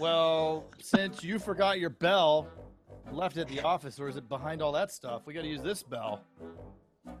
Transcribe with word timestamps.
Well, 0.00 0.64
since 0.80 1.22
you 1.22 1.38
forgot 1.38 1.78
your 1.78 1.90
bell, 1.90 2.48
left 3.12 3.36
at 3.36 3.48
the 3.48 3.60
office, 3.60 4.00
or 4.00 4.08
is 4.08 4.16
it 4.16 4.28
behind 4.30 4.62
all 4.62 4.72
that 4.72 4.90
stuff? 4.90 5.22
We 5.26 5.34
got 5.34 5.42
to 5.42 5.48
use 5.48 5.60
this 5.62 5.82
bell. 5.82 6.22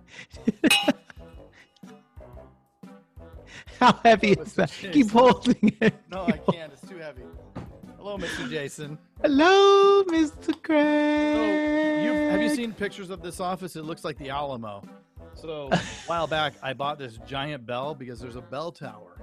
How 3.78 3.92
heavy 4.04 4.36
Oh, 4.38 4.42
is 4.42 4.46
it's 4.48 4.54
that? 4.54 4.72
a 4.84 4.88
Keep 4.90 5.10
holding 5.10 5.76
it. 5.80 5.94
No, 6.10 6.24
I 6.26 6.38
can't. 6.52 6.72
It's 6.72 6.86
too 6.88 6.96
heavy. 6.98 7.22
Hello, 7.96 8.16
Mr. 8.16 8.48
Jason. 8.48 8.96
Hello, 9.22 10.02
Mr. 10.04 10.46
So, 10.46 10.52
Craig. 10.62 12.04
you 12.04 12.12
have 12.12 12.40
you 12.40 12.48
seen 12.48 12.72
pictures 12.72 13.10
of 13.10 13.20
this 13.22 13.40
office? 13.40 13.76
It 13.76 13.84
looks 13.84 14.04
like 14.04 14.16
the 14.16 14.30
Alamo. 14.30 14.82
So 15.34 15.68
a 15.72 15.76
while 16.06 16.26
back, 16.26 16.54
I 16.62 16.72
bought 16.72 16.98
this 16.98 17.18
giant 17.26 17.66
bell 17.66 17.94
because 17.94 18.20
there's 18.20 18.36
a 18.36 18.40
bell 18.42 18.72
tower. 18.72 19.20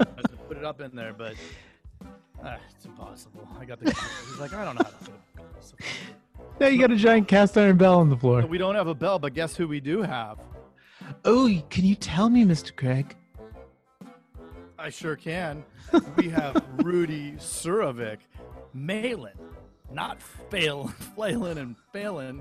I 0.00 0.04
put 0.48 0.56
it 0.56 0.64
up 0.64 0.80
in 0.80 0.94
there, 0.96 1.12
but 1.12 1.34
ah, 2.44 2.56
it's 2.74 2.84
impossible. 2.84 3.46
I 3.60 3.64
got 3.64 3.80
the. 3.80 3.90
He's 3.90 4.38
like, 4.38 4.52
I 4.52 4.64
don't 4.64 4.76
know 4.76 4.82
how 4.84 4.90
to 4.90 4.96
put 4.96 5.08
a 5.08 5.36
bell. 5.36 5.46
So- 5.60 5.76
Now 6.60 6.66
you 6.68 6.78
got 6.80 6.90
a 6.90 6.96
giant 6.96 7.28
cast 7.28 7.56
iron 7.56 7.76
bell 7.76 7.98
on 7.98 8.08
the 8.10 8.16
floor. 8.16 8.44
We 8.46 8.58
don't 8.58 8.74
have 8.74 8.88
a 8.88 8.94
bell, 8.94 9.18
but 9.18 9.34
guess 9.34 9.56
who 9.56 9.68
we 9.68 9.80
do 9.80 10.02
have? 10.02 10.38
Oh, 11.24 11.48
can 11.70 11.84
you 11.84 11.94
tell 11.94 12.28
me, 12.28 12.44
Mr. 12.44 12.74
Craig? 12.74 13.16
I 14.78 14.90
sure 14.90 15.16
can. 15.16 15.64
We 16.16 16.28
have 16.28 16.62
Rudy 16.84 17.32
Surovick, 17.32 18.18
Malin, 18.74 19.32
not 19.90 20.20
Phelan, 20.50 20.88
Phelan 21.16 21.58
and 21.58 21.76
Phelan. 21.92 22.40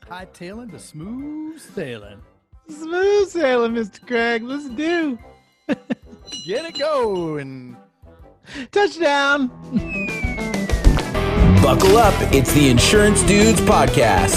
Hightailing 0.00 0.70
to 0.70 0.78
smooth 0.78 1.60
sailing. 1.60 2.20
Smooth 2.68 3.28
sailing, 3.28 3.72
Mr. 3.74 4.04
Craig. 4.06 4.42
Let's 4.42 4.68
do. 4.70 5.18
Get 5.68 6.64
it 6.64 6.78
going. 6.78 7.76
Touchdown. 8.72 9.48
Buckle 11.62 11.96
up. 11.96 12.14
It's 12.32 12.52
the 12.52 12.68
Insurance 12.70 13.22
Dudes 13.22 13.60
Podcast. 13.60 14.36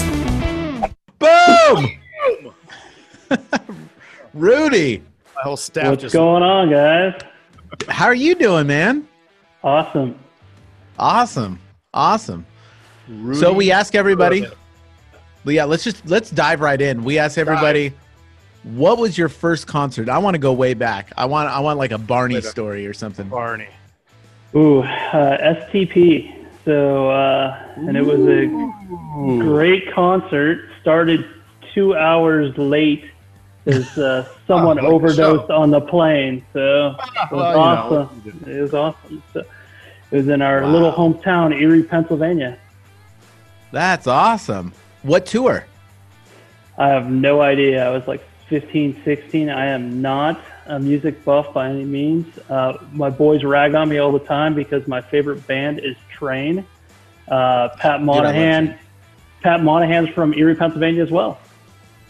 Boom. 1.18 1.88
Rudy, 4.34 5.02
My 5.36 5.42
whole 5.42 5.56
staff 5.56 5.90
What's 5.90 6.02
just 6.02 6.14
going 6.14 6.42
on, 6.42 6.70
guys? 6.70 7.20
how 7.88 8.06
are 8.06 8.14
you 8.14 8.34
doing, 8.34 8.66
man? 8.66 9.06
Awesome. 9.62 10.18
Awesome. 10.98 11.60
Awesome. 11.94 12.46
So 13.34 13.52
we 13.52 13.72
ask 13.72 13.94
everybody. 13.94 14.42
Surovick. 14.42 14.54
Yeah, 15.44 15.64
let's 15.64 15.82
just 15.82 16.06
let's 16.06 16.30
dive 16.30 16.60
right 16.60 16.80
in. 16.80 17.02
We 17.02 17.18
ask 17.18 17.38
everybody, 17.38 17.92
what 18.62 18.98
was 18.98 19.16
your 19.16 19.28
first 19.28 19.66
concert? 19.66 20.08
I 20.08 20.18
want 20.18 20.34
to 20.34 20.38
go 20.38 20.52
way 20.52 20.74
back. 20.74 21.12
I 21.16 21.24
want 21.24 21.48
I 21.48 21.60
want 21.60 21.78
like 21.78 21.92
a 21.92 21.98
Barney 21.98 22.34
Way 22.36 22.40
story 22.42 22.86
or 22.86 22.92
something. 22.92 23.28
Barney. 23.28 23.68
Ooh, 24.54 24.80
uh, 24.80 25.54
STP. 25.54 26.34
So, 26.64 27.10
uh, 27.10 27.58
and 27.76 27.96
it 27.96 28.02
was 28.04 28.20
a 28.26 28.46
great 29.42 29.92
concert. 29.92 30.68
Started 30.80 31.24
two 31.74 31.94
hours 31.96 32.56
late 32.58 33.04
because 33.64 33.96
uh, 33.98 34.26
someone 34.46 34.78
Ah, 34.78 34.86
overdosed 34.86 35.50
on 35.50 35.70
the 35.70 35.80
plane. 35.80 36.44
So 36.52 36.88
it 36.88 37.32
was 37.32 37.32
Well, 37.32 37.50
you 37.50 37.54
know, 37.54 38.06
awesome. 38.06 38.32
It 38.46 38.60
was 38.60 38.74
awesome. 38.74 39.22
So, 39.32 39.40
it 40.10 40.16
was 40.16 40.28
in 40.28 40.42
our 40.42 40.66
little 40.66 40.92
hometown, 40.92 41.58
Erie, 41.58 41.82
Pennsylvania. 41.84 42.58
That's 43.72 44.06
awesome. 44.08 44.72
What 45.02 45.26
tour? 45.26 45.64
I 46.76 46.88
have 46.88 47.08
no 47.10 47.40
idea. 47.40 47.86
I 47.86 47.90
was 47.90 48.06
like 48.08 48.22
15, 48.48 49.02
16. 49.04 49.48
I 49.48 49.66
am 49.66 50.02
not 50.02 50.40
a 50.70 50.78
music 50.78 51.24
buff 51.24 51.52
by 51.52 51.68
any 51.68 51.84
means. 51.84 52.38
Uh, 52.48 52.78
my 52.92 53.10
boys 53.10 53.44
rag 53.44 53.74
on 53.74 53.88
me 53.88 53.98
all 53.98 54.12
the 54.12 54.18
time 54.20 54.54
because 54.54 54.86
my 54.86 55.00
favorite 55.00 55.46
band 55.46 55.80
is 55.80 55.96
Train. 56.10 56.64
Uh, 57.28 57.68
Pat 57.76 58.02
Monahan. 58.02 58.66
Train. 58.68 58.78
Pat 59.42 59.62
Monahan's 59.62 60.08
from 60.10 60.32
Erie, 60.34 60.54
Pennsylvania 60.54 61.02
as 61.02 61.10
well. 61.10 61.38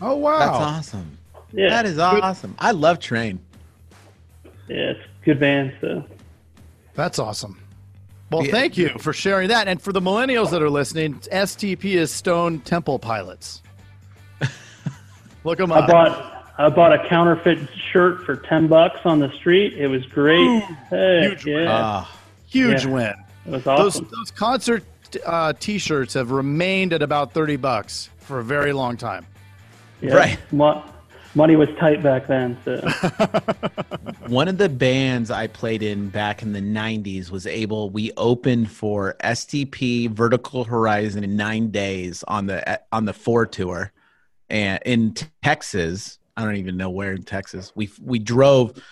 Oh 0.03 0.17
wow. 0.17 0.39
That's 0.39 0.51
awesome. 0.51 1.19
Yeah, 1.53 1.69
That 1.71 1.87
is 1.87 1.99
awesome. 1.99 2.55
I 2.59 2.71
love 2.73 3.01
Train. 3.01 3.41
yeah, 4.69 4.91
it's 4.93 5.01
a 5.01 5.25
good 5.25 5.41
band. 5.41 5.73
So 5.81 6.05
That's 6.95 7.19
awesome. 7.19 7.59
Well, 8.31 8.45
Yeah. 8.45 8.53
thank 8.53 8.77
you 8.77 8.91
for 8.99 9.13
sharing 9.13 9.49
that. 9.49 9.67
And 9.69 9.81
for 9.83 9.93
the 9.93 10.01
millennials 10.01 10.51
that 10.51 10.63
are 10.63 10.71
listening, 10.71 11.15
STP 11.33 11.95
is 11.97 12.13
Stone 12.13 12.61
Temple 12.61 12.99
Pilots. 13.01 13.63
Look 15.45 15.59
them 15.59 15.73
I 15.73 15.79
up. 15.81 15.89
bought 15.89 16.40
I 16.61 16.69
bought 16.69 16.93
a 16.93 17.09
counterfeit 17.09 17.59
shirt 17.93 18.25
for 18.25 18.37
ten 18.37 18.67
bucks 18.67 19.01
on 19.05 19.19
the 19.19 19.33
street. 19.33 19.75
It 19.75 19.89
was 19.89 20.05
great. 20.07 20.63
Heck, 20.91 21.23
huge 21.23 21.45
win. 21.47 21.65
yeah, 21.65 21.79
Ah, 21.83 22.19
Huge 22.49 22.85
Yeah. 22.85 22.91
win. 22.91 23.15
it 23.47 23.51
was 23.51 23.65
Those 23.65 23.79
awesome. 23.97 24.09
those 24.15 24.31
concert 24.31 24.85
uh, 25.27 25.53
T-shirts 25.59 26.15
have 26.15 26.31
remained 26.31 26.93
at 26.93 27.03
about 27.03 27.33
thirty 27.33 27.57
bucks 27.57 28.11
for 28.19 28.39
a 28.41 28.45
very 28.45 28.73
long 28.73 28.97
time. 28.97 29.27
Yeah. 30.03 30.15
Right. 30.15 30.39
Mo- 30.53 30.85
money 31.35 31.57
was 31.57 31.69
tight 31.79 32.03
back 32.03 32.27
then. 32.27 32.57
So 32.65 32.77
one 34.29 34.47
of 34.49 34.59
the 34.59 34.69
bands 34.69 35.31
I 35.31 35.47
played 35.47 35.83
in 35.83 36.09
back 36.11 36.43
in 36.43 36.53
the 36.53 36.61
90s 36.61 37.31
was 37.31 37.47
able 37.47 37.91
we 37.91 38.13
opened 38.17 38.71
for 38.71 39.17
STP 39.25 40.09
Vertical 40.11 40.65
Horizon 40.65 41.25
in 41.25 41.37
9 41.37 41.71
days 41.71 42.23
on 42.29 42.47
the 42.47 42.81
on 42.93 43.05
the 43.05 43.13
4 43.13 43.47
tour 43.47 43.93
and 44.49 44.81
in 44.87 45.15
Texas 45.43 46.19
I 46.41 46.45
don't 46.45 46.57
even 46.57 46.77
know 46.77 46.91
where 46.91 47.13
in 47.13 47.23
Texas 47.23 47.73
we 47.75 47.91
we 48.01 48.19
drove 48.19 48.83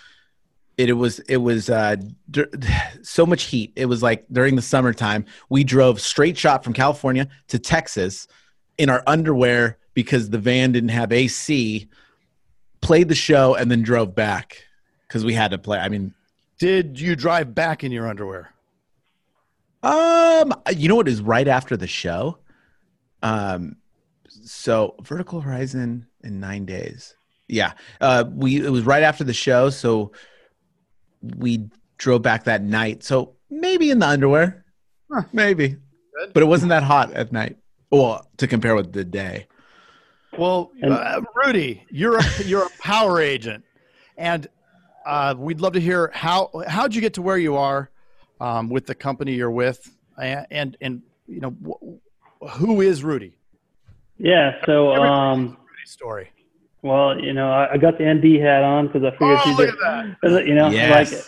it, 0.77 0.89
it 0.89 0.93
was 0.93 1.19
it 1.19 1.37
was 1.37 1.69
uh 1.69 1.95
dur- 2.29 2.49
so 3.01 3.25
much 3.25 3.43
heat 3.43 3.73
it 3.75 3.85
was 3.87 4.03
like 4.03 4.25
during 4.31 4.55
the 4.55 4.61
summertime 4.61 5.25
we 5.49 5.63
drove 5.63 5.99
straight 5.99 6.37
shot 6.37 6.63
from 6.63 6.73
California 6.73 7.27
to 7.47 7.57
Texas 7.59 8.27
in 8.77 8.89
our 8.89 9.03
underwear 9.07 9.77
because 9.93 10.29
the 10.29 10.37
van 10.37 10.71
didn't 10.71 10.89
have 10.89 11.11
AC 11.11 11.87
played 12.81 13.09
the 13.09 13.15
show 13.15 13.55
and 13.55 13.69
then 13.69 13.81
drove 13.81 14.13
back 14.15 14.63
because 15.07 15.25
we 15.25 15.33
had 15.33 15.51
to 15.51 15.57
play. 15.57 15.79
I 15.79 15.89
mean, 15.89 16.13
Did 16.59 16.99
you 16.99 17.15
drive 17.15 17.53
back 17.55 17.83
in 17.83 17.91
your 17.91 18.07
underwear? 18.07 18.53
um, 19.81 20.53
you 20.75 20.87
know 20.87 20.95
what 20.95 21.07
is 21.07 21.21
right 21.21 21.47
after 21.47 21.75
the 21.75 21.87
show? 21.87 22.37
Um, 23.23 23.77
so 24.29 24.95
Vertical 25.01 25.41
Horizon 25.41 26.07
in 26.23 26.39
nine 26.39 26.65
days. 26.65 27.15
Yeah, 27.49 27.73
uh, 27.99 28.25
we 28.31 28.63
it 28.63 28.69
was 28.69 28.83
right 28.83 29.03
after 29.03 29.23
the 29.23 29.33
show, 29.33 29.69
so 29.71 30.11
we 31.21 31.67
drove 31.97 32.21
back 32.21 32.43
that 32.45 32.61
night. 32.61 33.03
So 33.03 33.33
maybe 33.49 33.89
in 33.89 33.99
the 33.99 34.07
underwear, 34.07 34.63
Huh. 35.11 35.23
maybe, 35.33 35.75
but 36.33 36.43
it 36.43 36.45
wasn't 36.45 36.69
that 36.69 36.83
hot 36.83 37.11
at 37.13 37.31
night. 37.31 37.57
Well, 37.91 38.25
to 38.37 38.47
compare 38.47 38.75
with 38.75 38.93
the 38.93 39.03
day. 39.03 39.47
Well, 40.37 40.71
uh, 40.83 41.21
Rudy, 41.35 41.83
you're 41.89 42.17
a, 42.19 42.23
you're 42.45 42.63
a 42.67 42.69
power 42.79 43.19
agent, 43.19 43.63
and 44.15 44.47
uh, 45.07 45.33
we'd 45.35 45.59
love 45.59 45.73
to 45.73 45.81
hear 45.81 46.11
how 46.13 46.51
how'd 46.67 46.93
you 46.93 47.01
get 47.01 47.15
to 47.15 47.23
where 47.23 47.37
you 47.37 47.55
are 47.57 47.89
um, 48.39 48.69
with 48.69 48.85
the 48.85 48.93
company 48.93 49.33
you're 49.33 49.49
with, 49.49 49.89
and 50.21 50.45
and, 50.51 50.77
and 50.81 51.01
you 51.27 51.39
know 51.41 51.55
wh- 51.65 52.47
who 52.57 52.81
is 52.81 53.03
Rudy? 53.03 53.35
yeah. 54.19 54.51
So 54.67 54.91
Everybody 54.91 55.09
um, 55.11 55.39
knows 55.45 55.55
Rudy's 55.55 55.91
story. 55.91 56.29
Well, 56.81 57.19
you 57.19 57.33
know, 57.33 57.51
I, 57.51 57.73
I 57.73 57.77
got 57.77 57.97
the 57.97 58.05
ND 58.05 58.41
hat 58.41 58.63
on 58.63 58.87
because 58.87 59.03
I 59.03 59.11
figured 59.11 59.39
Oh, 59.45 59.49
you 59.49 59.55
look 59.55 59.67
did, 60.23 60.39
at 60.39 60.47
you 60.47 60.55
know, 60.55 60.69
Yes. 60.69 61.11
like 61.11 61.23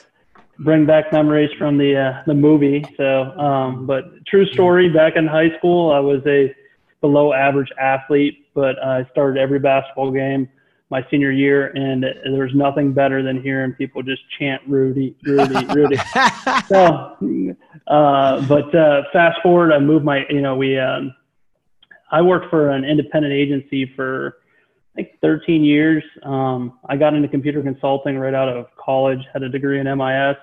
bring 0.59 0.85
back 0.85 1.12
memories 1.12 1.50
from 1.57 1.78
the 1.78 1.97
uh, 1.97 2.23
the 2.25 2.34
movie. 2.34 2.85
So, 2.97 3.23
um, 3.38 3.85
but 3.85 4.03
true 4.28 4.45
story. 4.53 4.89
Back 4.89 5.16
in 5.16 5.28
high 5.28 5.56
school, 5.57 5.91
I 5.91 6.00
was 6.00 6.22
a 6.25 6.56
below 7.01 7.34
average 7.34 7.69
athlete, 7.79 8.47
but 8.53 8.81
I 8.84 9.06
started 9.12 9.39
every 9.39 9.59
basketball 9.59 10.12
game 10.12 10.47
my 10.91 11.06
senior 11.09 11.31
year, 11.31 11.68
and 11.68 12.03
there 12.03 12.44
was 12.44 12.53
nothing 12.53 12.91
better 12.94 13.23
than 13.23 13.41
hearing 13.41 13.72
people 13.72 14.03
just 14.03 14.22
chant 14.38 14.62
Rudy, 14.68 15.16
Rudy, 15.23 15.66
Rudy. 15.73 15.97
so, 16.68 17.16
uh, 17.88 18.42
but 18.47 18.75
uh, 18.75 19.04
fast 19.13 19.42
forward, 19.42 19.71
I 19.71 19.80
moved 19.80 20.04
my, 20.04 20.25
you 20.30 20.42
know, 20.42 20.57
we, 20.57 20.77
um, 20.77 21.15
I 22.12 22.21
worked 22.21 22.50
for 22.50 22.71
an 22.71 22.83
independent 22.83 23.33
agency 23.33 23.89
for 23.95 24.39
I 24.94 25.04
think 25.04 25.20
13 25.22 25.64
years. 25.64 26.04
Um, 26.24 26.80
I 26.90 26.98
got 26.98 27.14
into 27.14 27.28
computer 27.28 27.62
consulting 27.62 28.18
right 28.18 28.34
out 28.34 28.50
of 28.50 28.68
college, 28.76 29.20
had 29.34 29.44
a 29.44 29.50
degree 29.50 29.80
in 29.80 29.86
MIS. 29.86 30.36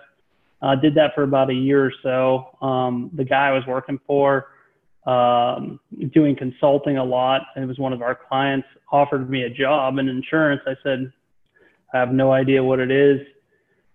Uh, 0.61 0.75
did 0.75 0.95
that 0.95 1.15
for 1.15 1.23
about 1.23 1.50
a 1.50 1.55
year 1.55 1.85
or 1.85 1.93
so. 2.03 2.67
Um, 2.67 3.11
the 3.15 3.25
guy 3.25 3.49
I 3.49 3.53
was 3.53 3.65
working 3.67 4.00
for, 4.06 4.47
um, 5.06 5.79
doing 6.12 6.35
consulting 6.35 6.97
a 6.97 7.05
lot, 7.05 7.43
and 7.55 7.65
it 7.65 7.67
was 7.67 7.79
one 7.79 7.93
of 7.93 8.03
our 8.03 8.15
clients, 8.29 8.67
offered 8.91 9.31
me 9.31 9.43
a 9.43 9.50
job 9.50 9.99
in 9.99 10.09
insurance. 10.09 10.62
I 10.67 10.75
said, 10.83 11.12
I 11.95 11.99
have 11.99 12.12
no 12.12 12.33
idea 12.33 12.62
what 12.65 12.81
it 12.81 12.91
is. 12.91 13.21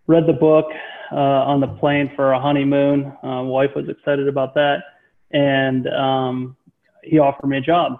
Read 0.07 0.25
the 0.27 0.33
book 0.33 0.65
uh, 1.11 1.15
on 1.15 1.59
the 1.59 1.67
plane 1.67 2.11
for 2.15 2.33
a 2.33 2.39
honeymoon. 2.39 3.05
Uh, 3.23 3.43
wife 3.43 3.71
was 3.75 3.89
excited 3.89 4.27
about 4.27 4.53
that, 4.53 4.83
and 5.31 5.87
um, 5.87 6.57
he 7.03 7.19
offered 7.19 7.47
me 7.47 7.57
a 7.57 7.61
job. 7.61 7.99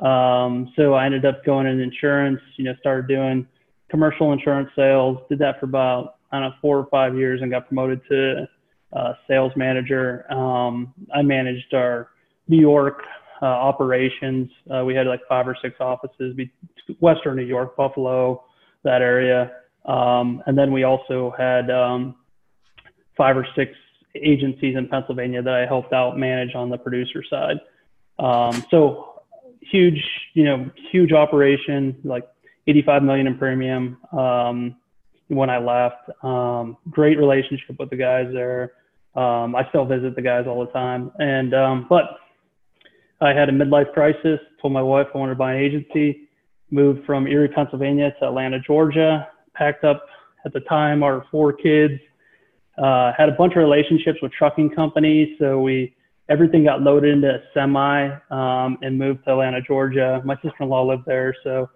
Um, 0.00 0.72
so 0.76 0.94
I 0.94 1.06
ended 1.06 1.24
up 1.26 1.44
going 1.44 1.66
in 1.66 1.80
insurance. 1.80 2.40
You 2.56 2.64
know, 2.64 2.74
started 2.80 3.08
doing 3.08 3.46
commercial 3.90 4.32
insurance 4.32 4.70
sales. 4.74 5.18
Did 5.28 5.38
that 5.40 5.60
for 5.60 5.66
about 5.66 6.16
I 6.32 6.40
don't 6.40 6.50
know 6.50 6.56
four 6.60 6.78
or 6.78 6.86
five 6.86 7.16
years, 7.16 7.42
and 7.42 7.50
got 7.50 7.66
promoted 7.66 8.00
to 8.08 8.48
uh, 8.92 9.12
sales 9.28 9.52
manager. 9.56 10.30
Um, 10.32 10.94
I 11.14 11.22
managed 11.22 11.74
our 11.74 12.08
New 12.48 12.60
York 12.60 13.02
uh, 13.42 13.46
operations. 13.46 14.50
Uh, 14.72 14.84
we 14.84 14.94
had 14.94 15.06
like 15.06 15.20
five 15.28 15.46
or 15.46 15.56
six 15.62 15.76
offices, 15.80 16.36
Western 17.00 17.36
New 17.36 17.44
York, 17.44 17.76
Buffalo, 17.76 18.44
that 18.82 19.02
area. 19.02 19.52
Um, 19.86 20.42
and 20.46 20.58
then 20.58 20.72
we 20.72 20.84
also 20.84 21.34
had 21.38 21.70
um, 21.70 22.16
five 23.16 23.36
or 23.36 23.46
six 23.54 23.72
agencies 24.14 24.76
in 24.76 24.88
Pennsylvania 24.88 25.42
that 25.42 25.54
I 25.54 25.66
helped 25.66 25.92
out 25.92 26.18
manage 26.18 26.54
on 26.54 26.68
the 26.68 26.78
producer 26.78 27.22
side. 27.28 27.60
Um, 28.18 28.64
so 28.70 29.09
huge, 29.70 30.02
you 30.34 30.44
know, 30.44 30.70
huge 30.90 31.12
operation, 31.12 31.96
like 32.04 32.28
85 32.66 33.02
million 33.02 33.26
in 33.26 33.38
premium. 33.38 33.98
Um, 34.12 34.76
when 35.28 35.48
I 35.48 35.58
left, 35.58 36.10
um, 36.24 36.76
great 36.90 37.16
relationship 37.16 37.76
with 37.78 37.90
the 37.90 37.96
guys 37.96 38.26
there. 38.32 38.72
Um, 39.14 39.54
I 39.54 39.68
still 39.68 39.84
visit 39.84 40.16
the 40.16 40.22
guys 40.22 40.46
all 40.46 40.64
the 40.64 40.72
time. 40.72 41.12
And, 41.18 41.54
um, 41.54 41.86
but 41.88 42.18
I 43.20 43.30
had 43.32 43.48
a 43.48 43.52
midlife 43.52 43.92
crisis, 43.92 44.40
told 44.60 44.72
my 44.72 44.82
wife 44.82 45.06
I 45.14 45.18
wanted 45.18 45.32
to 45.32 45.38
buy 45.38 45.54
an 45.54 45.60
agency, 45.62 46.28
moved 46.70 47.04
from 47.04 47.26
Erie, 47.26 47.48
Pennsylvania 47.48 48.12
to 48.18 48.26
Atlanta, 48.26 48.58
Georgia, 48.60 49.28
packed 49.54 49.84
up 49.84 50.04
at 50.44 50.52
the 50.52 50.60
time 50.60 51.02
our 51.02 51.24
four 51.30 51.52
kids, 51.52 52.00
uh, 52.78 53.12
had 53.16 53.28
a 53.28 53.32
bunch 53.32 53.52
of 53.52 53.58
relationships 53.58 54.18
with 54.22 54.32
trucking 54.32 54.70
companies. 54.70 55.36
So 55.38 55.60
we, 55.60 55.94
everything 56.30 56.64
got 56.64 56.80
loaded 56.80 57.12
into 57.12 57.28
a 57.28 57.40
semi 57.52 58.08
um, 58.30 58.78
and 58.80 58.96
moved 58.96 59.24
to 59.24 59.32
Atlanta, 59.32 59.60
Georgia. 59.60 60.22
My 60.24 60.36
sister-in-law 60.36 60.84
lived 60.84 61.02
there. 61.04 61.34
So 61.44 61.68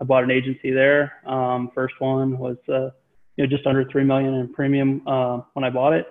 I 0.00 0.04
bought 0.04 0.22
an 0.22 0.30
agency 0.30 0.70
there. 0.70 1.14
Um, 1.26 1.70
first 1.74 1.94
one 1.98 2.38
was, 2.38 2.58
uh, 2.68 2.90
you 3.36 3.44
know, 3.44 3.46
just 3.46 3.66
under 3.66 3.84
3 3.90 4.04
million 4.04 4.34
in 4.34 4.52
premium 4.52 5.06
uh, 5.08 5.40
when 5.54 5.64
I 5.64 5.70
bought 5.70 5.94
it. 5.94 6.06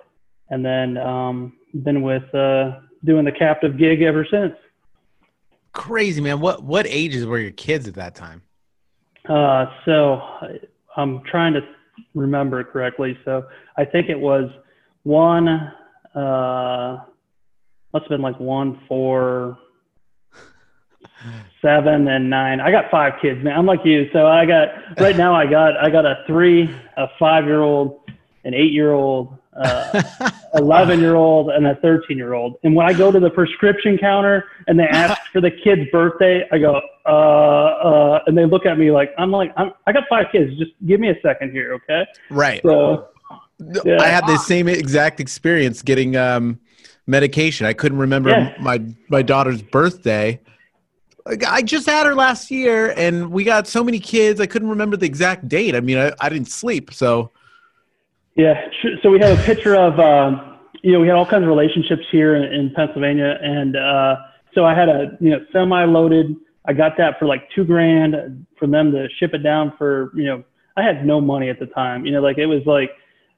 And 0.50 0.64
then 0.64 0.98
um, 0.98 1.54
been 1.82 2.02
with 2.02 2.22
uh, 2.34 2.80
doing 3.04 3.24
the 3.24 3.32
captive 3.32 3.78
gig 3.78 4.02
ever 4.02 4.26
since. 4.30 4.54
Crazy 5.72 6.20
man. 6.20 6.40
What 6.40 6.62
what 6.62 6.86
ages 6.86 7.24
were 7.24 7.38
your 7.38 7.52
kids 7.52 7.88
at 7.88 7.94
that 7.94 8.14
time? 8.14 8.42
Uh, 9.26 9.66
so 9.86 10.20
I'm 10.96 11.22
trying 11.22 11.54
to 11.54 11.60
remember 12.14 12.62
correctly. 12.62 13.16
So 13.24 13.46
I 13.78 13.86
think 13.86 14.10
it 14.10 14.18
was 14.18 14.50
one, 15.04 15.48
uh, 16.14 16.98
must 17.92 18.04
have 18.04 18.10
been 18.10 18.22
like 18.22 18.38
one, 18.40 18.80
four, 18.88 19.58
seven, 21.60 22.08
and 22.08 22.30
nine. 22.30 22.60
I 22.60 22.70
got 22.70 22.90
five 22.90 23.14
kids, 23.20 23.42
man. 23.42 23.56
I'm 23.56 23.66
like 23.66 23.84
you. 23.84 24.08
So 24.12 24.26
I 24.26 24.46
got 24.46 24.68
right 24.98 25.16
now. 25.16 25.34
I 25.34 25.46
got 25.46 25.76
I 25.76 25.90
got 25.90 26.04
a 26.04 26.24
three, 26.26 26.74
a 26.96 27.06
five 27.18 27.44
year 27.44 27.60
old, 27.60 28.00
an 28.44 28.54
eight 28.54 28.72
year 28.72 28.92
old, 28.92 29.38
uh, 29.56 30.30
11 30.54 31.00
year 31.00 31.14
old 31.14 31.50
and 31.50 31.66
a 31.66 31.74
13 31.76 32.16
year 32.16 32.34
old. 32.34 32.56
And 32.62 32.74
when 32.74 32.86
I 32.86 32.92
go 32.92 33.12
to 33.12 33.20
the 33.20 33.30
prescription 33.30 33.98
counter 33.98 34.46
and 34.66 34.78
they 34.78 34.84
ask 34.84 35.20
for 35.32 35.40
the 35.40 35.50
kid's 35.50 35.90
birthday, 35.90 36.46
I 36.50 36.58
go, 36.58 36.80
uh, 37.06 37.08
uh, 37.08 38.20
and 38.26 38.36
they 38.36 38.46
look 38.46 38.66
at 38.66 38.78
me 38.78 38.90
like, 38.90 39.10
I'm 39.18 39.30
like, 39.30 39.52
I'm, 39.56 39.72
I 39.86 39.92
got 39.92 40.04
five 40.08 40.26
kids. 40.32 40.56
Just 40.58 40.72
give 40.86 41.00
me 41.00 41.10
a 41.10 41.16
second 41.22 41.52
here. 41.52 41.74
Okay. 41.74 42.06
Right. 42.30 42.62
So, 42.62 43.08
yeah. 43.84 44.00
I 44.00 44.08
had 44.08 44.26
the 44.26 44.38
same 44.38 44.68
exact 44.68 45.20
experience 45.20 45.82
getting 45.82 46.16
um, 46.16 46.58
medication. 47.12 47.66
I 47.66 47.74
couldn't 47.74 47.98
remember 47.98 48.30
Yeah. 48.30 48.54
my 48.60 48.80
my 49.08 49.22
daughter's 49.22 49.62
birthday. 49.62 50.40
I 51.48 51.62
just 51.62 51.86
had 51.86 52.04
her 52.06 52.16
last 52.16 52.50
year, 52.50 52.92
and 52.96 53.30
we 53.30 53.44
got 53.44 53.68
so 53.68 53.84
many 53.84 54.00
kids. 54.00 54.40
I 54.40 54.46
couldn't 54.46 54.68
remember 54.68 54.96
the 54.96 55.06
exact 55.06 55.48
date. 55.48 55.76
I 55.76 55.80
mean, 55.80 55.96
I, 55.96 56.12
I 56.20 56.28
didn't 56.28 56.48
sleep, 56.48 56.92
so 56.92 57.30
Yeah. 58.34 58.54
So 59.02 59.10
we 59.10 59.20
have 59.20 59.38
a 59.38 59.42
picture 59.44 59.76
of, 59.76 60.00
um, 60.00 60.58
you 60.82 60.90
know, 60.92 60.98
we 61.00 61.06
had 61.06 61.16
all 61.16 61.26
kinds 61.26 61.42
of 61.44 61.48
relationships 61.48 62.02
here 62.10 62.34
in, 62.34 62.42
in 62.52 62.74
Pennsylvania. 62.74 63.38
And 63.40 63.76
uh, 63.76 64.16
so 64.54 64.64
I 64.64 64.74
had 64.74 64.88
a, 64.88 65.16
you 65.20 65.30
know, 65.30 65.40
semi 65.52 65.84
loaded. 65.84 66.34
I 66.64 66.72
got 66.72 66.96
that 66.96 67.18
for 67.20 67.26
like 67.26 67.42
two 67.54 67.64
grand 67.64 68.46
for 68.58 68.66
them 68.66 68.90
to 68.90 69.08
ship 69.18 69.32
it 69.32 69.42
down 69.44 69.74
for, 69.78 70.10
you 70.16 70.24
know, 70.24 70.42
I 70.76 70.82
had 70.82 71.06
no 71.06 71.20
money 71.20 71.50
at 71.50 71.60
the 71.60 71.66
time. 71.66 72.04
You 72.06 72.12
know, 72.14 72.22
like 72.22 72.38
it 72.38 72.46
was 72.46 72.62
like, 72.66 72.90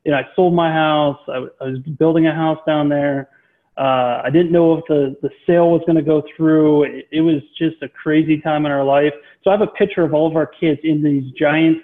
you 0.05 0.13
know, 0.13 0.19
I 0.19 0.25
sold 0.37 0.55
my 0.55 0.73
house. 0.73 1.19
I 1.29 1.39
was 1.71 1.79
building 1.99 2.27
a 2.27 2.35
house 2.35 2.61
down 2.67 2.89
there. 2.89 3.29
Uh, 3.77 4.23
I 4.25 4.31
didn't 4.31 4.53
know 4.53 4.79
if 4.79 4.85
the, 4.87 5.17
the 5.21 5.31
sale 5.47 5.71
was 5.71 5.81
going 5.87 5.97
to 5.97 6.03
go 6.03 6.23
through. 6.37 6.85
It, 6.85 7.09
it 7.11 7.21
was 7.23 7.43
just 7.59 7.83
a 7.83 7.89
crazy 7.89 8.41
time 8.41 8.67
in 8.67 8.73
our 8.73 8.85
life. 8.85 9.13
So 9.43 9.51
I 9.51 9.55
have 9.55 9.63
a 9.63 9.67
picture 9.67 10.03
of 10.03 10.15
all 10.15 10.29
of 10.29 10.37
our 10.37 10.47
kids 10.47 10.81
in 10.85 11.03
these 11.03 11.33
giant 11.33 11.79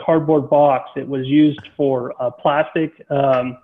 cardboard 0.00 0.50
box. 0.50 0.90
It 0.96 1.06
was 1.06 1.26
used 1.26 1.60
for 1.76 2.12
uh, 2.20 2.30
plastic, 2.30 3.06
um, 3.10 3.58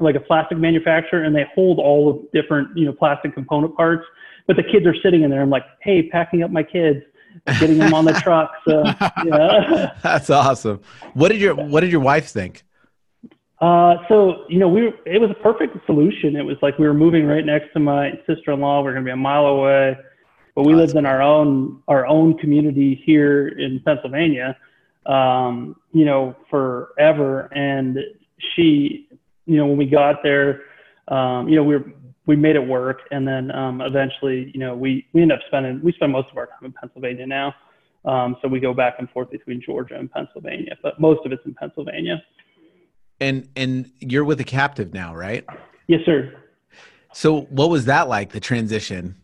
like 0.00 0.16
a 0.16 0.20
plastic 0.20 0.58
manufacturer, 0.58 1.22
and 1.22 1.34
they 1.34 1.46
hold 1.54 1.78
all 1.78 2.10
of 2.10 2.32
different, 2.32 2.76
you 2.76 2.84
know, 2.84 2.92
plastic 2.92 3.32
component 3.32 3.74
parts. 3.74 4.04
But 4.46 4.56
the 4.56 4.62
kids 4.62 4.86
are 4.86 4.96
sitting 5.02 5.22
in 5.22 5.30
there. 5.30 5.40
I'm 5.40 5.50
like, 5.50 5.64
hey, 5.80 6.08
packing 6.08 6.42
up 6.42 6.50
my 6.50 6.62
kids, 6.62 7.02
getting 7.58 7.78
them 7.78 7.94
on 7.94 8.04
the 8.04 8.12
truck. 8.14 8.52
So, 8.66 8.82
yeah. 9.24 9.92
that's 10.02 10.28
awesome. 10.28 10.80
What 11.14 11.30
did 11.30 11.40
your 11.40 11.54
What 11.54 11.80
did 11.80 11.90
your 11.90 12.00
wife 12.00 12.28
think? 12.28 12.64
Uh, 13.62 13.94
so 14.08 14.44
you 14.48 14.58
know, 14.58 14.68
we 14.68 14.82
were, 14.82 14.92
it 15.06 15.20
was 15.20 15.30
a 15.30 15.40
perfect 15.42 15.76
solution. 15.86 16.34
It 16.34 16.42
was 16.42 16.56
like 16.62 16.78
we 16.78 16.86
were 16.86 16.94
moving 16.94 17.26
right 17.26 17.46
next 17.46 17.72
to 17.74 17.78
my 17.78 18.10
sister-in-law. 18.26 18.82
We 18.82 18.88
are 18.88 18.92
going 18.92 19.04
to 19.04 19.08
be 19.08 19.12
a 19.12 19.16
mile 19.16 19.46
away, 19.46 19.96
but 20.56 20.64
we 20.64 20.74
lived 20.74 20.96
in 20.96 21.06
our 21.06 21.22
own 21.22 21.80
our 21.86 22.04
own 22.04 22.36
community 22.38 23.00
here 23.06 23.46
in 23.46 23.80
Pennsylvania. 23.84 24.56
Um, 25.06 25.76
you 25.92 26.04
know, 26.04 26.34
forever. 26.50 27.52
And 27.54 27.98
she, 28.54 29.08
you 29.46 29.56
know, 29.56 29.66
when 29.66 29.76
we 29.76 29.86
got 29.86 30.22
there, 30.22 30.62
um, 31.08 31.48
you 31.48 31.56
know, 31.56 31.62
we 31.62 31.76
were 31.76 31.84
we 32.26 32.34
made 32.36 32.56
it 32.56 32.66
work, 32.66 33.00
and 33.10 33.26
then 33.26 33.50
um, 33.52 33.80
eventually, 33.80 34.50
you 34.54 34.60
know, 34.60 34.74
we 34.74 35.06
we 35.12 35.22
end 35.22 35.30
up 35.30 35.40
spending 35.46 35.80
we 35.84 35.92
spend 35.92 36.10
most 36.10 36.30
of 36.32 36.36
our 36.36 36.46
time 36.46 36.64
in 36.64 36.72
Pennsylvania 36.72 37.26
now. 37.26 37.54
Um, 38.04 38.36
so 38.42 38.48
we 38.48 38.58
go 38.58 38.74
back 38.74 38.96
and 38.98 39.08
forth 39.10 39.30
between 39.30 39.62
Georgia 39.64 39.94
and 39.96 40.10
Pennsylvania, 40.10 40.76
but 40.82 41.00
most 41.00 41.24
of 41.24 41.30
it's 41.30 41.44
in 41.46 41.54
Pennsylvania. 41.54 42.20
And 43.22 43.48
and 43.54 43.90
you're 44.00 44.24
with 44.24 44.40
a 44.40 44.44
captive 44.44 44.92
now, 44.92 45.14
right? 45.14 45.44
Yes, 45.86 46.00
sir. 46.04 46.34
So 47.14 47.42
what 47.42 47.70
was 47.70 47.84
that 47.84 48.08
like? 48.08 48.32
The 48.32 48.40
transition? 48.40 49.16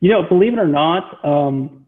You 0.00 0.10
know, 0.10 0.22
believe 0.28 0.52
it 0.52 0.58
or 0.58 0.68
not, 0.68 1.24
um, 1.24 1.86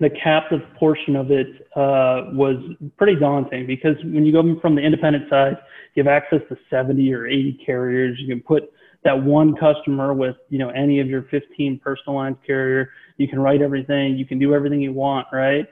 the 0.00 0.10
captive 0.10 0.60
portion 0.76 1.14
of 1.14 1.30
it 1.30 1.46
uh, 1.76 2.32
was 2.32 2.56
pretty 2.96 3.14
daunting 3.14 3.66
because 3.66 3.96
when 4.02 4.26
you 4.26 4.32
go 4.32 4.58
from 4.60 4.74
the 4.74 4.82
independent 4.82 5.30
side, 5.30 5.56
you 5.94 6.02
have 6.02 6.10
access 6.10 6.40
to 6.48 6.58
70 6.68 7.12
or 7.14 7.26
80 7.26 7.60
carriers. 7.64 8.18
You 8.18 8.26
can 8.26 8.42
put 8.42 8.72
that 9.04 9.22
one 9.22 9.54
customer 9.54 10.12
with, 10.14 10.36
you 10.48 10.58
know, 10.58 10.70
any 10.70 10.98
of 10.98 11.06
your 11.06 11.22
15 11.30 11.78
personal 11.78 12.16
lines 12.16 12.36
carrier. 12.44 12.90
You 13.18 13.28
can 13.28 13.38
write 13.38 13.62
everything. 13.62 14.16
You 14.16 14.26
can 14.26 14.40
do 14.40 14.54
everything 14.54 14.80
you 14.80 14.92
want, 14.92 15.28
right? 15.32 15.66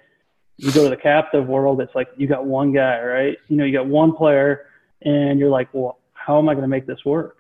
You 0.58 0.70
go 0.73 0.84
to 0.84 0.90
the 0.90 0.96
captive 0.96 1.46
world, 1.46 1.80
it's 1.80 1.94
like 1.94 2.08
you 2.18 2.28
got 2.28 2.44
one 2.44 2.73
guy, 2.73 3.00
right? 3.02 3.38
You 3.49 3.56
know, 3.56 3.64
you 3.64 3.73
got 3.73 3.87
one 3.87 4.14
player, 4.14 4.66
and 5.02 5.38
you're 5.38 5.50
like, 5.50 5.69
well, 5.73 5.99
how 6.12 6.38
am 6.38 6.49
I 6.49 6.54
going 6.54 6.62
to 6.62 6.69
make 6.69 6.87
this 6.87 7.04
work? 7.04 7.38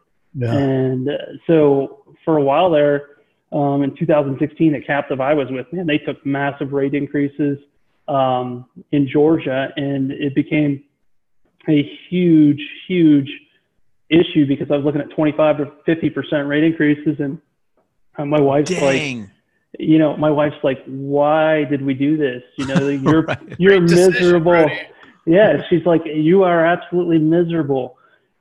And 0.54 1.08
uh, 1.08 1.12
so 1.46 2.04
for 2.24 2.36
a 2.36 2.42
while 2.42 2.70
there, 2.70 3.08
um, 3.52 3.82
in 3.82 3.94
2016 3.96 4.72
the 4.72 4.80
Captive 4.80 5.20
I 5.20 5.34
was 5.34 5.48
with, 5.50 5.66
man, 5.72 5.86
they 5.86 5.98
took 5.98 6.24
massive 6.24 6.72
rate 6.72 6.94
increases 6.94 7.58
um, 8.08 8.66
in 8.92 9.08
Georgia, 9.08 9.68
and 9.76 10.12
it 10.12 10.34
became 10.34 10.84
a 11.68 11.82
huge, 12.08 12.60
huge 12.86 13.30
issue 14.08 14.46
because 14.46 14.68
I 14.70 14.76
was 14.76 14.84
looking 14.84 15.00
at 15.00 15.10
25 15.10 15.58
to 15.58 15.72
50 15.86 16.10
percent 16.10 16.48
rate 16.48 16.64
increases, 16.64 17.16
and 17.18 17.38
uh, 18.16 18.24
my 18.24 18.40
wife's 18.40 18.70
like, 18.70 19.30
you 19.78 19.98
know, 19.98 20.16
my 20.16 20.30
wife's 20.30 20.62
like, 20.62 20.82
why 20.86 21.64
did 21.64 21.82
we 21.82 21.94
do 21.94 22.16
this? 22.16 22.42
You 22.56 22.66
know, 22.66 22.88
you're 22.88 23.22
Right. 23.22 23.38
you're 23.58 23.78
Great 23.78 23.88
decision, 23.88 24.12
miserable. 24.12 24.52
Brody. 24.52 24.80
Yeah, 25.30 25.62
she's 25.68 25.86
like, 25.86 26.02
you 26.04 26.42
are 26.42 26.66
absolutely 26.66 27.18
miserable. 27.18 27.96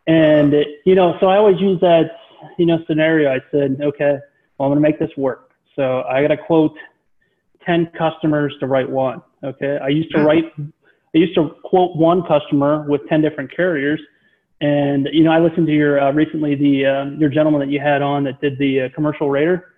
And, 0.08 0.56
you 0.86 0.96
know, 0.96 1.16
so 1.20 1.28
I 1.28 1.38
always 1.38 1.62
use 1.62 1.80
that, 1.82 2.18
you 2.58 2.66
know, 2.66 2.84
scenario. 2.88 3.32
I 3.32 3.42
said, 3.52 3.78
okay, 3.80 4.18
well, 4.58 4.68
I'm 4.68 4.72
going 4.72 4.76
to 4.78 4.82
make 4.82 4.98
this 4.98 5.16
work. 5.16 5.52
So 5.76 6.02
I 6.10 6.24
got 6.24 6.30
to 6.30 6.38
quote 6.38 6.76
10 7.64 7.92
customers 7.96 8.56
to 8.60 8.66
write 8.66 8.90
one. 8.90 9.22
Okay. 9.44 9.78
I 9.78 9.90
used 9.90 10.10
to 10.16 10.24
write, 10.24 10.46
I 10.58 10.64
used 11.14 11.36
to 11.36 11.52
quote 11.64 11.96
one 11.96 12.24
customer 12.24 12.84
with 12.90 13.02
10 13.08 13.22
different 13.22 13.56
carriers. 13.56 14.02
And, 14.60 15.08
you 15.14 15.24
know, 15.24 15.32
I 15.32 15.40
listened 15.40 15.68
to 15.68 15.74
your, 15.74 16.02
uh, 16.02 16.12
recently 16.12 16.56
the, 16.56 16.88
um, 16.88 17.18
your 17.20 17.30
gentleman 17.30 17.62
that 17.62 17.70
you 17.70 17.80
had 17.80 18.02
on 18.02 18.24
that 18.24 18.42
did 18.42 18.58
the 18.58 18.82
uh, 18.82 18.90
commercial 18.96 19.30
rater. 19.30 19.76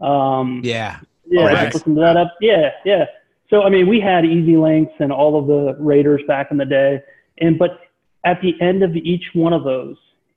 Um, 0.00 0.62
Yeah. 0.64 1.00
yeah, 1.26 1.44
Right. 1.44 1.64
just 1.64 1.74
looking 1.74 1.94
that 1.96 2.16
up. 2.16 2.34
Yeah, 2.40 2.70
yeah. 2.86 3.04
So 3.50 3.62
I 3.62 3.68
mean, 3.68 3.88
we 3.88 4.00
had 4.00 4.24
EZLynx 4.24 4.88
and 4.98 5.12
all 5.12 5.38
of 5.38 5.46
the 5.46 5.76
raters 5.82 6.22
back 6.26 6.50
in 6.50 6.56
the 6.56 6.64
day, 6.64 7.02
and 7.38 7.58
but 7.58 7.80
at 8.24 8.40
the 8.40 8.60
end 8.60 8.82
of 8.82 8.96
each 8.96 9.24
one 9.34 9.52
of 9.52 9.64
those, 9.64 9.96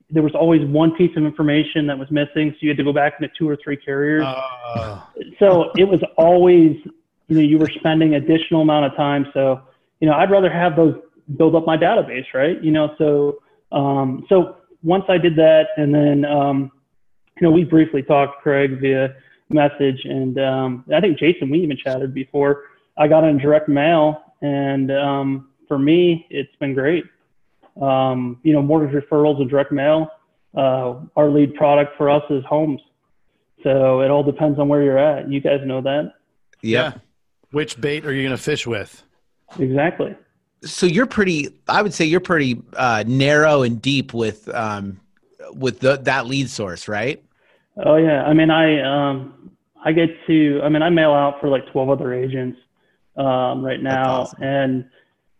there 0.09 0.23
was 0.23 0.35
always 0.35 0.65
one 0.65 0.91
piece 0.95 1.15
of 1.17 1.23
information 1.23 1.87
that 1.87 1.97
was 1.97 2.09
missing, 2.11 2.51
so 2.51 2.57
you 2.61 2.69
had 2.69 2.77
to 2.77 2.83
go 2.83 2.93
back 2.93 3.13
into 3.19 3.33
two 3.37 3.47
or 3.47 3.57
three 3.63 3.77
carriers. 3.77 4.25
Uh, 4.25 5.01
so 5.39 5.71
it 5.77 5.85
was 5.85 6.01
always, 6.17 6.75
you 7.27 7.35
know, 7.35 7.41
you 7.41 7.57
were 7.57 7.69
spending 7.69 8.15
additional 8.15 8.61
amount 8.61 8.85
of 8.85 8.95
time. 8.95 9.27
So 9.33 9.61
you 9.99 10.07
know, 10.07 10.13
I'd 10.13 10.31
rather 10.31 10.49
have 10.49 10.75
those 10.75 10.95
build 11.37 11.55
up 11.55 11.65
my 11.65 11.77
database, 11.77 12.25
right? 12.33 12.61
You 12.63 12.71
know, 12.71 12.93
so 12.97 13.41
um, 13.71 14.25
so 14.29 14.57
once 14.83 15.05
I 15.09 15.17
did 15.17 15.35
that, 15.37 15.67
and 15.77 15.93
then 15.93 16.25
um, 16.25 16.71
you 17.39 17.47
know 17.47 17.51
we 17.51 17.63
briefly 17.63 18.03
talked 18.03 18.41
Craig 18.41 18.79
via 18.79 19.15
message, 19.49 20.01
and 20.05 20.39
um, 20.39 20.85
I 20.93 21.01
think 21.01 21.17
Jason 21.17 21.49
we 21.49 21.59
even 21.59 21.77
chatted 21.77 22.13
before. 22.13 22.63
I 22.97 23.07
got 23.07 23.23
in 23.23 23.37
direct 23.37 23.69
mail, 23.69 24.23
and 24.41 24.91
um, 24.91 25.49
for 25.67 25.77
me, 25.77 26.25
it's 26.29 26.55
been 26.59 26.73
great. 26.73 27.03
Um, 27.81 28.39
you 28.43 28.53
know, 28.53 28.61
mortgage 28.61 29.03
referrals 29.03 29.39
and 29.39 29.49
direct 29.49 29.71
mail. 29.71 30.09
Uh, 30.55 31.01
our 31.15 31.29
lead 31.29 31.53
product 31.55 31.95
for 31.97 32.09
us 32.09 32.23
is 32.29 32.43
homes, 32.45 32.81
so 33.63 34.01
it 34.01 34.09
all 34.09 34.23
depends 34.23 34.57
on 34.59 34.67
where 34.67 34.81
you're 34.81 34.97
at. 34.97 35.29
You 35.29 35.39
guys 35.39 35.59
know 35.63 35.81
that. 35.81 36.13
Yep. 36.61 36.93
Yeah. 36.95 36.99
Which 37.51 37.79
bait 37.79 38.05
are 38.05 38.11
you 38.11 38.23
going 38.23 38.35
to 38.35 38.41
fish 38.41 38.65
with? 38.65 39.03
Exactly. 39.59 40.15
So 40.63 40.87
you're 40.87 41.05
pretty. 41.05 41.49
I 41.67 41.83
would 41.83 41.93
say 41.93 42.05
you're 42.05 42.19
pretty 42.19 42.61
uh, 42.75 43.03
narrow 43.05 43.61
and 43.61 43.79
deep 43.79 44.13
with 44.13 44.49
um, 44.49 44.99
with 45.53 45.79
the, 45.79 45.97
that 45.97 46.25
lead 46.25 46.49
source, 46.49 46.87
right? 46.87 47.23
Oh 47.85 47.97
yeah. 47.97 48.23
I 48.23 48.33
mean, 48.33 48.49
I 48.49 48.81
um, 48.81 49.51
I 49.85 49.91
get 49.91 50.09
to. 50.25 50.61
I 50.63 50.69
mean, 50.69 50.81
I 50.81 50.89
mail 50.89 51.11
out 51.11 51.39
for 51.39 51.47
like 51.47 51.71
12 51.71 51.89
other 51.91 52.11
agents 52.11 52.57
um, 53.17 53.63
right 53.63 53.81
now, 53.81 54.21
awesome. 54.21 54.43
and 54.43 54.89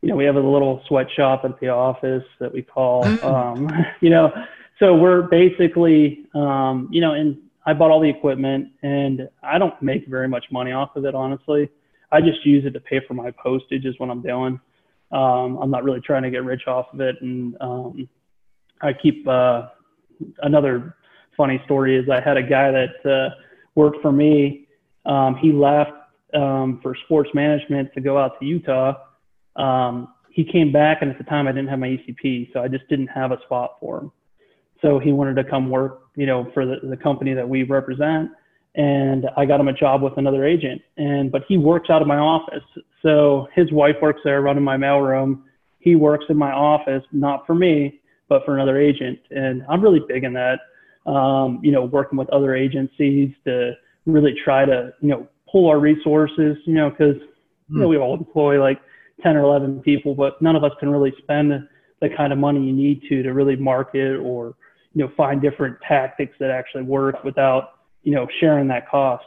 you 0.02 0.10
know, 0.10 0.16
we 0.16 0.26
have 0.26 0.36
a 0.36 0.40
little 0.40 0.84
sweatshop 0.88 1.44
at 1.44 1.60
the 1.60 1.70
office 1.70 2.24
that 2.40 2.54
we 2.54 2.62
call. 2.62 3.06
um, 3.24 3.70
you 4.02 4.10
know, 4.10 4.32
so 4.80 4.96
we're 4.96 5.24
basically, 5.24 6.26
um, 6.36 6.88
you 6.92 7.02
know, 7.02 7.14
and 7.14 7.38
I 7.66 7.74
bought 7.74 7.92
all 7.92 8.00
the 8.00 8.10
equipment, 8.10 8.70
and 8.84 9.28
I 9.44 9.58
don't 9.58 9.80
make 9.82 10.08
very 10.08 10.28
much 10.28 10.46
money 10.52 10.72
off 10.72 10.96
of 10.96 11.06
it, 11.06 11.16
honestly. 11.16 11.70
I 12.12 12.22
just 12.22 12.46
use 12.46 12.66
it 12.66 12.72
to 12.72 12.80
pay 12.80 13.02
for 13.06 13.14
my 13.14 13.32
postage 13.32 13.86
is 13.86 13.96
what 14.00 14.10
I'm 14.10 14.22
doing. 14.22 14.60
Um, 15.12 15.58
I'm 15.58 15.72
not 15.72 15.84
really 15.84 16.00
trying 16.00 16.24
to 16.24 16.30
get 16.30 16.44
rich 16.44 16.68
off 16.68 16.88
of 16.94 17.02
it, 17.02 17.16
and 17.22 17.58
um, 17.60 18.10
I 18.82 18.94
keep 18.94 19.28
uh, 19.28 19.68
another 20.44 20.96
funny 21.36 21.62
story 21.66 21.98
is 21.98 22.10
I 22.10 22.22
had 22.22 22.38
a 22.38 22.44
guy 22.44 22.72
that 22.72 23.06
uh, 23.10 23.36
worked 23.76 24.02
for 24.02 24.12
me. 24.12 24.68
Um, 25.06 25.36
he 25.36 25.52
left 25.52 25.92
um, 26.34 26.80
for 26.82 26.96
sports 27.06 27.30
management 27.34 27.94
to 27.94 28.02
go 28.02 28.18
out 28.18 28.40
to 28.40 28.46
Utah. 28.46 28.94
Um, 29.56 30.14
he 30.30 30.44
came 30.44 30.72
back, 30.72 31.02
and 31.02 31.10
at 31.10 31.18
the 31.18 31.24
time 31.24 31.48
I 31.48 31.52
didn't 31.52 31.70
have 31.70 31.80
my 31.80 31.88
ECP, 31.88 32.54
so 32.54 32.62
I 32.62 32.68
just 32.68 32.88
didn't 32.90 33.08
have 33.08 33.32
a 33.32 33.42
spot 33.46 33.78
for 33.80 34.00
him. 34.00 34.12
So 34.82 35.00
he 35.00 35.12
wanted 35.12 35.36
to 35.36 35.44
come 35.44 35.70
work, 35.70 36.02
you 36.16 36.26
know, 36.26 36.52
for 36.54 36.66
the, 36.66 36.76
the 36.88 36.98
company 36.98 37.34
that 37.34 37.48
we 37.48 37.64
represent. 37.64 38.30
And 38.76 39.26
I 39.36 39.46
got 39.46 39.60
him 39.60 39.68
a 39.68 39.74
job 39.74 40.04
with 40.04 40.14
another 40.18 40.46
agent. 40.46 40.82
And 40.98 41.32
but 41.32 41.44
he 41.48 41.58
works 41.58 41.90
out 41.90 42.02
of 42.02 42.08
my 42.08 42.18
office. 42.18 42.64
So 43.02 43.48
his 43.56 43.72
wife 43.72 43.96
works 44.02 44.22
there 44.24 44.42
running 44.42 44.64
my 44.64 44.78
mailroom. 44.78 45.42
He 45.80 45.96
works 45.96 46.26
in 46.30 46.38
my 46.38 46.52
office, 46.52 47.04
not 47.12 47.48
for 47.48 47.56
me, 47.56 48.02
but 48.30 48.46
for 48.46 48.56
another 48.56 48.78
agent. 48.78 49.20
And 49.32 49.64
I'm 49.68 49.82
really 49.82 50.02
big 50.08 50.24
in 50.24 50.34
that. 50.34 50.60
Um, 51.10 51.60
you 51.64 51.72
know, 51.72 51.86
working 51.86 52.18
with 52.18 52.30
other 52.30 52.54
agencies 52.54 53.34
to 53.46 53.72
really 54.06 54.36
try 54.44 54.66
to, 54.66 54.94
you 55.02 55.08
know, 55.08 55.28
pull 55.52 55.70
our 55.70 55.80
resources, 55.80 56.58
you 56.66 56.74
know, 56.74 56.90
because 56.90 57.16
you 57.70 57.80
know, 57.80 57.88
we 57.88 57.98
all 57.98 58.16
employ 58.16 58.62
like 58.62 58.80
10 59.24 59.36
or 59.36 59.42
11 59.42 59.82
people, 59.82 60.16
but 60.16 60.42
none 60.42 60.56
of 60.56 60.64
us 60.64 60.72
can 60.80 60.90
really 60.90 61.14
spend 61.18 61.68
the 62.00 62.10
kind 62.16 62.32
of 62.32 62.40
money 62.40 62.62
you 62.62 62.74
need 62.74 63.02
to 63.10 63.24
to 63.24 63.34
really 63.34 63.56
market 63.56 64.18
or 64.18 64.56
you 64.94 65.04
know 65.04 65.12
find 65.18 65.42
different 65.42 65.78
tactics 65.88 66.36
that 66.40 66.52
actually 66.52 66.84
work 66.84 67.24
without 67.24 67.74
you 68.04 68.14
know 68.14 68.28
sharing 68.40 68.68
that 68.68 68.88
cost. 68.90 69.26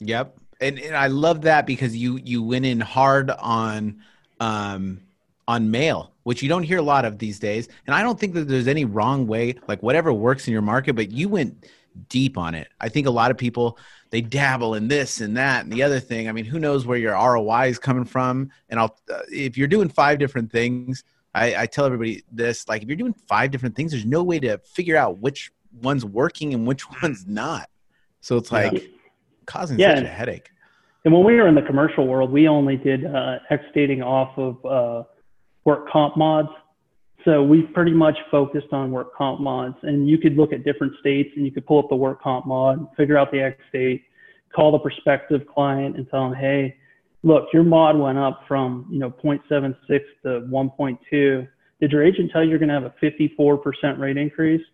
Yep. 0.00 0.38
And, 0.60 0.78
and 0.78 0.96
I 0.96 1.06
love 1.06 1.42
that 1.42 1.66
because 1.66 1.96
you 1.96 2.18
you 2.18 2.42
went 2.42 2.66
in 2.66 2.80
hard 2.80 3.30
on 3.30 4.02
um 4.40 5.00
on 5.46 5.70
mail, 5.70 6.12
which 6.24 6.42
you 6.42 6.48
don't 6.48 6.62
hear 6.62 6.78
a 6.78 6.82
lot 6.82 7.04
of 7.04 7.18
these 7.18 7.38
days. 7.38 7.68
And 7.86 7.94
I 7.94 8.02
don't 8.02 8.20
think 8.20 8.34
that 8.34 8.48
there's 8.48 8.68
any 8.68 8.84
wrong 8.84 9.26
way, 9.26 9.54
like 9.66 9.82
whatever 9.82 10.12
works 10.12 10.46
in 10.46 10.52
your 10.52 10.62
market, 10.62 10.94
but 10.94 11.10
you 11.10 11.28
went 11.28 11.66
deep 12.08 12.38
on 12.38 12.54
it. 12.54 12.68
I 12.80 12.88
think 12.88 13.06
a 13.06 13.10
lot 13.10 13.30
of 13.30 13.38
people 13.38 13.78
they 14.10 14.20
dabble 14.20 14.74
in 14.74 14.88
this 14.88 15.20
and 15.20 15.36
that 15.36 15.64
and 15.64 15.72
the 15.72 15.82
other 15.82 16.00
thing. 16.00 16.28
I 16.28 16.32
mean, 16.32 16.44
who 16.44 16.58
knows 16.58 16.86
where 16.86 16.98
your 16.98 17.12
ROI 17.12 17.68
is 17.68 17.78
coming 17.78 18.04
from? 18.04 18.50
And 18.68 18.80
I'll 18.80 18.96
uh, 19.12 19.20
if 19.30 19.58
you're 19.58 19.68
doing 19.68 19.88
five 19.88 20.18
different 20.18 20.50
things, 20.50 21.04
I, 21.34 21.62
I 21.62 21.66
tell 21.66 21.84
everybody 21.84 22.24
this: 22.32 22.68
like 22.68 22.82
if 22.82 22.88
you're 22.88 22.96
doing 22.96 23.14
five 23.28 23.50
different 23.50 23.76
things, 23.76 23.92
there's 23.92 24.06
no 24.06 24.22
way 24.22 24.38
to 24.40 24.58
figure 24.58 24.96
out 24.96 25.18
which 25.18 25.50
one's 25.82 26.04
working 26.04 26.54
and 26.54 26.66
which 26.66 26.84
one's 27.02 27.26
not. 27.26 27.68
So 28.20 28.36
it's 28.36 28.50
like 28.50 28.72
Yeah. 28.72 28.80
causing 29.46 29.78
Yeah. 29.78 29.96
such 29.96 30.04
a 30.04 30.08
headache. 30.08 30.50
And 31.04 31.14
when 31.14 31.24
we 31.24 31.34
were 31.34 31.46
in 31.48 31.54
the 31.54 31.62
commercial 31.62 32.06
world, 32.06 32.30
we 32.32 32.48
only 32.48 32.76
did 32.76 33.06
uh, 33.06 33.38
X 33.50 33.64
dating 33.74 34.02
off 34.02 34.36
of 34.36 34.64
uh, 34.64 35.04
work 35.64 35.88
comp 35.88 36.16
mods. 36.16 36.48
So 37.28 37.42
we 37.42 37.60
pretty 37.60 37.92
much 37.92 38.16
focused 38.30 38.72
on 38.72 38.90
work 38.90 39.14
comp 39.14 39.42
mods. 39.42 39.76
And 39.82 40.08
you 40.08 40.16
could 40.16 40.36
look 40.38 40.50
at 40.54 40.64
different 40.64 40.94
states 40.98 41.28
and 41.36 41.44
you 41.44 41.52
could 41.52 41.66
pull 41.66 41.78
up 41.78 41.90
the 41.90 41.94
work 41.94 42.22
comp 42.22 42.46
mod, 42.46 42.86
figure 42.96 43.18
out 43.18 43.30
the 43.30 43.42
X 43.42 43.60
date, 43.70 44.04
call 44.56 44.72
the 44.72 44.78
prospective 44.78 45.46
client 45.46 45.96
and 45.96 46.08
tell 46.08 46.30
them, 46.30 46.38
hey, 46.38 46.78
look, 47.22 47.48
your 47.52 47.64
mod 47.64 47.98
went 47.98 48.16
up 48.16 48.44
from 48.48 48.86
you 48.90 48.98
know 48.98 49.10
0.76 49.10 49.74
to 50.22 50.40
1.2. 50.50 51.48
Did 51.82 51.92
your 51.92 52.02
agent 52.02 52.30
tell 52.32 52.42
you 52.42 52.48
you're 52.48 52.58
going 52.58 52.70
to 52.70 52.74
have 52.74 52.84
a 52.84 52.94
54% 53.04 53.98
rate 53.98 54.16
increase? 54.16 54.64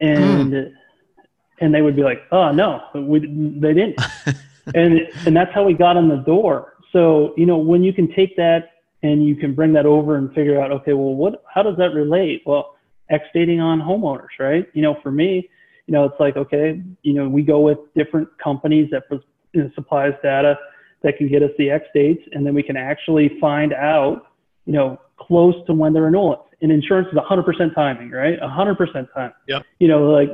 And 0.00 0.52
hmm. 0.52 1.24
and 1.60 1.72
they 1.72 1.82
would 1.82 1.94
be 1.94 2.02
like, 2.02 2.22
oh 2.32 2.50
no, 2.50 2.82
we, 2.96 3.20
they 3.20 3.74
didn't 3.74 4.00
and 4.74 4.98
and 5.24 5.36
that's 5.36 5.54
how 5.54 5.62
we 5.62 5.72
got 5.72 5.96
in 5.96 6.08
the 6.08 6.16
door. 6.16 6.78
So 6.92 7.32
you 7.36 7.46
know 7.46 7.58
when 7.58 7.84
you 7.84 7.92
can 7.92 8.12
take 8.12 8.36
that 8.38 8.70
and 9.06 9.26
you 9.26 9.36
can 9.36 9.54
bring 9.54 9.72
that 9.74 9.86
over 9.86 10.16
and 10.16 10.32
figure 10.34 10.60
out, 10.60 10.70
okay, 10.72 10.92
well, 10.92 11.14
what 11.14 11.44
how 11.52 11.62
does 11.62 11.76
that 11.78 11.94
relate? 11.94 12.42
Well, 12.46 12.76
X 13.10 13.24
dating 13.32 13.60
on 13.60 13.80
homeowners, 13.80 14.38
right? 14.38 14.66
You 14.74 14.82
know, 14.82 14.96
for 15.02 15.10
me, 15.10 15.48
you 15.86 15.92
know, 15.92 16.04
it's 16.04 16.18
like 16.18 16.36
okay, 16.36 16.82
you 17.02 17.14
know, 17.14 17.28
we 17.28 17.42
go 17.42 17.60
with 17.60 17.78
different 17.94 18.28
companies 18.42 18.90
that 18.90 19.04
you 19.52 19.62
know, 19.62 19.70
supply 19.74 20.08
us 20.08 20.14
data 20.22 20.56
that 21.02 21.16
can 21.18 21.28
get 21.28 21.42
us 21.42 21.50
the 21.58 21.70
X 21.70 21.84
dates, 21.94 22.22
and 22.32 22.44
then 22.44 22.54
we 22.54 22.62
can 22.62 22.76
actually 22.76 23.38
find 23.40 23.72
out, 23.72 24.26
you 24.64 24.72
know, 24.72 24.98
close 25.18 25.54
to 25.66 25.74
when 25.74 25.92
the 25.92 26.00
renewal. 26.00 26.46
And 26.62 26.72
insurance 26.72 27.08
is 27.12 27.18
100% 27.18 27.74
timing, 27.74 28.10
right? 28.10 28.40
100% 28.40 29.12
time. 29.12 29.32
Yep. 29.46 29.62
You 29.78 29.88
know, 29.88 30.10
like 30.10 30.30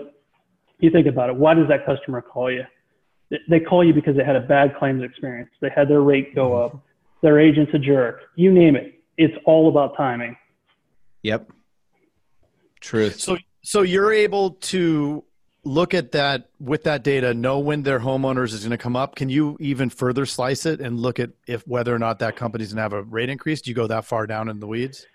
you 0.79 0.89
think 0.91 1.09
about 1.09 1.31
it. 1.31 1.37
Why 1.37 1.55
does 1.55 1.67
that 1.69 1.85
customer 1.85 2.23
call 2.23 2.51
you? 2.51 2.65
they 3.49 3.61
call 3.61 3.85
you 3.85 3.95
because 3.95 4.17
they 4.17 4.25
had 4.25 4.37
a 4.37 4.41
bad 4.41 4.77
claims 4.77 5.03
experience. 5.03 5.51
They 5.61 5.71
had 5.75 5.89
their 5.89 6.01
rate 6.01 6.35
go 6.35 6.55
up. 6.63 6.79
Their 7.23 7.41
agent's 7.41 7.73
a 7.75 7.79
jerk. 7.79 8.21
You 8.37 8.53
name 8.53 8.77
it. 8.77 9.01
It's 9.17 9.35
all 9.45 9.69
about 9.69 9.97
timing. 9.97 10.37
Yep. 11.23 11.51
Truth. 12.81 13.21
So 13.21 13.39
so 13.63 13.83
you're 13.83 14.13
able 14.13 14.51
to 14.51 15.25
look 15.65 15.95
at 15.95 16.13
that 16.13 16.49
with 16.59 16.83
that 16.85 17.05
data, 17.05 17.33
know 17.33 17.59
when 17.61 17.85
their 17.85 18.01
homeowners 18.01 18.53
is 18.53 18.61
going 18.61 18.73
to 18.73 18.79
come 18.79 18.97
up. 18.97 19.15
Can 19.15 19.29
you 19.29 19.57
even 19.61 19.89
further 19.89 20.27
slice 20.27 20.67
it 20.67 20.81
and 20.81 20.99
look 20.99 21.21
at 21.21 21.31
if 21.47 21.67
whether 21.69 21.95
or 21.95 21.99
not 21.99 22.19
that 22.19 22.35
company's 22.35 22.73
going 22.73 22.79
to 22.79 22.83
have 22.83 22.93
a 22.93 23.03
rate 23.03 23.29
increase? 23.29 23.63
Do 23.63 23.71
you 23.71 23.75
go 23.75 23.87
that 23.87 24.05
far 24.05 24.27
down 24.27 24.49
in 24.49 24.59
the 24.59 24.67
weeds? 24.67 25.07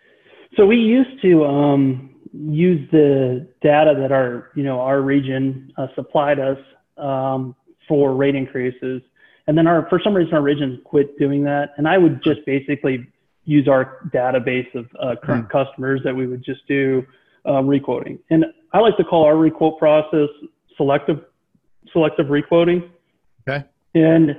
So 0.55 0.65
we 0.65 0.77
used 0.77 1.21
to 1.23 1.43
um, 1.43 2.15
use 2.33 2.89
the 2.91 3.47
data 3.61 3.95
that 3.99 4.11
our 4.11 4.51
you 4.55 4.63
know 4.63 4.79
our 4.79 5.01
region 5.01 5.73
uh, 5.77 5.87
supplied 5.95 6.39
us 6.39 6.57
um, 6.97 7.55
for 7.87 8.15
rate 8.15 8.35
increases, 8.35 9.01
and 9.47 9.57
then 9.57 9.67
our 9.67 9.87
for 9.89 9.99
some 10.03 10.13
reason 10.13 10.33
our 10.33 10.41
region 10.41 10.81
quit 10.83 11.17
doing 11.17 11.43
that, 11.43 11.71
and 11.77 11.87
I 11.87 11.97
would 11.97 12.23
just 12.23 12.45
basically 12.45 13.07
use 13.45 13.67
our 13.67 13.99
database 14.13 14.73
of 14.75 14.87
uh, 14.99 15.15
current 15.23 15.49
customers 15.49 16.01
that 16.03 16.13
we 16.13 16.27
would 16.27 16.43
just 16.43 16.67
do 16.67 17.05
um, 17.45 17.65
requoting. 17.65 18.19
And 18.29 18.45
I 18.73 18.79
like 18.79 18.97
to 18.97 19.03
call 19.03 19.23
our 19.23 19.37
requote 19.37 19.79
process 19.79 20.29
selective 20.75 21.21
selective 21.93 22.29
requoting. 22.29 22.91
Okay. 23.47 23.65
And 23.95 24.35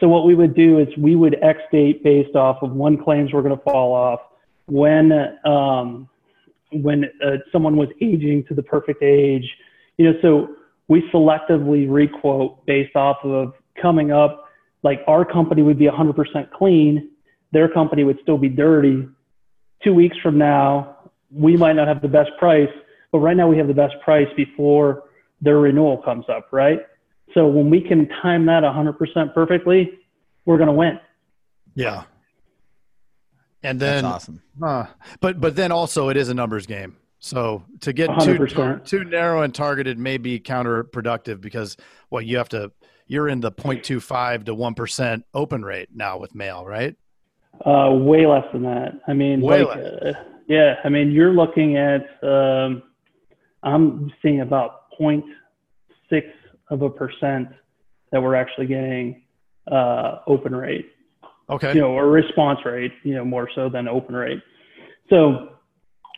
so 0.00 0.08
what 0.08 0.24
we 0.24 0.34
would 0.34 0.54
do 0.54 0.78
is 0.78 0.88
we 0.96 1.16
would 1.16 1.36
X 1.42 1.60
date 1.70 2.02
based 2.02 2.36
off 2.36 2.62
of 2.62 2.72
when 2.72 3.02
claims 3.02 3.32
were 3.32 3.42
going 3.42 3.56
to 3.56 3.62
fall 3.62 3.92
off, 3.92 4.20
when 4.66 5.12
um, 5.44 6.08
when 6.70 7.04
uh, 7.24 7.36
someone 7.50 7.76
was 7.76 7.88
aging 8.00 8.44
to 8.48 8.54
the 8.54 8.62
perfect 8.62 9.02
age, 9.02 9.48
you 9.98 10.10
know. 10.10 10.18
So 10.22 10.54
we 10.88 11.02
selectively 11.12 11.86
requote 11.88 12.64
based 12.66 12.96
off 12.96 13.18
of 13.24 13.54
coming 13.80 14.12
up. 14.12 14.48
Like 14.82 15.02
our 15.06 15.24
company 15.24 15.62
would 15.62 15.78
be 15.78 15.86
100% 15.86 16.50
clean, 16.50 17.10
their 17.52 17.68
company 17.68 18.04
would 18.04 18.18
still 18.22 18.38
be 18.38 18.48
dirty. 18.48 19.06
Two 19.84 19.94
weeks 19.94 20.16
from 20.22 20.38
now, 20.38 20.96
we 21.30 21.56
might 21.56 21.74
not 21.74 21.88
have 21.88 22.02
the 22.02 22.08
best 22.08 22.30
price, 22.38 22.68
but 23.10 23.18
right 23.18 23.36
now 23.36 23.48
we 23.48 23.56
have 23.58 23.68
the 23.68 23.74
best 23.74 23.94
price 24.04 24.28
before 24.36 25.04
their 25.40 25.58
renewal 25.58 25.98
comes 25.98 26.24
up, 26.28 26.48
right? 26.52 26.80
So 27.34 27.46
when 27.46 27.70
we 27.70 27.80
can 27.80 28.08
time 28.20 28.46
that 28.46 28.62
100% 28.62 29.34
perfectly, 29.34 29.98
we're 30.44 30.56
going 30.56 30.68
to 30.68 30.72
win. 30.72 30.98
Yeah. 31.74 32.04
And 33.62 33.78
That's 33.78 34.02
then, 34.02 34.04
awesome. 34.04 34.42
huh. 34.60 34.86
but 35.20 35.40
but 35.40 35.54
then 35.54 35.70
also 35.70 36.08
it 36.08 36.16
is 36.16 36.28
a 36.28 36.34
numbers 36.34 36.66
game. 36.66 36.96
So 37.20 37.62
to 37.80 37.92
get 37.92 38.08
too 38.20 38.34
100%. 38.34 38.84
too 38.84 39.04
narrow 39.04 39.42
and 39.42 39.54
targeted 39.54 39.98
may 39.98 40.18
be 40.18 40.40
counterproductive 40.40 41.40
because 41.40 41.76
well 42.10 42.20
you 42.20 42.36
have 42.38 42.48
to 42.48 42.72
you're 43.12 43.28
in 43.28 43.40
the 43.40 43.52
0.25 43.52 44.46
to 44.46 44.56
1% 44.56 45.22
open 45.34 45.62
rate 45.62 45.90
now 45.94 46.16
with 46.16 46.34
mail, 46.34 46.64
right? 46.64 46.96
Uh, 47.66 47.90
way 47.92 48.26
less 48.26 48.44
than 48.52 48.62
that. 48.62 48.98
I 49.06 49.12
mean, 49.12 49.42
Way 49.42 49.64
like, 49.64 49.78
uh, 49.78 50.12
yeah, 50.48 50.76
I 50.82 50.88
mean, 50.88 51.12
you're 51.12 51.32
looking 51.32 51.76
at, 51.76 52.02
um, 52.24 52.82
I'm 53.62 54.10
seeing 54.22 54.40
about 54.40 54.90
0.6 54.98 55.22
of 56.70 56.80
a 56.80 56.88
percent 56.88 57.48
that 58.10 58.22
we're 58.22 58.34
actually 58.34 58.66
getting 58.66 59.22
uh, 59.70 60.20
open 60.26 60.56
rate, 60.56 60.90
Okay. 61.50 61.74
you 61.74 61.82
know, 61.82 61.90
or 61.92 62.08
response 62.10 62.60
rate, 62.64 62.92
you 63.04 63.14
know, 63.14 63.26
more 63.26 63.48
so 63.54 63.68
than 63.68 63.88
open 63.88 64.14
rate. 64.16 64.40
So 65.10 65.50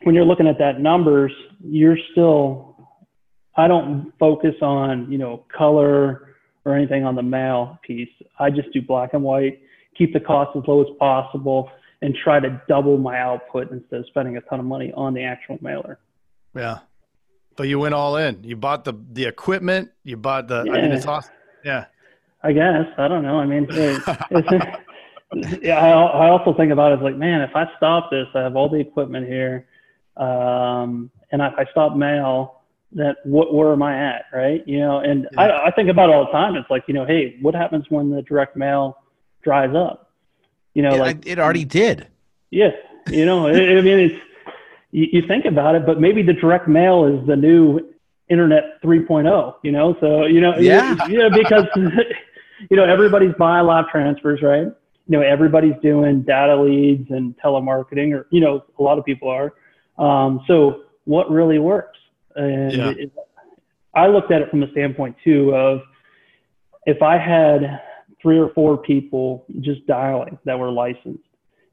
when 0.04 0.14
you're 0.14 0.24
looking 0.24 0.46
at 0.46 0.58
that 0.58 0.80
numbers, 0.80 1.32
you're 1.60 1.98
still, 2.12 2.88
I 3.56 3.66
don't 3.66 4.12
focus 4.20 4.54
on, 4.62 5.10
you 5.10 5.18
know, 5.18 5.44
color 5.56 6.33
or 6.64 6.75
anything 6.75 7.04
on 7.04 7.14
the 7.14 7.23
mail 7.23 7.78
piece. 7.83 8.09
I 8.38 8.50
just 8.50 8.73
do 8.73 8.80
black 8.83 9.14
and 9.14 9.23
white, 9.23 9.61
keep 9.97 10.12
the 10.12 10.21
cost 10.21 10.56
as 10.56 10.62
low 10.66 10.80
as 10.83 10.88
possible, 10.99 11.71
and 12.02 12.14
try 12.23 12.40
to 12.40 12.61
double 12.68 12.99
my 12.99 13.18
output 13.18 13.71
instead 13.71 14.00
of 14.00 14.06
spending 14.06 14.37
a 14.37 14.40
ton 14.42 14.61
of 14.61 14.66
money 14.66 14.92
on 14.97 15.14
the 15.14 15.23
actual 15.25 15.59
mailer. 15.61 15.99
Yeah. 16.54 16.78
But 17.56 17.68
you 17.68 17.78
went 17.78 17.94
all 17.94 18.16
in. 18.16 18.42
You 18.42 18.56
bought 18.56 18.85
the 18.85 18.94
the 19.12 19.26
equipment. 19.26 19.90
You 20.02 20.16
bought 20.16 20.49
the. 20.49 20.61
I 20.61 20.64
mean, 20.64 20.75
Yeah. 20.75 20.94
it's 20.97 21.06
awesome. 21.06 21.33
Yeah. 21.64 21.85
I 22.42 22.52
guess 22.52 22.87
I 22.99 23.09
don't 23.09 23.23
know. 23.23 23.38
I 23.38 23.47
mean, 23.47 23.66
it, 23.71 24.83
yeah. 25.62 25.78
I, 25.78 25.90
I 25.90 26.28
also 26.30 26.52
think 26.54 26.73
about 26.73 26.92
it 26.92 26.97
as 26.97 27.02
like, 27.02 27.16
man, 27.16 27.40
if 27.42 27.54
I 27.54 27.64
stop 27.76 28.11
this, 28.11 28.26
I 28.35 28.40
have 28.40 28.56
all 28.56 28.68
the 28.68 28.78
equipment 28.80 29.26
here, 29.26 29.66
um, 30.16 31.11
and 31.33 31.40
if 31.42 31.54
I 31.56 31.64
stop 31.71 31.97
mail, 31.97 32.61
that 32.94 33.16
what 33.24 33.52
where 33.54 33.72
am 33.72 33.82
I 33.82 33.96
at, 33.96 34.26
right? 34.32 34.66
You 34.66 34.78
know, 34.78 34.98
and 34.98 35.28
Yeah. 35.32 35.40
I, 35.40 35.66
I 35.66 35.70
think 35.72 35.88
about 35.88 36.10
it 36.10 36.14
all 36.14 36.26
the 36.26 36.32
time. 36.32 36.54
It's 36.56 36.70
like, 36.70 36.84
you 36.86 36.94
know, 36.94 37.04
hey, 37.04 37.36
what 37.42 37.54
happens 37.54 37.84
when 37.88 38.10
the 38.10 38.22
direct 38.22 38.56
mail 38.56 38.98
dries 39.42 39.74
up? 39.74 40.10
You 40.74 40.82
know, 40.82 40.94
It, 40.94 40.98
like 41.00 41.26
it 41.26 41.38
already 41.38 41.64
did. 41.64 42.06
yeah, 42.50 42.70
you 43.10 43.24
know, 43.26 43.46
I 43.48 43.52
I 43.52 43.80
mean, 43.80 43.98
it's 44.00 44.14
you, 44.90 45.06
you 45.12 45.22
think 45.26 45.44
about 45.44 45.74
it, 45.74 45.84
but 45.86 46.00
maybe 46.00 46.22
the 46.22 46.32
direct 46.32 46.68
mail 46.68 47.04
is 47.04 47.26
the 47.26 47.36
new 47.36 47.80
internet 48.30 48.80
3.0. 48.82 49.54
You 49.62 49.72
know, 49.72 49.96
so 50.00 50.26
you 50.26 50.40
know, 50.40 50.56
Yeah. 50.58 50.96
yeah, 51.08 51.28
because 51.28 51.66
you 52.70 52.76
know 52.76 52.84
everybody's 52.84 53.34
buying 53.38 53.66
live 53.66 53.88
transfers, 53.88 54.40
right? 54.42 54.66
You 55.06 55.18
know, 55.18 55.20
everybody's 55.20 55.74
doing 55.82 56.22
data 56.22 56.56
leads 56.56 57.10
and 57.10 57.36
telemarketing, 57.38 58.14
or 58.14 58.26
you 58.30 58.40
know, 58.40 58.64
a 58.78 58.82
lot 58.82 58.98
of 58.98 59.04
people 59.04 59.28
are. 59.28 59.52
Um, 59.98 60.40
so 60.46 60.84
what 61.04 61.30
really 61.30 61.58
works? 61.58 61.98
And 62.36 62.72
Yeah. 62.72 62.90
it, 62.90 63.12
I 63.94 64.08
looked 64.08 64.32
at 64.32 64.42
it 64.42 64.50
from 64.50 64.60
the 64.60 64.68
standpoint 64.72 65.16
too 65.24 65.54
of 65.54 65.82
if 66.86 67.02
I 67.02 67.16
had 67.16 67.80
three 68.20 68.38
or 68.38 68.50
four 68.50 68.76
people 68.78 69.46
just 69.60 69.86
dialing 69.86 70.38
that 70.44 70.58
were 70.58 70.70
licensed 70.70 71.22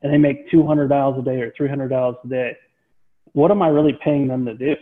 and 0.01 0.13
they 0.13 0.17
make 0.17 0.49
200 0.49 0.87
dials 0.87 1.17
a 1.19 1.21
day 1.23 1.41
or 1.41 1.51
300 1.55 1.89
dials 1.89 2.15
a 2.23 2.27
day, 2.27 2.55
what 3.33 3.51
am 3.51 3.61
I 3.61 3.69
really 3.69 3.97
paying 4.03 4.27
them 4.27 4.45
to 4.45 4.53
do? 4.53 4.75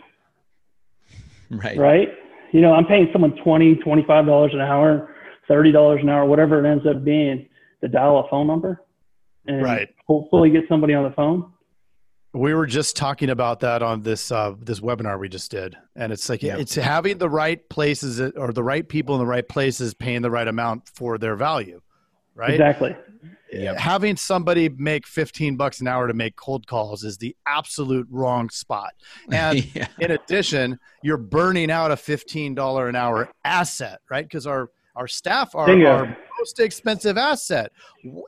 Right. 1.50 1.76
Right? 1.76 2.08
You 2.52 2.60
know, 2.60 2.74
I'm 2.74 2.86
paying 2.86 3.08
someone 3.12 3.36
20, 3.36 3.76
25 3.76 4.26
dollars 4.26 4.52
an 4.54 4.60
hour, 4.60 5.14
30 5.48 5.72
dollars 5.72 6.00
an 6.02 6.08
hour, 6.08 6.24
whatever 6.26 6.64
it 6.64 6.68
ends 6.68 6.86
up 6.86 7.04
being, 7.04 7.48
to 7.80 7.88
dial 7.88 8.18
a 8.18 8.28
phone 8.28 8.46
number 8.46 8.82
and 9.46 9.62
Right. 9.62 9.88
hopefully 10.06 10.50
get 10.50 10.64
somebody 10.68 10.94
on 10.94 11.04
the 11.04 11.10
phone. 11.12 11.50
We 12.32 12.54
were 12.54 12.66
just 12.66 12.94
talking 12.96 13.28
about 13.30 13.60
that 13.60 13.82
on 13.82 14.02
this 14.02 14.30
uh, 14.30 14.54
this 14.60 14.78
webinar 14.80 15.18
we 15.18 15.28
just 15.28 15.50
did, 15.50 15.76
and 15.96 16.12
it's 16.12 16.28
like 16.28 16.42
Yeah. 16.42 16.58
it's 16.58 16.74
having 16.76 17.18
the 17.18 17.28
right 17.28 17.66
places 17.68 18.20
or 18.20 18.52
the 18.52 18.62
right 18.62 18.88
people 18.88 19.16
in 19.16 19.20
the 19.20 19.26
right 19.26 19.48
places 19.48 19.94
paying 19.94 20.22
the 20.22 20.30
right 20.30 20.46
amount 20.46 20.88
for 20.94 21.18
their 21.18 21.34
value, 21.34 21.80
right? 22.36 22.50
Exactly. 22.50 22.94
Yep. 23.52 23.78
Having 23.78 24.16
somebody 24.16 24.68
make 24.68 25.08
fifteen 25.08 25.56
bucks 25.56 25.80
an 25.80 25.88
hour 25.88 26.06
to 26.06 26.14
make 26.14 26.36
cold 26.36 26.68
calls 26.68 27.02
is 27.02 27.18
the 27.18 27.34
absolute 27.46 28.06
wrong 28.08 28.48
spot. 28.48 28.92
And 29.32 29.74
yeah. 29.74 29.88
in 29.98 30.12
addition, 30.12 30.78
you're 31.02 31.16
burning 31.16 31.68
out 31.68 31.90
a 31.90 31.96
fifteen 31.96 32.54
dollar 32.54 32.88
an 32.88 32.94
hour 32.94 33.28
asset, 33.44 33.98
right? 34.08 34.24
Because 34.24 34.46
our 34.46 34.70
our 34.94 35.08
staff 35.08 35.56
are 35.56 35.66
Bingo. 35.66 36.14
Most 36.40 36.60
expensive 36.60 37.18
asset, 37.18 37.72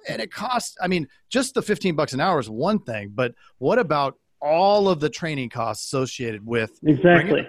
and 0.09 0.21
it 0.21 0.31
costs. 0.31 0.77
I 0.81 0.89
mean, 0.89 1.09
just 1.29 1.55
the 1.55 1.63
fifteen 1.63 1.97
bucks 1.97 2.13
an 2.13 2.21
hour 2.21 2.39
is 2.39 2.51
one 2.51 2.79
thing, 2.79 3.13
but 3.15 3.35
what 3.59 3.79
about 3.79 4.19
all 4.41 4.89
of 4.89 5.01
the 5.01 5.09
training 5.09 5.49
costs 5.49 5.87
associated 5.87 6.45
with 6.45 6.79
Exactly. 6.85 7.47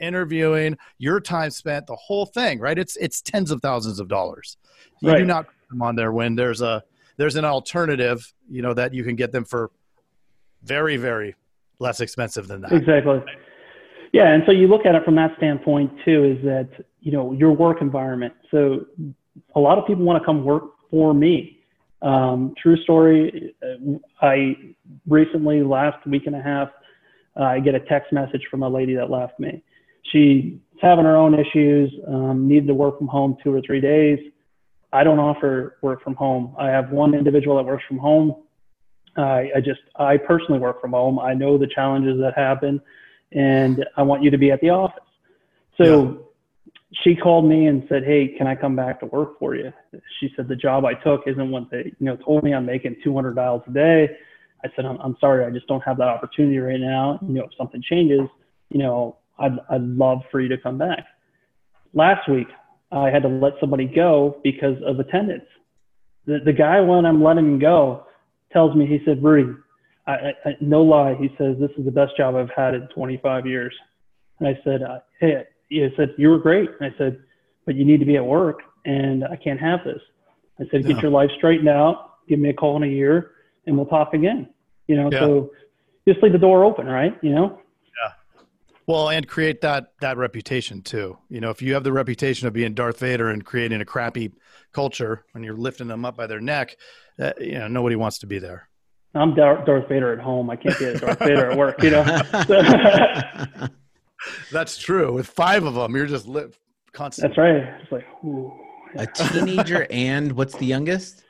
interviewing, 0.00 0.76
your 0.98 1.18
time 1.18 1.50
spent, 1.50 1.86
the 1.86 1.96
whole 1.96 2.26
thing, 2.26 2.60
right? 2.60 2.78
It's 2.78 2.96
it's 2.96 3.20
tens 3.20 3.50
of 3.50 3.60
thousands 3.62 3.98
of 4.00 4.08
dollars. 4.08 4.56
You 5.00 5.16
do 5.16 5.24
not 5.24 5.46
put 5.46 5.68
them 5.70 5.82
on 5.82 5.96
there 5.96 6.12
when 6.12 6.34
there's 6.34 6.60
a 6.60 6.82
there's 7.16 7.36
an 7.36 7.44
alternative, 7.44 8.32
you 8.50 8.62
know, 8.62 8.74
that 8.74 8.92
you 8.92 9.02
can 9.02 9.16
get 9.16 9.32
them 9.32 9.44
for 9.44 9.70
very 10.62 10.96
very 10.96 11.34
less 11.78 12.00
expensive 12.00 12.48
than 12.48 12.60
that. 12.62 12.72
Exactly. 12.72 13.22
Yeah, 14.12 14.32
and 14.32 14.42
so 14.46 14.52
you 14.52 14.66
look 14.66 14.86
at 14.86 14.94
it 14.94 15.04
from 15.04 15.16
that 15.16 15.32
standpoint 15.36 15.92
too, 16.04 16.24
is 16.24 16.44
that 16.44 16.68
you 17.00 17.12
know 17.12 17.32
your 17.32 17.52
work 17.52 17.80
environment. 17.80 18.34
So 18.50 18.86
a 19.54 19.60
lot 19.60 19.78
of 19.78 19.86
people 19.86 20.04
want 20.04 20.20
to 20.20 20.24
come 20.24 20.44
work 20.44 20.64
for 20.90 21.14
me. 21.14 21.58
Um, 22.02 22.54
true 22.60 22.76
story. 22.82 23.54
uh, 23.62 23.98
I 24.20 24.56
recently, 25.08 25.62
last 25.62 26.06
week 26.06 26.26
and 26.26 26.36
a 26.36 26.42
half, 26.42 26.68
uh, 27.38 27.44
I 27.44 27.60
get 27.60 27.74
a 27.74 27.80
text 27.80 28.12
message 28.12 28.42
from 28.50 28.62
a 28.62 28.68
lady 28.68 28.94
that 28.94 29.10
left 29.10 29.38
me. 29.38 29.62
She's 30.12 30.54
having 30.80 31.04
her 31.04 31.16
own 31.16 31.34
issues, 31.34 31.92
um, 32.06 32.46
needed 32.46 32.66
to 32.68 32.74
work 32.74 32.98
from 32.98 33.08
home 33.08 33.36
two 33.42 33.52
or 33.52 33.60
three 33.62 33.80
days. 33.80 34.18
I 34.92 35.04
don't 35.04 35.18
offer 35.18 35.78
work 35.82 36.02
from 36.02 36.14
home. 36.14 36.54
I 36.58 36.68
have 36.68 36.90
one 36.90 37.14
individual 37.14 37.56
that 37.56 37.64
works 37.64 37.84
from 37.88 37.98
home. 37.98 38.36
I, 39.16 39.50
I 39.56 39.60
just, 39.60 39.80
I 39.96 40.16
personally 40.16 40.60
work 40.60 40.80
from 40.80 40.92
home. 40.92 41.18
I 41.18 41.34
know 41.34 41.58
the 41.58 41.66
challenges 41.66 42.20
that 42.20 42.34
happen, 42.36 42.80
and 43.32 43.84
I 43.96 44.02
want 44.02 44.22
you 44.22 44.30
to 44.30 44.38
be 44.38 44.52
at 44.52 44.60
the 44.60 44.70
office. 44.70 45.02
So 45.76 46.25
she 46.92 47.16
called 47.16 47.48
me 47.48 47.66
and 47.66 47.84
said, 47.88 48.04
"Hey, 48.04 48.28
can 48.38 48.46
I 48.46 48.54
come 48.54 48.76
back 48.76 49.00
to 49.00 49.06
work 49.06 49.38
for 49.38 49.54
you?" 49.54 49.72
She 50.20 50.30
said 50.36 50.48
the 50.48 50.56
job 50.56 50.84
I 50.84 50.94
took 50.94 51.22
isn't 51.26 51.50
what 51.50 51.70
they, 51.70 51.92
you 51.98 52.06
know, 52.06 52.16
told 52.16 52.44
me 52.44 52.54
I'm 52.54 52.66
making 52.66 52.96
200 53.02 53.34
dials 53.34 53.62
a 53.66 53.72
day. 53.72 54.08
I 54.64 54.68
said, 54.74 54.84
I'm, 54.84 54.98
I'm 54.98 55.16
sorry, 55.20 55.44
I 55.44 55.50
just 55.50 55.66
don't 55.66 55.82
have 55.82 55.98
that 55.98 56.08
opportunity 56.08 56.58
right 56.58 56.80
now. 56.80 57.18
You 57.22 57.34
know, 57.34 57.44
if 57.44 57.50
something 57.58 57.82
changes, 57.82 58.28
you 58.70 58.78
know, 58.78 59.18
I'd, 59.38 59.58
I'd 59.70 59.82
love 59.82 60.22
for 60.30 60.40
you 60.40 60.48
to 60.48 60.58
come 60.58 60.78
back. 60.78 61.04
Last 61.92 62.28
week, 62.28 62.48
I 62.90 63.10
had 63.10 63.22
to 63.22 63.28
let 63.28 63.54
somebody 63.60 63.86
go 63.86 64.40
because 64.42 64.76
of 64.84 64.98
attendance. 64.98 65.44
The, 66.26 66.38
the 66.44 66.52
guy, 66.52 66.80
when 66.80 67.04
I'm 67.04 67.22
letting 67.22 67.44
him 67.44 67.58
go, 67.58 68.06
tells 68.52 68.74
me, 68.74 68.86
he 68.86 69.00
said, 69.04 69.22
Rudy, 69.22 69.52
I, 70.06 70.12
I, 70.12 70.32
I, 70.44 70.56
no 70.60 70.82
lie, 70.82 71.14
he 71.14 71.28
says, 71.38 71.56
this 71.60 71.70
is 71.78 71.84
the 71.84 71.90
best 71.90 72.16
job 72.16 72.34
I've 72.34 72.50
had 72.56 72.74
in 72.74 72.88
25 72.94 73.46
years. 73.46 73.74
And 74.38 74.48
I 74.48 74.58
said, 74.64 74.82
uh, 74.82 75.00
hey, 75.20 75.44
he 75.68 75.88
said, 75.96 76.14
you 76.16 76.28
were 76.28 76.38
great. 76.38 76.70
And 76.80 76.92
I 76.92 76.96
said, 76.98 77.18
but 77.64 77.74
you 77.74 77.84
need 77.84 77.98
to 78.00 78.06
be 78.06 78.16
at 78.16 78.24
work 78.24 78.60
and 78.84 79.24
I 79.24 79.36
can't 79.36 79.60
have 79.60 79.80
this. 79.84 80.00
I 80.60 80.64
said, 80.70 80.86
get 80.86 80.96
Yeah. 80.96 81.02
your 81.02 81.10
life 81.10 81.30
straightened 81.36 81.68
out, 81.68 82.12
give 82.28 82.38
me 82.38 82.50
a 82.50 82.54
call 82.54 82.76
in 82.76 82.82
a 82.84 82.92
year 82.92 83.32
and 83.66 83.76
we'll 83.76 83.86
talk 83.86 84.14
again. 84.14 84.48
You 84.86 84.96
know, 84.96 85.10
Yeah. 85.12 85.20
so 85.20 85.50
just 86.06 86.22
leave 86.22 86.32
the 86.32 86.38
door 86.38 86.64
open, 86.64 86.86
right? 86.86 87.16
You 87.22 87.34
know? 87.34 87.60
Yeah. 87.84 88.12
Well, 88.86 89.08
and 89.08 89.26
create 89.26 89.60
that 89.62 89.92
that 90.00 90.16
reputation 90.16 90.82
too. 90.82 91.18
You 91.28 91.40
know, 91.40 91.50
if 91.50 91.60
you 91.60 91.74
have 91.74 91.82
the 91.82 91.92
reputation 91.92 92.46
of 92.46 92.52
being 92.54 92.74
Darth 92.74 93.00
Vader 93.00 93.28
and 93.28 93.44
creating 93.44 93.80
a 93.80 93.84
crappy 93.84 94.32
culture 94.72 95.24
when 95.32 95.42
you're 95.42 95.56
lifting 95.56 95.88
them 95.88 96.04
up 96.04 96.16
by 96.16 96.28
their 96.28 96.40
neck, 96.40 96.76
uh, 97.18 97.32
you 97.40 97.58
know, 97.58 97.66
nobody 97.66 97.96
wants 97.96 98.18
to 98.18 98.26
be 98.28 98.38
there. 98.38 98.68
I'm 99.14 99.34
Darth 99.34 99.88
Vader 99.88 100.12
at 100.12 100.20
home. 100.20 100.50
I 100.50 100.56
can't 100.56 100.78
be 100.78 100.84
a 100.84 100.98
Darth 100.98 101.18
Vader 101.18 101.50
at 101.50 101.58
work, 101.58 101.82
you 101.82 101.90
know? 101.90 102.04
That's 104.52 104.76
true. 104.78 105.12
With 105.12 105.26
five 105.26 105.64
of 105.64 105.74
them, 105.74 105.94
you're 105.96 106.06
just 106.06 106.26
lit 106.26 106.54
constant. 106.92 107.28
That's 107.28 107.38
right. 107.38 107.56
It's 107.82 107.92
like, 107.92 108.06
ooh. 108.24 108.52
a 108.94 109.06
teenager 109.06 109.86
and 109.90 110.32
what's 110.32 110.54
the 110.56 110.66
youngest? 110.66 111.22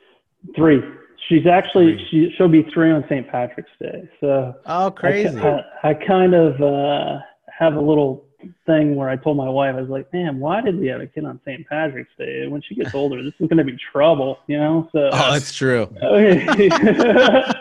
Three. 0.55 0.81
She's 1.27 1.45
actually, 1.45 1.95
Three. 1.97 2.07
she, 2.29 2.33
she'll 2.37 2.47
be 2.47 2.63
three 2.73 2.89
on 2.91 3.03
St. 3.09 3.27
Patrick's 3.29 3.71
Day. 3.81 4.07
So 4.21 4.53
Oh, 4.65 4.87
I, 4.87 4.89
crazy. 4.91 5.37
I, 5.39 5.61
I 5.83 5.93
kind 5.93 6.33
of 6.33 6.61
uh, 6.61 7.19
have 7.57 7.75
a 7.75 7.81
little 7.81 8.23
thing 8.65 8.95
where 8.95 9.09
I 9.09 9.17
told 9.17 9.35
my 9.35 9.49
wife, 9.49 9.75
I 9.75 9.81
was 9.81 9.89
like, 9.89 10.13
man, 10.13 10.39
why 10.39 10.61
did 10.61 10.79
we 10.79 10.87
have 10.87 11.01
a 11.01 11.07
kid 11.07 11.25
on 11.25 11.41
St. 11.43 11.67
Patrick's 11.67 12.11
Day? 12.17 12.47
When 12.47 12.61
she 12.61 12.75
gets 12.75 12.93
older, 12.93 13.21
this 13.23 13.33
is 13.39 13.47
going 13.49 13.57
to 13.57 13.63
be 13.65 13.75
trouble, 13.91 14.37
you 14.47 14.57
know? 14.57 14.87
So, 14.93 15.09
Oh, 15.11 15.33
that's 15.33 15.53
true. 15.53 15.89
okay. 16.03 16.69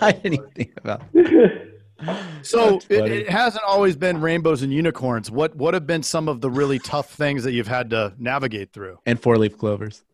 I 0.00 0.12
didn't 0.12 0.34
even 0.34 0.50
think 0.50 0.72
about. 0.78 1.02
It. 1.14 1.74
So 2.42 2.78
it, 2.88 3.10
it 3.10 3.28
hasn't 3.30 3.64
always 3.64 3.96
been 3.96 4.20
rainbows 4.20 4.62
and 4.62 4.72
unicorns. 4.72 5.30
What 5.30 5.56
what 5.56 5.74
have 5.74 5.86
been 5.86 6.02
some 6.02 6.28
of 6.28 6.40
the 6.40 6.50
really 6.50 6.78
tough 6.78 7.10
things 7.12 7.44
that 7.44 7.52
you've 7.52 7.66
had 7.68 7.90
to 7.90 8.12
navigate 8.18 8.72
through? 8.72 8.98
And 9.06 9.20
four 9.20 9.36
leaf 9.36 9.58
clovers. 9.58 10.04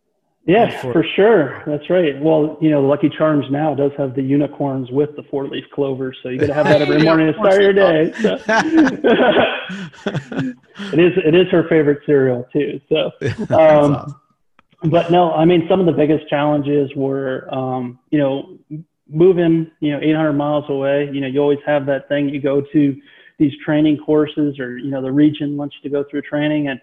yeah, 0.46 0.80
For- 0.80 0.92
for 0.94 1.04
sure. 1.14 1.62
That's 1.66 1.88
right. 1.90 2.20
Well, 2.20 2.56
you 2.60 2.70
know, 2.70 2.80
Lucky 2.86 3.10
Charms 3.10 3.44
now 3.50 3.74
does 3.74 3.92
have 3.98 4.14
the 4.14 4.22
unicorns 4.22 4.90
with 4.90 5.14
the 5.16 5.22
four 5.24 5.46
leaf 5.48 5.64
clovers. 5.74 6.16
So 6.22 6.28
you 6.30 6.38
got 6.38 6.46
to 6.46 6.54
have 6.54 6.66
that 6.66 6.82
every 6.82 7.02
morning 7.08 7.28
of 7.28 7.34
to 7.36 7.40
start 7.40 7.60
your 7.62 7.72
day. 7.72 8.12
So. 8.20 8.34
it 10.06 10.98
is 10.98 11.12
it 11.24 11.34
is 11.34 11.48
her 11.50 11.66
favorite 11.68 12.00
cereal 12.06 12.46
too. 12.52 12.80
So 12.88 13.10
Um, 13.54 13.94
awesome. 13.94 14.14
but 14.84 15.10
no, 15.10 15.32
I 15.32 15.44
mean, 15.44 15.66
some 15.68 15.80
of 15.80 15.86
the 15.86 15.92
biggest 15.92 16.28
challenges 16.28 16.90
were, 16.96 17.48
um, 17.54 17.98
you 18.10 18.18
know, 18.18 18.58
moving, 19.08 19.70
you 19.80 19.92
know, 19.92 20.00
800 20.00 20.32
miles 20.32 20.64
away. 20.68 21.08
You 21.12 21.20
know, 21.20 21.26
you 21.26 21.40
always 21.40 21.58
have 21.66 21.86
that 21.86 22.08
thing 22.08 22.28
you 22.28 22.40
go 22.40 22.62
to 22.72 22.96
these 23.38 23.52
training 23.64 23.98
courses, 23.98 24.58
or 24.58 24.78
you 24.78 24.90
know, 24.90 25.02
the 25.02 25.12
region 25.12 25.56
wants 25.56 25.76
you 25.76 25.88
to 25.88 25.92
go 25.92 26.04
through 26.08 26.22
training, 26.22 26.68
and 26.68 26.80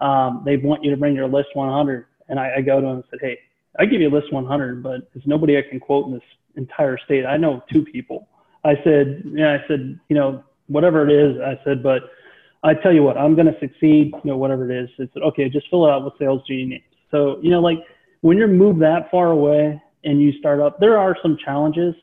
um, 0.00 0.42
they 0.44 0.56
want 0.56 0.82
you 0.82 0.90
to 0.90 0.96
bring 0.96 1.14
your 1.14 1.28
list 1.28 1.48
100. 1.54 2.06
And 2.28 2.38
I, 2.38 2.56
I 2.58 2.60
go 2.62 2.80
to 2.80 2.86
them 2.86 2.94
and 2.96 3.04
said, 3.10 3.18
hey, 3.20 3.38
I 3.78 3.86
give 3.86 4.00
you 4.00 4.08
a 4.08 4.14
list 4.14 4.32
100, 4.32 4.82
but 4.82 5.10
there's 5.12 5.26
nobody 5.26 5.58
I 5.58 5.62
can 5.68 5.78
quote 5.78 6.06
in 6.06 6.14
this 6.14 6.22
entire 6.56 6.98
state. 7.04 7.26
I 7.26 7.36
know 7.36 7.62
two 7.72 7.84
people. 7.84 8.28
I 8.64 8.74
said, 8.84 9.22
yeah, 9.26 9.58
I 9.62 9.68
said, 9.68 9.98
you 10.08 10.16
know, 10.16 10.44
whatever 10.66 11.08
it 11.08 11.12
is, 11.12 11.40
I 11.40 11.62
said, 11.64 11.82
but 11.82 12.02
I 12.62 12.74
tell 12.74 12.92
you 12.92 13.02
what, 13.02 13.16
I'm 13.16 13.34
going 13.34 13.46
to 13.46 13.58
succeed, 13.58 14.12
you 14.12 14.30
know, 14.30 14.36
whatever 14.36 14.70
it 14.70 14.84
is. 14.84 14.90
I 14.98 15.08
said, 15.12 15.22
okay, 15.22 15.48
just 15.48 15.68
fill 15.70 15.86
it 15.86 15.90
out 15.90 16.04
with 16.04 16.14
sales 16.18 16.42
G 16.46 16.64
names. 16.66 16.82
So, 17.10 17.38
you 17.42 17.50
know, 17.50 17.60
like 17.60 17.78
when 18.20 18.36
you're 18.36 18.48
moved 18.48 18.80
that 18.82 19.10
far 19.10 19.30
away 19.30 19.80
and 20.04 20.20
you 20.20 20.32
start 20.38 20.60
up, 20.60 20.80
there 20.80 20.98
are 20.98 21.16
some 21.22 21.36
challenges, 21.44 21.94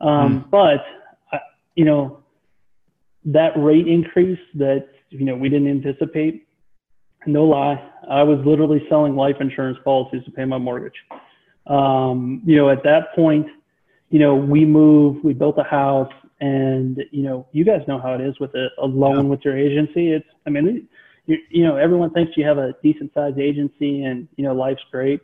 um, 0.00 0.44
mm. 0.44 0.50
but, 0.50 0.84
uh, 1.32 1.38
you 1.74 1.84
know, 1.84 2.22
that 3.24 3.52
rate 3.56 3.86
increase 3.86 4.40
that, 4.54 4.88
you 5.10 5.24
know, 5.24 5.36
we 5.36 5.48
didn't 5.48 5.68
anticipate, 5.68 6.46
no 7.26 7.44
lie, 7.44 7.82
I 8.08 8.22
was 8.22 8.38
literally 8.44 8.84
selling 8.88 9.16
life 9.16 9.36
insurance 9.40 9.78
policies 9.84 10.24
to 10.24 10.30
pay 10.30 10.44
my 10.44 10.58
mortgage. 10.58 10.96
Um, 11.66 12.42
you 12.44 12.56
know, 12.56 12.68
at 12.68 12.82
that 12.84 13.14
point, 13.14 13.46
you 14.10 14.18
know, 14.18 14.34
we 14.34 14.64
moved, 14.64 15.24
we 15.24 15.32
built 15.32 15.58
a 15.58 15.64
house, 15.64 16.12
and 16.40 17.02
you 17.10 17.22
know, 17.22 17.46
you 17.52 17.64
guys 17.64 17.80
know 17.88 17.98
how 17.98 18.12
it 18.14 18.20
is 18.20 18.38
with 18.40 18.54
a, 18.54 18.68
a 18.78 18.86
loan 18.86 19.24
yeah. 19.24 19.30
with 19.30 19.40
your 19.44 19.56
agency. 19.56 20.12
It's, 20.12 20.26
I 20.46 20.50
mean, 20.50 20.86
you, 21.26 21.38
you 21.48 21.64
know, 21.64 21.76
everyone 21.76 22.10
thinks 22.10 22.36
you 22.36 22.44
have 22.44 22.58
a 22.58 22.74
decent 22.82 23.12
sized 23.14 23.38
agency 23.38 24.04
and 24.04 24.28
you 24.36 24.44
know 24.44 24.54
life's 24.54 24.82
great. 24.90 25.20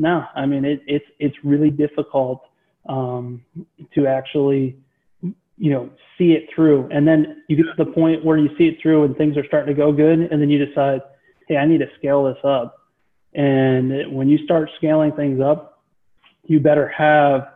No, 0.00 0.24
I 0.34 0.46
mean, 0.46 0.64
it, 0.64 0.80
it's 0.86 1.04
it's 1.18 1.36
really 1.44 1.70
difficult 1.70 2.42
um, 2.88 3.44
to 3.94 4.06
actually 4.06 4.78
you 5.22 5.70
know 5.70 5.90
see 6.16 6.32
it 6.32 6.48
through, 6.54 6.88
and 6.90 7.06
then 7.06 7.42
you 7.48 7.56
get 7.56 7.64
to 7.64 7.84
the 7.84 7.92
point 7.92 8.24
where 8.24 8.38
you 8.38 8.48
see 8.56 8.64
it 8.64 8.78
through 8.80 9.04
and 9.04 9.14
things 9.14 9.36
are 9.36 9.44
starting 9.46 9.74
to 9.74 9.78
go 9.78 9.92
good, 9.92 10.18
and 10.18 10.40
then 10.40 10.48
you 10.48 10.64
decide 10.64 11.02
hey, 11.48 11.58
I 11.58 11.66
need 11.66 11.80
to 11.80 11.88
scale 11.98 12.24
this 12.24 12.38
up. 12.44 12.78
And 13.34 14.14
when 14.14 14.28
you 14.30 14.38
start 14.44 14.70
scaling 14.78 15.12
things 15.12 15.40
up, 15.40 15.82
you 16.44 16.60
better 16.60 16.88
have, 16.88 17.48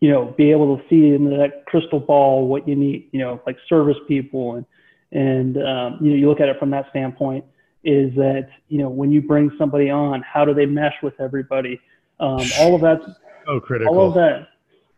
you 0.00 0.10
know, 0.10 0.26
be 0.36 0.52
able 0.52 0.76
to 0.76 0.82
see 0.88 1.14
in 1.14 1.24
that 1.30 1.64
crystal 1.66 1.98
ball 1.98 2.46
what 2.46 2.68
you 2.68 2.76
need, 2.76 3.08
you 3.12 3.18
know, 3.18 3.40
like 3.46 3.56
service 3.68 3.96
people 4.06 4.54
and, 4.56 4.66
and, 5.10 5.56
um, 5.56 5.98
you 6.00 6.10
know, 6.10 6.16
you 6.16 6.28
look 6.28 6.40
at 6.40 6.48
it 6.48 6.58
from 6.58 6.70
that 6.70 6.86
standpoint 6.90 7.44
is 7.84 8.14
that, 8.14 8.48
you 8.68 8.78
know, 8.78 8.88
when 8.88 9.12
you 9.12 9.22
bring 9.22 9.50
somebody 9.58 9.90
on, 9.90 10.22
how 10.22 10.44
do 10.44 10.54
they 10.54 10.66
mesh 10.66 10.94
with 11.02 11.14
everybody? 11.20 11.80
Um, 12.20 12.40
all 12.58 12.74
of 12.74 12.80
that, 12.80 13.00
so 13.46 13.60
critical. 13.60 13.94
All 13.94 14.08
of 14.08 14.14
that, 14.14 14.48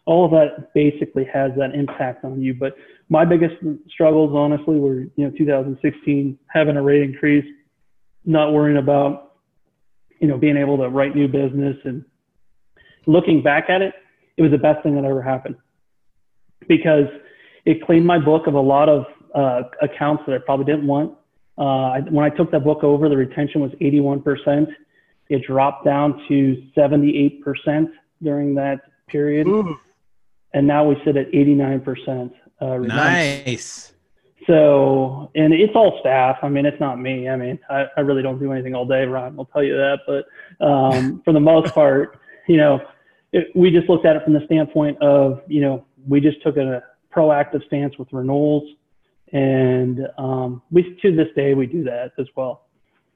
all 0.05 0.25
of 0.25 0.31
that 0.31 0.73
basically 0.73 1.25
has 1.25 1.53
that 1.57 1.75
impact 1.75 2.25
on 2.25 2.41
you. 2.41 2.55
But 2.55 2.77
my 3.09 3.25
biggest 3.25 3.57
struggles, 3.89 4.33
honestly, 4.35 4.79
were, 4.79 5.01
you 5.01 5.25
know, 5.25 5.31
2016 5.37 6.39
having 6.49 6.77
a 6.77 6.83
rate 6.83 7.03
increase, 7.03 7.45
not 8.25 8.53
worrying 8.53 8.79
about, 8.79 9.35
you 10.21 10.29
know, 10.29 10.39
being 10.39 10.57
able 10.57 10.77
to 10.79 10.89
write 10.89 11.15
new 11.15 11.29
business 11.29 11.77
and 11.85 12.05
looking 13.07 13.43
back 13.43 13.69
at 13.69 13.83
it, 13.83 13.95
it 14.37 14.43
was 14.43 14.51
the 14.51 14.59
best 14.59 14.83
thing 14.83 14.95
that 14.95 15.05
ever 15.05 15.23
happened 15.23 15.57
because 16.69 17.07
it 17.65 17.85
cleaned 17.85 18.07
my 18.07 18.19
book 18.19 18.47
of 18.47 18.55
a 18.55 18.61
lot 18.61 18.89
of 18.89 19.05
uh, 19.35 19.63
accounts 19.83 20.23
that 20.27 20.35
I 20.35 20.39
probably 20.39 20.65
didn't 20.65 20.87
want. 20.87 21.17
Uh, 21.59 22.01
when 22.11 22.25
I 22.25 22.31
took 22.31 22.51
that 22.51 22.65
book 22.65 22.85
over, 22.85 23.09
the 23.09 23.17
retention 23.17 23.61
was 23.61 23.73
81%. 23.81 24.67
It 25.29 25.43
dropped 25.47 25.85
down 25.85 26.23
to 26.29 26.63
78% 26.77 27.89
during 28.23 28.55
that 28.55 28.81
period. 29.09 29.47
Ooh. 29.47 29.79
And 30.53 30.67
now 30.67 30.85
we 30.89 30.97
sit 31.05 31.17
at 31.17 31.31
89%. 31.33 32.33
Uh, 32.61 32.79
nice. 32.79 33.93
So, 34.47 35.31
and 35.35 35.53
it's 35.53 35.75
all 35.75 35.99
staff. 36.01 36.39
I 36.43 36.49
mean, 36.49 36.67
it's 36.67 36.81
not 36.81 37.01
me. 37.01 37.29
I 37.29 37.37
mean, 37.37 37.59
I, 37.69 37.87
I 37.97 38.01
really 38.01 38.23
don't 38.23 38.39
do 38.39 38.53
anything 38.53 38.75
all 38.75 38.87
day, 38.87 39.05
Ron. 39.05 39.37
I'll 39.39 39.47
tell 39.47 39.63
you 39.63 39.75
that. 39.75 40.01
But 40.07 40.65
um, 40.65 41.21
for 41.25 41.33
the 41.33 41.41
most 41.41 41.75
part, 41.75 42.21
you 42.47 42.57
know, 42.57 42.81
it, 43.33 43.49
we 43.55 43.71
just 43.71 43.89
looked 43.89 44.07
at 44.07 44.15
it 44.17 44.23
from 44.25 44.35
the 44.35 44.45
standpoint 44.47 45.01
of, 45.03 45.43
you 45.49 45.61
know, 45.61 45.85
we 46.07 46.21
just 46.21 46.41
took 46.43 46.57
a 46.57 46.83
proactive 47.15 47.67
stance 47.67 47.99
with 47.99 48.13
renewals, 48.13 48.63
and 49.33 50.01
um, 50.19 50.63
we 50.71 50.99
to 51.03 51.15
this 51.15 51.29
day 51.35 51.55
we 51.55 51.67
do 51.67 51.85
that 51.85 52.13
as 52.19 52.27
well. 52.37 52.63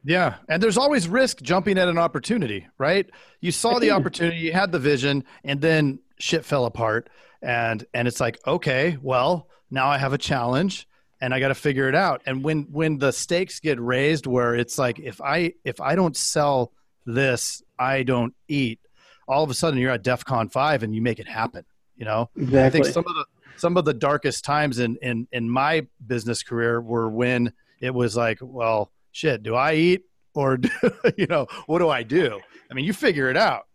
Yeah, 0.02 0.36
and 0.48 0.62
there's 0.62 0.78
always 0.78 1.08
risk 1.08 1.42
jumping 1.42 1.76
at 1.76 1.88
an 1.88 1.98
opportunity, 1.98 2.66
right? 2.78 3.08
You 3.40 3.52
saw 3.52 3.78
the 3.78 3.90
opportunity, 3.90 4.38
you 4.38 4.52
had 4.52 4.72
the 4.72 4.78
vision, 4.78 5.24
and 5.44 5.60
then 5.60 5.98
shit 6.18 6.44
fell 6.44 6.64
apart, 6.64 7.10
and 7.42 7.84
and 7.92 8.08
it's 8.08 8.20
like, 8.20 8.38
okay, 8.46 8.96
well, 9.02 9.48
now 9.70 9.88
I 9.88 9.98
have 9.98 10.12
a 10.12 10.18
challenge 10.18 10.86
and 11.20 11.34
I 11.34 11.40
got 11.40 11.48
to 11.48 11.54
figure 11.54 11.88
it 11.88 11.94
out. 11.94 12.22
And 12.26 12.42
when 12.42 12.62
when 12.70 12.98
the 12.98 13.12
stakes 13.12 13.60
get 13.60 13.80
raised, 13.80 14.26
where 14.26 14.54
it's 14.54 14.78
like 14.78 14.98
if 14.98 15.20
I 15.20 15.54
if 15.64 15.80
I 15.80 15.94
don't 15.94 16.16
sell 16.16 16.72
this, 17.06 17.62
I 17.78 18.02
don't 18.02 18.34
eat. 18.48 18.80
All 19.28 19.44
of 19.44 19.50
a 19.50 19.54
sudden, 19.54 19.78
you're 19.78 19.92
at 19.92 20.02
DefCon 20.02 20.50
five, 20.50 20.82
and 20.82 20.94
you 20.94 21.02
make 21.02 21.18
it 21.18 21.28
happen. 21.28 21.64
You 21.96 22.06
know, 22.06 22.30
exactly. 22.34 22.60
I 22.62 22.70
think 22.70 22.86
some 22.86 23.04
of 23.06 23.14
the 23.14 23.24
some 23.60 23.76
of 23.76 23.84
the 23.84 23.94
darkest 23.94 24.44
times 24.44 24.78
in 24.78 24.96
in 25.02 25.28
in 25.32 25.48
my 25.48 25.86
business 26.06 26.42
career 26.42 26.80
were 26.80 27.08
when 27.08 27.52
it 27.80 27.92
was 27.94 28.16
like, 28.16 28.38
well, 28.40 28.90
shit, 29.12 29.42
do 29.42 29.54
I 29.54 29.74
eat 29.74 30.04
or 30.34 30.56
do, 30.56 30.68
you 31.16 31.26
know 31.26 31.46
what 31.66 31.78
do 31.78 31.88
I 31.88 32.02
do? 32.02 32.40
I 32.70 32.74
mean, 32.74 32.84
you 32.84 32.92
figure 32.92 33.28
it 33.30 33.36
out. 33.36 33.66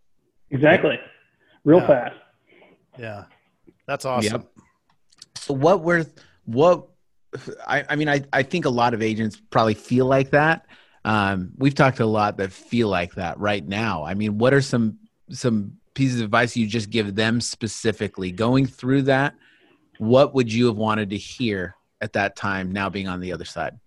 Exactly, 0.50 0.98
real 1.64 1.78
yeah. 1.78 1.86
fast. 1.86 2.16
Yeah, 2.98 3.24
that's 3.86 4.04
awesome. 4.04 4.42
Yep. 4.42 4.52
So 5.36 5.54
what 5.54 5.82
were 5.82 6.06
what 6.44 6.88
I, 7.66 7.84
I 7.88 7.96
mean, 7.96 8.08
I, 8.08 8.24
I 8.32 8.42
think 8.42 8.64
a 8.64 8.70
lot 8.70 8.94
of 8.94 9.02
agents 9.02 9.40
probably 9.50 9.74
feel 9.74 10.06
like 10.06 10.30
that. 10.30 10.66
Um, 11.04 11.52
we've 11.56 11.74
talked 11.74 11.98
to 11.98 12.04
a 12.04 12.06
lot 12.06 12.36
that 12.38 12.52
feel 12.52 12.88
like 12.88 13.14
that 13.14 13.38
right 13.38 13.66
now. 13.66 14.04
I 14.04 14.14
mean, 14.14 14.38
what 14.38 14.52
are 14.52 14.60
some 14.60 14.98
some 15.30 15.76
pieces 15.94 16.20
of 16.20 16.26
advice 16.26 16.56
you 16.56 16.66
just 16.66 16.90
give 16.90 17.14
them 17.14 17.40
specifically 17.40 18.32
going 18.32 18.66
through 18.66 19.02
that? 19.02 19.34
What 19.98 20.34
would 20.34 20.52
you 20.52 20.66
have 20.66 20.76
wanted 20.76 21.10
to 21.10 21.16
hear 21.16 21.76
at 22.00 22.12
that 22.14 22.36
time? 22.36 22.72
Now 22.72 22.88
being 22.88 23.08
on 23.08 23.20
the 23.20 23.32
other 23.32 23.44
side. 23.44 23.78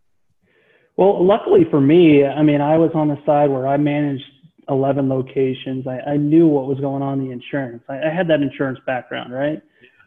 Well, 0.97 1.25
luckily 1.25 1.65
for 1.69 1.79
me, 1.79 2.25
I 2.25 2.43
mean, 2.43 2.61
I 2.61 2.77
was 2.77 2.91
on 2.93 3.07
the 3.07 3.17
side 3.25 3.49
where 3.49 3.65
I 3.65 3.77
managed 3.77 4.25
11 4.67 5.07
locations. 5.07 5.87
I, 5.87 5.99
I 6.01 6.17
knew 6.17 6.47
what 6.47 6.67
was 6.67 6.79
going 6.79 7.01
on 7.01 7.19
in 7.19 7.27
the 7.27 7.31
insurance. 7.31 7.83
I, 7.87 8.07
I 8.07 8.09
had 8.09 8.27
that 8.27 8.41
insurance 8.41 8.79
background, 8.85 9.33
right? 9.33 9.61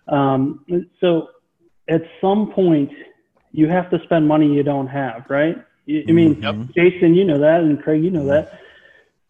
Um, 0.09 0.65
so 1.01 1.29
at 1.89 2.03
some 2.21 2.53
point, 2.53 2.91
you 3.53 3.69
have 3.69 3.91
to 3.91 4.01
spend 4.05 4.27
money 4.27 4.53
you 4.53 4.63
don't 4.63 4.87
have, 4.87 5.27
right? 5.29 5.57
I 5.89 6.13
mean, 6.13 6.37
mm-hmm. 6.37 6.73
Jason, 6.75 7.15
you 7.15 7.25
know 7.25 7.39
that, 7.39 7.61
and 7.61 7.83
Craig, 7.83 8.03
you 8.03 8.11
know 8.11 8.25
that. 8.27 8.61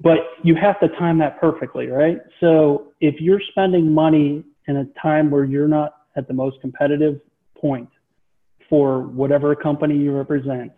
But 0.01 0.19
you 0.43 0.55
have 0.57 0.81
to 0.81 0.89
time 0.89 1.19
that 1.19 1.41
perfectly, 1.41 1.87
right? 1.87 2.21
So 2.41 2.93
if 3.01 3.21
you're 3.21 3.41
spending 3.51 3.93
money 3.93 4.45
in 4.67 4.77
a 4.77 4.85
time 5.01 5.31
where 5.31 5.45
you're 5.45 5.69
not 5.69 5.95
at 6.17 6.29
the 6.29 6.35
most 6.35 6.61
competitive 6.61 7.21
point 7.59 7.89
for 8.69 9.03
whatever 9.03 9.55
company 9.55 9.97
you 9.97 10.13
represent, 10.13 10.73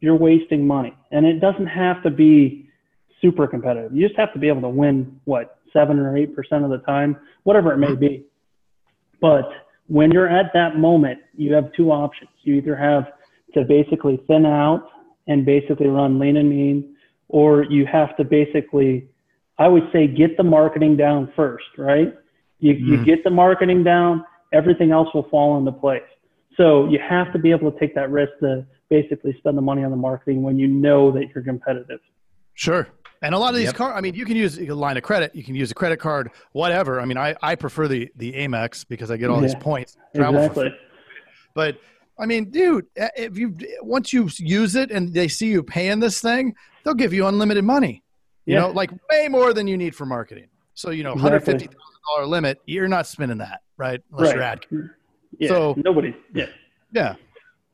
you're 0.00 0.16
wasting 0.16 0.66
money. 0.66 0.96
And 1.10 1.26
it 1.26 1.40
doesn't 1.40 1.66
have 1.66 2.02
to 2.02 2.10
be 2.10 2.68
super 3.20 3.46
competitive. 3.46 3.94
You 3.94 4.06
just 4.06 4.18
have 4.18 4.32
to 4.32 4.38
be 4.38 4.48
able 4.48 4.62
to 4.62 4.68
win, 4.68 5.20
what, 5.24 5.58
seven 5.72 5.98
or 5.98 6.12
8% 6.12 6.28
of 6.64 6.70
the 6.70 6.82
time, 6.86 7.16
whatever 7.44 7.72
it 7.72 7.78
may 7.78 7.94
be. 7.94 8.24
But 9.20 9.48
when 9.86 10.10
you're 10.10 10.28
at 10.28 10.52
that 10.54 10.76
moment, 10.76 11.20
you 11.36 11.54
have 11.54 11.72
two 11.72 11.90
options. 11.92 12.30
You 12.42 12.54
either 12.56 12.76
have 12.76 13.06
to 13.54 13.64
basically 13.64 14.22
thin 14.26 14.44
out 14.44 14.88
and 15.26 15.46
basically 15.46 15.86
run 15.86 16.18
lean 16.18 16.36
and 16.36 16.48
mean, 16.48 16.96
or 17.28 17.64
you 17.64 17.86
have 17.86 18.16
to 18.16 18.24
basically, 18.24 19.08
I 19.58 19.68
would 19.68 19.88
say, 19.92 20.06
get 20.06 20.36
the 20.36 20.42
marketing 20.42 20.96
down 20.96 21.32
first, 21.36 21.66
right? 21.78 22.14
You, 22.58 22.74
mm. 22.74 22.80
you 22.80 23.04
get 23.04 23.24
the 23.24 23.30
marketing 23.30 23.84
down, 23.84 24.24
everything 24.52 24.90
else 24.90 25.08
will 25.14 25.28
fall 25.28 25.58
into 25.58 25.72
place. 25.72 26.02
So 26.56 26.88
you 26.88 26.98
have 26.98 27.32
to 27.32 27.38
be 27.38 27.50
able 27.50 27.70
to 27.72 27.78
take 27.78 27.94
that 27.94 28.10
risk 28.10 28.32
to 28.40 28.66
basically 28.90 29.34
spend 29.38 29.56
the 29.56 29.62
money 29.62 29.84
on 29.84 29.90
the 29.90 29.96
marketing 29.96 30.42
when 30.42 30.58
you 30.58 30.68
know 30.68 31.10
that 31.12 31.24
you're 31.34 31.44
competitive. 31.44 32.00
Sure. 32.54 32.88
And 33.22 33.34
a 33.34 33.38
lot 33.38 33.50
of 33.50 33.56
these 33.56 33.66
yep. 33.66 33.76
cards, 33.76 33.94
I 33.96 34.00
mean, 34.00 34.14
you 34.14 34.24
can 34.24 34.36
use 34.36 34.58
a 34.58 34.66
line 34.74 34.96
of 34.96 35.04
credit, 35.04 35.34
you 35.34 35.44
can 35.44 35.54
use 35.54 35.70
a 35.70 35.74
credit 35.74 35.98
card, 35.98 36.30
whatever. 36.52 37.00
I 37.00 37.04
mean, 37.04 37.16
I, 37.16 37.36
I 37.40 37.54
prefer 37.54 37.86
the, 37.86 38.10
the 38.16 38.32
Amex 38.32 38.84
because 38.86 39.10
I 39.10 39.16
get 39.16 39.30
all 39.30 39.36
yeah, 39.36 39.42
these 39.42 39.54
points. 39.54 39.96
exactly. 40.12 40.74
But 41.54 41.78
I 42.18 42.26
mean, 42.26 42.50
dude, 42.50 42.86
eh, 42.96 43.08
if 43.16 43.38
you 43.38 43.56
once 43.80 44.12
you 44.12 44.28
use 44.38 44.74
it 44.74 44.90
and 44.90 45.12
they 45.14 45.28
see 45.28 45.48
you 45.48 45.62
paying 45.62 46.00
this 46.00 46.20
thing, 46.20 46.54
they'll 46.84 46.94
give 46.94 47.12
you 47.12 47.26
unlimited 47.26 47.64
money. 47.64 48.02
You 48.44 48.54
yeah. 48.54 48.60
know, 48.60 48.70
like 48.70 48.90
way 49.10 49.28
more 49.28 49.52
than 49.52 49.66
you 49.66 49.76
need 49.76 49.94
for 49.94 50.04
marketing. 50.04 50.48
So 50.74 50.90
you 50.90 51.02
know, 51.02 51.14
hundred 51.14 51.40
fifty 51.40 51.66
thousand 51.66 52.00
dollar 52.08 52.26
limit, 52.26 52.60
you're 52.66 52.88
not 52.88 53.06
spending 53.06 53.38
that, 53.38 53.60
right? 53.76 54.00
Unless 54.12 54.34
right. 54.34 54.34
you're 54.34 54.42
ad. 54.42 54.90
Yeah. 55.38 55.48
So 55.48 55.74
nobody. 55.76 56.14
Yeah. 56.34 56.46
Yeah. 56.92 57.14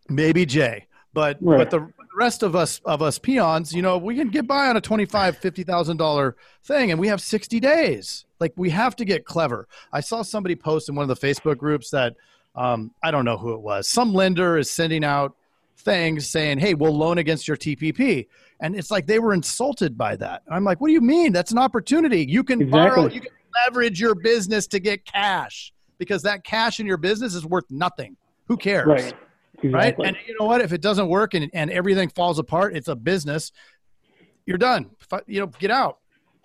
Maybe 0.09 0.47
Jay, 0.47 0.87
but 1.13 1.39
right. 1.41 1.59
but 1.59 1.71
the 1.71 1.93
rest 2.17 2.43
of 2.43 2.57
us 2.57 2.81
of 2.85 3.03
us 3.03 3.19
peons, 3.19 3.73
you 3.73 3.83
know, 3.83 3.99
we 3.99 4.17
can 4.17 4.29
get 4.29 4.47
by 4.47 4.69
on 4.69 4.77
a 4.77 4.81
twenty 4.81 5.05
five, 5.05 5.37
fifty 5.39 5.63
thousand 5.63 5.97
dollar 5.97 6.37
thing, 6.65 6.91
and 6.91 7.01
we 7.01 7.09
have 7.09 7.21
sixty 7.21 7.61
days. 7.61 8.25
Like 8.41 8.53
we 8.57 8.71
have 8.71 8.97
to 8.97 9.05
get 9.05 9.25
clever. 9.25 9.69
I 9.93 10.01
saw 10.01 10.23
somebody 10.23 10.57
post 10.57 10.89
in 10.89 10.95
one 10.95 11.09
of 11.09 11.21
the 11.21 11.27
Facebook 11.27 11.59
groups 11.59 11.91
that 11.91 12.15
um, 12.55 12.93
I 13.03 13.11
don't 13.11 13.25
know 13.25 13.37
who 13.37 13.55
it 13.55 13.61
was. 13.61 13.89
Some 13.89 14.13
lender 14.13 14.59
is 14.59 14.71
sending 14.71 15.05
out 15.05 15.37
things 15.79 16.29
saying, 16.29 16.59
"Hey, 16.59 16.75
we'll 16.75 16.97
loan 16.97 17.19
against 17.19 17.47
your 17.49 17.57
TPP," 17.57 18.27
and 18.61 18.77
it's 18.77 18.91
like 18.91 19.07
they 19.07 19.19
were 19.19 19.33
insulted 19.35 19.97
by 19.97 20.17
that. 20.17 20.43
And 20.47 20.55
I'm 20.55 20.65
like, 20.65 20.81
"What 20.81 20.89
do 20.89 20.93
you 20.93 21.01
mean? 21.01 21.33
That's 21.33 21.53
an 21.53 21.59
opportunity. 21.59 22.25
You 22.29 22.43
can 22.45 22.61
Exactly. 22.63 23.03
borrow, 23.03 23.09
you 23.13 23.21
can 23.21 23.31
leverage 23.67 24.01
your 24.01 24.15
business 24.15 24.67
to 24.69 24.81
get 24.81 25.05
cash 25.05 25.73
because 25.99 26.23
that 26.23 26.45
cash 26.45 26.81
in 26.81 26.87
your 26.87 26.97
business 26.97 27.35
is 27.35 27.45
worth 27.47 27.65
nothing. 27.71 28.17
Who 28.47 28.57
cares?" 28.57 28.87
Right. 28.87 29.15
Exactly. 29.61 29.73
right? 29.73 29.97
And 29.99 30.17
you 30.29 30.37
know 30.39 30.47
what? 30.47 30.61
If 30.61 30.73
it 30.73 30.81
doesn't 30.81 31.09
work 31.09 31.35
and, 31.35 31.51
and 31.53 31.71
everything 31.71 32.09
falls 32.11 32.39
apart, 32.39 32.77
it's 32.77 32.87
a 32.87 32.95
business. 32.95 33.51
You're 34.47 34.57
done. 34.59 34.91
You 35.27 35.41
know, 35.41 35.47
get 35.47 35.71
out. 35.73 35.99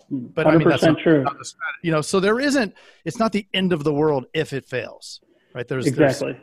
But 0.10 0.48
I 0.48 0.58
mean, 0.58 0.68
that's 0.68 0.84
not, 0.84 0.98
true. 1.00 1.24
not 1.24 1.38
the 1.38 1.54
you 1.82 1.92
know, 1.92 2.02
so 2.02 2.20
there 2.20 2.40
isn't. 2.40 2.74
It's 3.06 3.18
not 3.20 3.32
the 3.32 3.48
end 3.54 3.72
of 3.72 3.84
the 3.84 3.94
world 3.94 4.26
if 4.34 4.52
it 4.52 4.66
fails, 4.66 5.22
right? 5.54 5.68
There's 5.68 5.86
there's- 5.92 6.22
Exactly. 6.22 6.40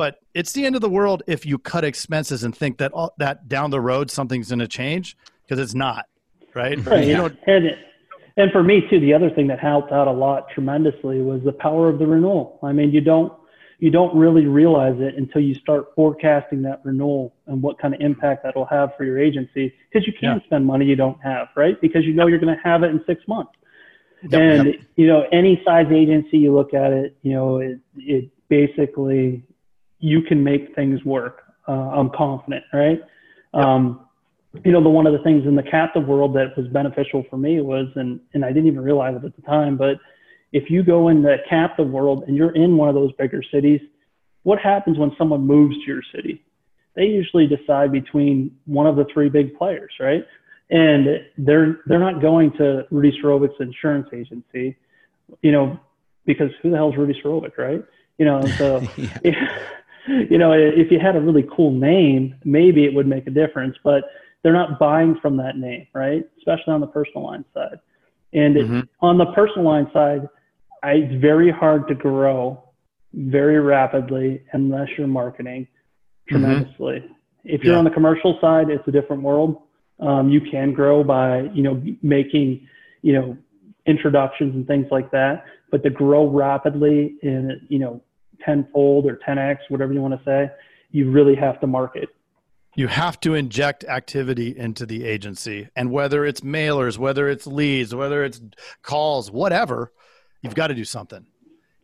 But 0.00 0.18
it's 0.32 0.52
the 0.52 0.64
end 0.64 0.74
of 0.74 0.80
the 0.80 0.88
world 0.88 1.22
if 1.26 1.44
you 1.44 1.58
cut 1.58 1.84
expenses 1.84 2.42
and 2.42 2.56
think 2.56 2.78
that 2.78 2.90
all, 2.92 3.12
that 3.18 3.48
down 3.48 3.70
the 3.70 3.82
road 3.82 4.10
something's 4.10 4.48
going 4.48 4.58
to 4.58 4.66
change 4.66 5.14
because 5.42 5.62
it's 5.62 5.74
not, 5.74 6.06
right? 6.54 6.82
Right. 6.86 7.04
You 7.04 7.10
yeah. 7.10 7.16
don't, 7.18 7.38
and 7.46 7.66
and 8.38 8.50
for 8.50 8.62
me 8.62 8.80
too, 8.88 8.98
the 8.98 9.12
other 9.12 9.28
thing 9.28 9.46
that 9.48 9.60
helped 9.60 9.92
out 9.92 10.08
a 10.08 10.10
lot 10.10 10.46
tremendously 10.54 11.20
was 11.20 11.42
the 11.44 11.52
power 11.52 11.90
of 11.90 11.98
the 11.98 12.06
renewal. 12.06 12.58
I 12.62 12.72
mean, 12.72 12.92
you 12.92 13.02
don't 13.02 13.30
you 13.78 13.90
don't 13.90 14.16
really 14.16 14.46
realize 14.46 14.94
it 15.00 15.16
until 15.16 15.42
you 15.42 15.54
start 15.56 15.94
forecasting 15.94 16.62
that 16.62 16.80
renewal 16.82 17.34
and 17.46 17.60
what 17.60 17.78
kind 17.78 17.92
of 17.92 18.00
impact 18.00 18.42
that 18.44 18.56
will 18.56 18.64
have 18.64 18.96
for 18.96 19.04
your 19.04 19.18
agency 19.18 19.70
because 19.92 20.06
you 20.06 20.14
can't 20.18 20.42
spend 20.44 20.64
money 20.64 20.86
you 20.86 20.96
don't 20.96 21.22
have, 21.22 21.48
right? 21.56 21.78
Because 21.82 22.06
you 22.06 22.14
know 22.14 22.26
you're 22.26 22.38
going 22.38 22.56
to 22.56 22.62
have 22.64 22.84
it 22.84 22.90
in 22.90 23.04
six 23.06 23.20
months. 23.28 23.52
and 24.32 24.78
you 24.96 25.06
know, 25.06 25.26
any 25.30 25.60
size 25.62 25.92
agency 25.92 26.38
you 26.38 26.54
look 26.54 26.72
at 26.72 26.90
it, 26.90 27.18
you 27.20 27.34
know, 27.34 27.58
it, 27.58 27.78
it 27.98 28.30
basically 28.48 29.44
you 30.00 30.22
can 30.22 30.42
make 30.42 30.74
things 30.74 31.04
work. 31.04 31.42
Uh, 31.68 31.72
I'm 31.72 32.10
confident, 32.10 32.64
right? 32.72 33.00
Um, 33.54 34.06
you 34.64 34.72
know, 34.72 34.82
the 34.82 34.88
one 34.88 35.06
of 35.06 35.12
the 35.12 35.20
things 35.20 35.46
in 35.46 35.54
the 35.54 35.62
captive 35.62 36.06
world 36.06 36.34
that 36.34 36.56
was 36.56 36.66
beneficial 36.68 37.24
for 37.30 37.36
me 37.36 37.60
was, 37.60 37.86
and 37.94 38.20
and 38.34 38.44
I 38.44 38.48
didn't 38.48 38.66
even 38.66 38.80
realize 38.80 39.14
it 39.16 39.24
at 39.24 39.36
the 39.36 39.42
time, 39.42 39.76
but 39.76 39.98
if 40.52 40.70
you 40.70 40.82
go 40.82 41.08
in 41.08 41.22
the 41.22 41.36
captive 41.48 41.88
world 41.88 42.24
and 42.26 42.36
you're 42.36 42.54
in 42.54 42.76
one 42.76 42.88
of 42.88 42.94
those 42.94 43.12
bigger 43.12 43.42
cities, 43.52 43.80
what 44.42 44.58
happens 44.58 44.98
when 44.98 45.12
someone 45.16 45.46
moves 45.46 45.76
to 45.76 45.86
your 45.86 46.02
city? 46.14 46.42
They 46.96 47.04
usually 47.04 47.46
decide 47.46 47.92
between 47.92 48.56
one 48.64 48.86
of 48.86 48.96
the 48.96 49.06
three 49.12 49.28
big 49.28 49.56
players, 49.56 49.92
right? 50.00 50.26
And 50.70 51.06
they're 51.38 51.80
they're 51.86 52.00
not 52.00 52.20
going 52.20 52.52
to 52.52 52.86
Rudy 52.90 53.16
Surovick's 53.22 53.60
insurance 53.60 54.08
agency, 54.12 54.76
you 55.42 55.52
know, 55.52 55.78
because 56.26 56.50
who 56.62 56.70
the 56.70 56.76
hell's 56.76 56.96
Rudy 56.96 57.20
Surovick, 57.22 57.56
right? 57.58 57.84
You 58.18 58.24
know, 58.24 58.38
and 58.38 58.54
so 58.54 58.80
you 60.30 60.38
know, 60.38 60.52
if 60.52 60.90
you 60.90 60.98
had 60.98 61.16
a 61.16 61.20
really 61.20 61.46
cool 61.54 61.70
name, 61.70 62.34
maybe 62.44 62.84
it 62.84 62.94
would 62.94 63.06
make 63.06 63.26
a 63.26 63.30
difference, 63.30 63.76
but 63.84 64.04
they're 64.42 64.52
not 64.52 64.78
buying 64.78 65.16
from 65.20 65.36
that 65.36 65.58
name, 65.58 65.86
right? 65.94 66.24
Especially 66.38 66.72
on 66.72 66.80
the 66.80 66.86
personal 66.86 67.24
line 67.24 67.44
side. 67.54 67.78
And 68.32 68.56
it, 68.56 68.66
Mhm. 68.68 68.88
on 69.00 69.18
the 69.18 69.26
personal 69.26 69.64
line 69.64 69.90
side, 69.92 70.28
I, 70.82 70.92
it's 70.94 71.14
very 71.20 71.50
hard 71.50 71.88
to 71.88 71.94
grow 71.94 72.62
very 73.12 73.60
rapidly 73.60 74.42
unless 74.52 74.88
you're 74.96 75.06
marketing 75.06 75.66
tremendously. 76.28 77.04
If 77.44 77.64
you're 77.64 77.74
Yeah. 77.74 77.78
on 77.78 77.84
the 77.84 77.90
commercial 77.90 78.38
side, 78.40 78.70
it's 78.70 78.86
a 78.86 78.92
different 78.92 79.22
world. 79.22 79.62
Um, 79.98 80.30
you 80.30 80.40
can 80.40 80.72
grow 80.72 81.04
by, 81.04 81.42
you 81.52 81.62
know, 81.62 81.82
making, 82.02 82.66
you 83.02 83.12
know, 83.12 83.36
introductions 83.86 84.54
and 84.54 84.66
things 84.66 84.86
like 84.90 85.10
that. 85.10 85.44
But 85.70 85.82
to 85.82 85.90
grow 85.90 86.26
rapidly 86.26 87.16
in, 87.22 87.60
you 87.68 87.78
know, 87.78 88.00
tenfold 88.44 89.06
or 89.06 89.18
10x, 89.26 89.58
whatever 89.68 89.92
you 89.92 90.00
want 90.00 90.14
to 90.18 90.24
say, 90.24 90.50
you 90.90 91.10
really 91.10 91.34
have 91.34 91.60
to 91.60 91.66
market. 91.66 92.08
you 92.76 92.86
have 92.88 93.18
to 93.20 93.34
inject 93.34 93.84
activity 93.84 94.56
into 94.56 94.86
the 94.86 95.04
agency, 95.04 95.68
and 95.76 95.90
whether 95.90 96.24
it's 96.24 96.40
mailers, 96.40 96.98
whether 96.98 97.28
it's 97.28 97.46
leads, 97.46 97.94
whether 97.94 98.24
it's 98.24 98.40
calls, 98.82 99.30
whatever, 99.30 99.92
you've 100.42 100.54
got 100.54 100.68
to 100.68 100.74
do 100.74 100.84
something 100.84 101.26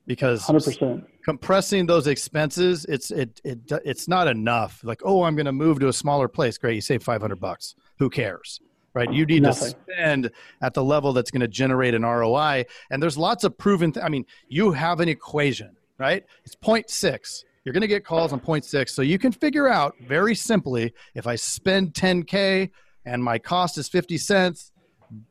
because 0.07 0.45
100%. 0.47 1.05
compressing 1.25 1.87
those 1.87 2.07
expenses 2.07 2.85
it's 2.89 3.11
it, 3.11 3.41
it 3.45 3.59
it's 3.85 4.07
not 4.07 4.29
enough 4.29 4.81
like 4.85 5.01
oh 5.05 5.25
i'm 5.25 5.35
going 5.35 5.47
to 5.47 5.53
move 5.53 5.81
to 5.81 5.89
a 5.89 5.93
smaller 5.93 6.29
place 6.29 6.57
great 6.59 6.77
you 6.77 6.81
save 6.81 7.03
500 7.03 7.37
bucks 7.41 7.75
who 7.99 8.09
cares 8.09 8.61
right 8.95 9.13
you 9.13 9.27
need 9.27 9.43
Nothing. 9.43 9.73
to 9.73 9.79
spend 9.93 10.31
at 10.63 10.75
the 10.75 10.85
level 10.85 11.13
that's 11.13 11.31
going 11.31 11.41
to 11.41 11.49
generate 11.49 11.95
an 11.95 12.03
roi 12.03 12.65
and 12.91 13.03
there's 13.03 13.19
lots 13.19 13.43
of 13.43 13.59
proven 13.59 13.93
th- 13.93 14.05
i 14.05 14.09
mean 14.09 14.25
you 14.49 14.71
have 14.73 15.01
an 15.01 15.09
equation 15.09 15.76
right 15.99 16.25
it's 16.45 16.57
0.6 16.57 17.45
you're 17.65 17.73
going 17.73 17.81
to 17.81 17.89
get 17.89 18.05
calls 18.05 18.33
on 18.33 18.41
0.6 18.41 18.89
so 18.89 19.03
you 19.03 19.19
can 19.19 19.33
figure 19.33 19.69
out 19.69 19.95
very 20.07 20.35
simply 20.35 20.93
if 21.15 21.27
i 21.27 21.35
spend 21.35 21.95
10k 21.95 22.71
and 23.05 23.23
my 23.23 23.39
cost 23.39 23.79
is 23.79 23.89
50 23.89 24.19
cents 24.19 24.73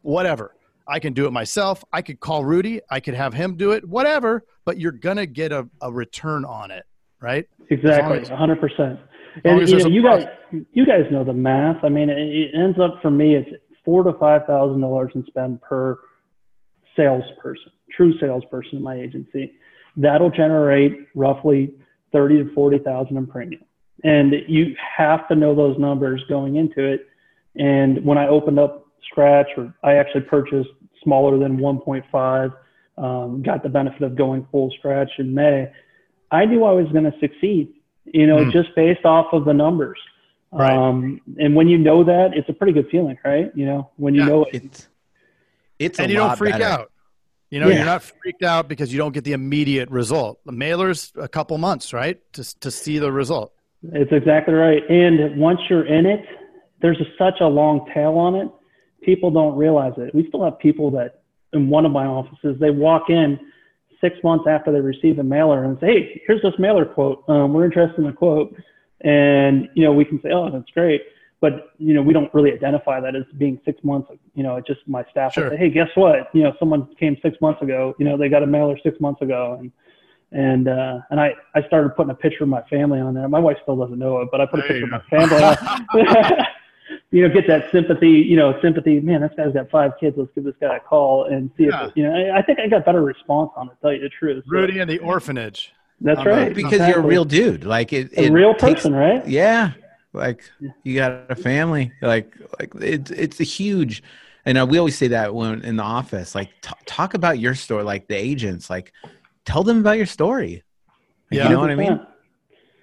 whatever 0.01 0.55
I 0.87 0.99
can 0.99 1.13
do 1.13 1.25
it 1.25 1.31
myself. 1.31 1.83
I 1.91 2.01
could 2.01 2.19
call 2.19 2.45
Rudy. 2.45 2.81
I 2.89 2.99
could 2.99 3.15
have 3.15 3.33
him 3.33 3.55
do 3.55 3.71
it, 3.71 3.87
whatever, 3.87 4.43
but 4.65 4.79
you're 4.79 4.91
going 4.91 5.17
to 5.17 5.25
get 5.25 5.51
a, 5.51 5.67
a 5.81 5.91
return 5.91 6.45
on 6.45 6.71
it, 6.71 6.85
right? 7.21 7.47
Exactly, 7.69 8.19
as- 8.19 8.29
100%. 8.29 8.99
And 9.43 9.67
you 9.67 9.77
know, 9.79 9.87
you 9.89 10.01
guys, 10.01 10.25
you 10.71 10.85
guys 10.85 11.11
know 11.11 11.25
the 11.25 11.33
math. 11.33 11.83
I 11.83 11.89
mean, 11.89 12.09
it, 12.09 12.17
it 12.17 12.51
ends 12.55 12.79
up 12.79 13.01
for 13.01 13.11
me, 13.11 13.35
it's 13.35 13.49
four 13.83 14.01
to 14.03 14.13
five 14.13 14.45
thousand 14.47 14.79
dollars 14.79 15.11
in 15.13 15.25
spend 15.27 15.61
per 15.61 15.99
salesperson, 16.95 17.73
true 17.91 18.13
salesperson 18.17 18.77
in 18.77 18.83
my 18.83 18.95
agency. 18.95 19.51
That'll 19.97 20.29
generate 20.29 21.07
roughly 21.15 21.73
thirty 22.11 22.43
to 22.43 22.53
forty 22.53 22.79
thousand 22.79 23.17
in 23.17 23.27
premium, 23.27 23.61
and 24.03 24.33
you 24.47 24.75
have 24.97 25.27
to 25.29 25.35
know 25.35 25.55
those 25.55 25.77
numbers 25.79 26.23
going 26.29 26.55
into 26.57 26.83
it. 26.83 27.07
And 27.55 28.03
when 28.05 28.17
I 28.17 28.27
opened 28.27 28.59
up 28.59 28.85
Scratch, 29.09 29.47
or 29.57 29.73
I 29.83 29.93
actually 29.95 30.21
purchased 30.21 30.69
smaller 31.03 31.37
than 31.37 31.57
1.5, 31.57 32.53
um, 32.97 33.41
got 33.43 33.63
the 33.63 33.69
benefit 33.69 34.01
of 34.01 34.15
going 34.15 34.45
full 34.51 34.71
Scratch 34.79 35.09
in 35.19 35.33
May. 35.33 35.71
I 36.31 36.45
knew 36.45 36.63
I 36.65 36.71
was 36.73 36.87
going 36.91 37.03
to 37.05 37.13
succeed, 37.19 37.71
you 38.05 38.25
know, 38.27 38.43
Hmm. 38.43 38.49
just 38.49 38.75
based 38.75 39.05
off 39.05 39.27
of 39.31 39.45
the 39.45 39.53
numbers. 39.53 39.99
Right. 40.51 40.73
Um, 40.75 41.21
and 41.39 41.55
when 41.55 41.67
you 41.69 41.77
know 41.77 42.03
that, 42.03 42.35
it's 42.35 42.49
a 42.49 42.53
pretty 42.53 42.73
good 42.73 42.89
feeling, 42.89 43.17
right? 43.23 43.51
You 43.55 43.65
know, 43.67 43.91
when 43.97 44.15
you 44.15 44.21
Yeah. 44.21 44.27
know 44.27 44.43
it. 44.45 44.55
It's 44.55 44.89
it's 45.79 45.99
and 45.99 46.09
a 46.09 46.13
you 46.13 46.17
don't 46.19 46.35
freak 46.37 46.53
better. 46.53 46.65
out. 46.65 46.91
You 47.51 47.59
know, 47.59 47.67
Yeah. 47.67 47.75
you're 47.77 47.85
not 47.85 48.03
freaked 48.03 48.43
out 48.43 48.67
because 48.67 48.91
you 48.91 48.97
don't 48.97 49.13
get 49.13 49.23
the 49.23 49.33
immediate 49.33 49.89
result. 49.89 50.39
The 50.45 50.51
mailer's 50.51 51.13
a 51.15 51.27
couple 51.27 51.57
months, 51.57 51.93
right? 51.93 52.19
To, 52.33 52.59
to 52.59 52.71
see 52.71 52.97
the 52.99 53.11
result. 53.11 53.53
It's 53.93 54.11
exactly 54.11 54.53
right. 54.55 54.81
And 54.89 55.39
once 55.39 55.59
you're 55.69 55.85
in 55.85 56.05
it, 56.05 56.25
there's 56.81 56.99
a, 56.99 57.05
such 57.17 57.39
a 57.41 57.47
long 57.47 57.87
tail 57.93 58.17
on 58.17 58.35
it. 58.35 58.49
People 59.03 59.29
don't 59.31 59.55
realize 59.55 59.93
it. 59.97 60.13
We 60.15 60.27
still 60.27 60.43
have 60.43 60.57
people 60.59 60.89
that 60.91 61.21
in 61.53 61.69
one 61.69 61.85
of 61.85 61.91
my 61.91 62.05
offices, 62.05 62.57
they 62.59 62.71
walk 62.71 63.09
in 63.09 63.39
six 64.01 64.17
months 64.23 64.45
after 64.49 64.71
they 64.71 64.81
receive 64.81 65.19
a 65.19 65.23
mailer 65.23 65.63
and 65.63 65.77
say, 65.79 65.85
Hey, 65.87 66.21
here's 66.27 66.41
this 66.41 66.53
mailer 66.57 66.85
quote. 66.85 67.23
Um, 67.29 67.53
we're 67.53 67.65
interested 67.65 67.99
in 67.99 68.05
the 68.07 68.11
quote. 68.13 68.55
And, 69.01 69.69
you 69.75 69.83
know, 69.83 69.93
we 69.93 70.03
can 70.03 70.19
say, 70.21 70.29
Oh, 70.31 70.49
that's 70.51 70.69
great. 70.71 71.01
But, 71.41 71.71
you 71.77 71.93
know, 71.93 72.01
we 72.01 72.13
don't 72.13 72.33
really 72.33 72.51
identify 72.53 72.99
that 73.01 73.15
as 73.15 73.23
being 73.37 73.59
six 73.65 73.83
months. 73.83 74.09
You 74.33 74.43
know, 74.43 74.55
it's 74.55 74.67
just 74.67 74.79
my 74.87 75.03
staff 75.11 75.33
Sure. 75.33 75.49
say, 75.49 75.57
Hey, 75.57 75.69
guess 75.69 75.89
what? 75.95 76.29
You 76.33 76.43
know, 76.43 76.53
someone 76.59 76.87
came 76.95 77.17
six 77.21 77.39
months 77.41 77.61
ago, 77.61 77.93
you 77.99 78.05
know, 78.05 78.17
they 78.17 78.29
got 78.29 78.41
a 78.41 78.47
mailer 78.47 78.77
six 78.81 78.99
months 78.99 79.21
ago. 79.21 79.57
And, 79.59 79.71
and 80.31 80.67
uh, 80.67 80.99
and 81.11 81.19
I, 81.19 81.33
I 81.53 81.61
started 81.67 81.89
putting 81.95 82.09
a 82.11 82.15
picture 82.15 82.43
of 82.43 82.49
my 82.49 82.61
family 82.63 82.99
on 82.99 83.13
there. 83.13 83.27
My 83.29 83.39
wife 83.39 83.57
still 83.61 83.75
doesn't 83.75 83.99
know 83.99 84.21
it, 84.21 84.29
but 84.31 84.41
I 84.41 84.45
put 84.47 84.59
a 84.61 84.63
picture 84.63 84.83
of 84.85 84.89
my 84.89 85.01
family. 85.09 85.43
on. 85.43 86.45
you 87.11 87.27
know, 87.27 87.33
get 87.33 87.47
that 87.47 87.71
sympathy. 87.71 88.09
You 88.09 88.35
know, 88.37 88.59
sympathy. 88.61 88.99
Man, 88.99 89.21
this 89.21 89.31
guy's 89.37 89.53
got 89.53 89.69
five 89.69 89.91
kids. 89.99 90.15
Let's 90.17 90.31
give 90.35 90.43
this 90.43 90.55
guy 90.59 90.77
a 90.77 90.79
call 90.79 91.25
and 91.25 91.51
see 91.57 91.65
Yeah. 91.65 91.87
if 91.87 91.91
you 91.95 92.03
know. 92.03 92.13
I, 92.13 92.39
I 92.39 92.41
think 92.41 92.59
I 92.59 92.67
got 92.67 92.83
better 92.85 93.01
response 93.03 93.51
on 93.55 93.67
it. 93.69 93.73
Tell 93.81 93.93
you 93.93 93.99
the 94.01 94.09
truth. 94.09 94.43
So, 94.45 94.51
Rudy 94.51 94.79
and 94.79 94.89
the 94.89 94.99
orphanage. 94.99 95.73
that's 96.01 96.19
I'm 96.19 96.27
right. 96.27 96.47
not- 96.47 96.55
because 96.55 96.85
you're 96.89 96.99
a 96.99 97.05
real 97.05 97.23
dude. 97.25 97.63
Like 97.63 97.93
it, 97.93 98.11
a 98.17 98.25
it 98.25 98.31
real 98.31 98.53
takes- 98.55 98.81
person, 98.81 98.93
right? 98.95 99.25
Yeah, 99.27 99.71
like 100.15 100.43
you 100.83 100.95
got 100.95 101.29
a 101.29 101.35
family. 101.35 101.91
Like 102.01 102.35
like 102.59 102.73
it's 102.75 103.11
it's 103.11 103.39
a 103.39 103.43
huge. 103.43 104.03
And 104.45 104.57
uh, 104.59 104.65
we 104.69 104.77
always 104.77 104.97
say 104.97 105.07
that 105.09 105.33
when 105.33 105.63
in 105.63 105.75
the 105.75 105.83
office, 105.83 106.35
like 106.35 106.49
t- 106.61 106.73
talk 106.85 107.13
about 107.15 107.39
your 107.39 107.55
story, 107.55 107.83
like 107.83 108.07
the 108.07 108.15
agents, 108.15 108.69
like 108.69 108.93
tell 109.45 109.63
them 109.63 109.79
about 109.79 109.97
your 109.97 110.05
story. 110.05 110.63
Like, 111.31 111.37
Yeah. 111.39 111.43
you 111.45 111.49
know 111.49 111.59
what 111.59 111.71
I 111.71 111.75
mean? 111.75 111.99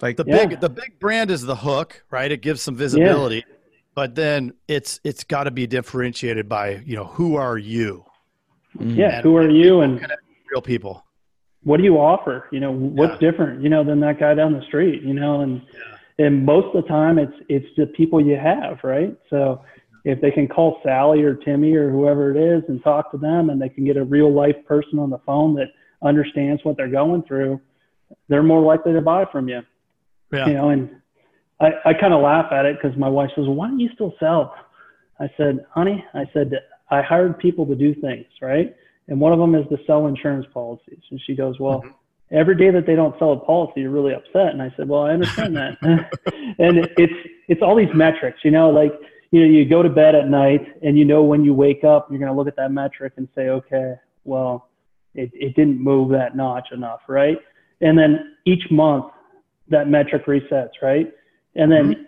Like 0.01 0.17
The 0.17 0.25
Yeah. 0.25 0.47
big 0.47 0.61
the 0.61 0.71
big 0.71 0.99
brand 1.01 1.31
is 1.31 1.43
the 1.43 1.57
hook, 1.57 2.05
right? 2.11 2.31
It 2.31 2.43
gives 2.43 2.63
some 2.63 2.75
visibility, 2.77 3.45
but 3.95 4.15
then 4.17 4.53
it's 4.69 5.01
it's 5.05 5.25
got 5.25 5.45
to 5.45 5.51
be 5.51 5.67
differentiated 5.67 6.49
by 6.49 6.83
you 6.85 6.97
know 6.97 7.05
who 7.05 7.37
are 7.37 7.57
you, 7.59 8.05
mm, 8.77 8.97
Yeah. 8.97 9.17
And 9.17 9.23
Who 9.25 9.37
are 9.37 9.49
you 9.49 9.81
and 9.83 10.01
real 10.51 10.63
people. 10.63 11.05
what 11.63 11.77
do 11.77 11.85
you 11.85 11.97
offer? 11.99 12.49
You 12.51 12.59
know, 12.59 12.73
what's 12.73 13.13
Yeah. 13.13 13.31
different? 13.31 13.63
You 13.63 13.69
know, 13.69 13.85
than 13.85 14.01
that 14.01 14.19
guy 14.19 14.35
down 14.35 14.53
the 14.53 14.63
street. 14.63 15.03
You 15.03 15.15
know, 15.15 15.43
and 15.43 15.63
and 16.19 16.45
most 16.45 16.75
of 16.75 16.83
the 16.83 16.89
time 16.89 17.19
it's 17.19 17.33
it's 17.49 17.67
the 17.77 17.87
people 17.87 18.25
you 18.25 18.37
have, 18.37 18.79
right? 18.83 19.17
So 19.31 19.63
if 20.05 20.21
they 20.21 20.31
can 20.31 20.49
call 20.49 20.81
Sally 20.83 21.23
or 21.23 21.35
Timmy 21.35 21.75
or 21.75 21.91
whoever 21.91 22.31
it 22.31 22.37
is 22.37 22.65
and 22.69 22.83
talk 22.83 23.11
to 23.13 23.19
them, 23.19 23.51
and 23.51 23.61
they 23.61 23.69
can 23.69 23.85
get 23.85 23.97
a 23.97 24.05
real 24.05 24.33
life 24.33 24.57
person 24.67 24.99
on 24.99 25.11
the 25.11 25.19
phone 25.19 25.55
that 25.55 25.69
understands 26.03 26.65
what 26.65 26.77
they're 26.77 26.89
going 26.89 27.23
through, 27.23 27.61
they're 28.29 28.43
more 28.43 28.63
likely 28.63 28.93
to 28.93 29.01
buy 29.01 29.25
from 29.31 29.49
you. 29.49 29.61
Yeah. 30.33 30.47
You 30.47 30.55
know, 30.55 30.69
and 30.71 30.91
I, 31.61 31.71
I 31.85 31.95
kind 31.95 32.13
of 32.13 32.23
laugh 32.23 32.53
at 32.53 32.67
it 32.67 32.77
because 32.81 32.97
my 32.99 33.09
wife 33.09 33.31
says, 33.37 33.45
"Why 33.47 33.69
don't 33.69 33.81
you 33.81 33.91
still 33.95 34.15
sell?" 34.19 34.55
I 35.21 35.31
said, 35.37 35.65
"Honey, 35.71 36.05
I 36.15 36.25
said 36.33 36.53
I 36.91 37.03
hired 37.03 37.39
people 37.39 37.67
to 37.67 37.75
do 37.75 37.95
things, 37.95 38.27
right? 38.41 38.75
And 39.09 39.21
one 39.21 39.33
of 39.33 39.39
them 39.39 39.55
is 39.55 39.67
to 39.69 39.79
sell 39.87 40.07
insurance 40.07 40.47
policies." 40.53 41.03
And 41.11 41.21
she 41.27 41.35
goes, 41.35 41.59
"Well." 41.59 41.81
Mm-hmm. 41.81 41.97
Every 42.33 42.57
day 42.57 42.71
that 42.71 42.87
they 42.87 42.97
don't 42.97 43.17
sell 43.19 43.33
a 43.33 43.39
policy, 43.39 43.83
you're 43.83 43.91
really 43.91 44.15
upset. 44.15 44.49
And 44.53 44.63
I 44.63 44.73
said, 44.77 44.89
"Well, 44.89 45.03
I 45.03 45.11
understand 45.11 45.57
that." 45.57 45.77
and 46.59 46.89
it's 46.97 47.13
it's 47.49 47.63
all 47.63 47.77
these 47.77 47.95
metrics, 47.95 48.41
you 48.43 48.51
know, 48.51 48.71
like 48.71 48.93
you 49.33 49.41
know, 49.41 49.47
you 49.47 49.65
go 49.65 49.83
to 49.83 49.89
bed 49.89 50.15
at 50.15 50.29
night 50.29 50.61
and 50.83 50.99
you 50.99 51.05
know 51.05 51.23
when 51.23 51.43
you 51.43 51.55
wake 51.55 51.85
up, 51.85 52.09
you're 52.11 52.19
going 52.19 52.31
to 52.31 52.37
look 52.37 52.49
at 52.49 52.57
that 52.57 52.71
metric 52.71 53.15
and 53.17 53.27
say, 53.35 53.49
okay, 53.49 53.95
well, 54.25 54.69
it, 55.15 55.31
it 55.33 55.57
didn't 55.57 55.81
move 55.81 56.11
that 56.11 56.37
notch 56.37 56.69
enough, 56.71 57.01
right? 57.09 57.39
And 57.81 57.99
then 57.99 58.37
each 58.45 58.71
month 58.71 59.07
that 59.69 59.89
metric 59.89 60.27
resets, 60.27 60.71
right? 60.83 61.11
And 61.57 61.73
then 61.73 61.95
mm-hmm. 61.95 62.03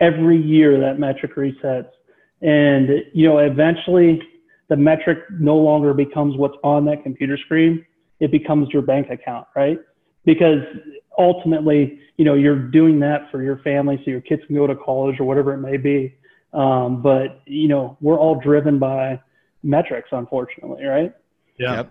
every 0.00 0.40
year 0.40 0.78
that 0.78 0.98
metric 0.98 1.36
resets. 1.36 1.88
And, 2.42 3.02
you 3.14 3.26
know, 3.26 3.38
eventually 3.38 4.20
the 4.68 4.76
metric 4.76 5.20
no 5.40 5.56
longer 5.56 5.94
becomes 5.94 6.36
what's 6.36 6.56
on 6.62 6.84
that 6.84 7.02
computer 7.02 7.38
screen. 7.38 7.84
It 8.20 8.30
becomes 8.30 8.68
your 8.70 8.82
bank 8.82 9.10
account, 9.10 9.46
right? 9.54 9.78
Because 10.24 10.62
ultimately, 11.18 12.00
you 12.16 12.24
know, 12.24 12.34
you're 12.34 12.58
doing 12.58 13.00
that 13.00 13.30
for 13.30 13.42
your 13.42 13.58
family 13.58 14.00
so 14.04 14.10
your 14.10 14.20
kids 14.20 14.42
can 14.46 14.56
go 14.56 14.66
to 14.66 14.76
college 14.76 15.20
or 15.20 15.24
whatever 15.24 15.54
it 15.54 15.58
may 15.58 15.76
be. 15.76 16.14
Um, 16.52 17.02
but, 17.02 17.42
you 17.46 17.68
know, 17.68 17.96
we're 18.00 18.18
all 18.18 18.40
driven 18.40 18.78
by 18.78 19.20
metrics, 19.62 20.08
unfortunately, 20.12 20.84
right? 20.84 21.12
Yeah. 21.58 21.76
Yep. 21.76 21.90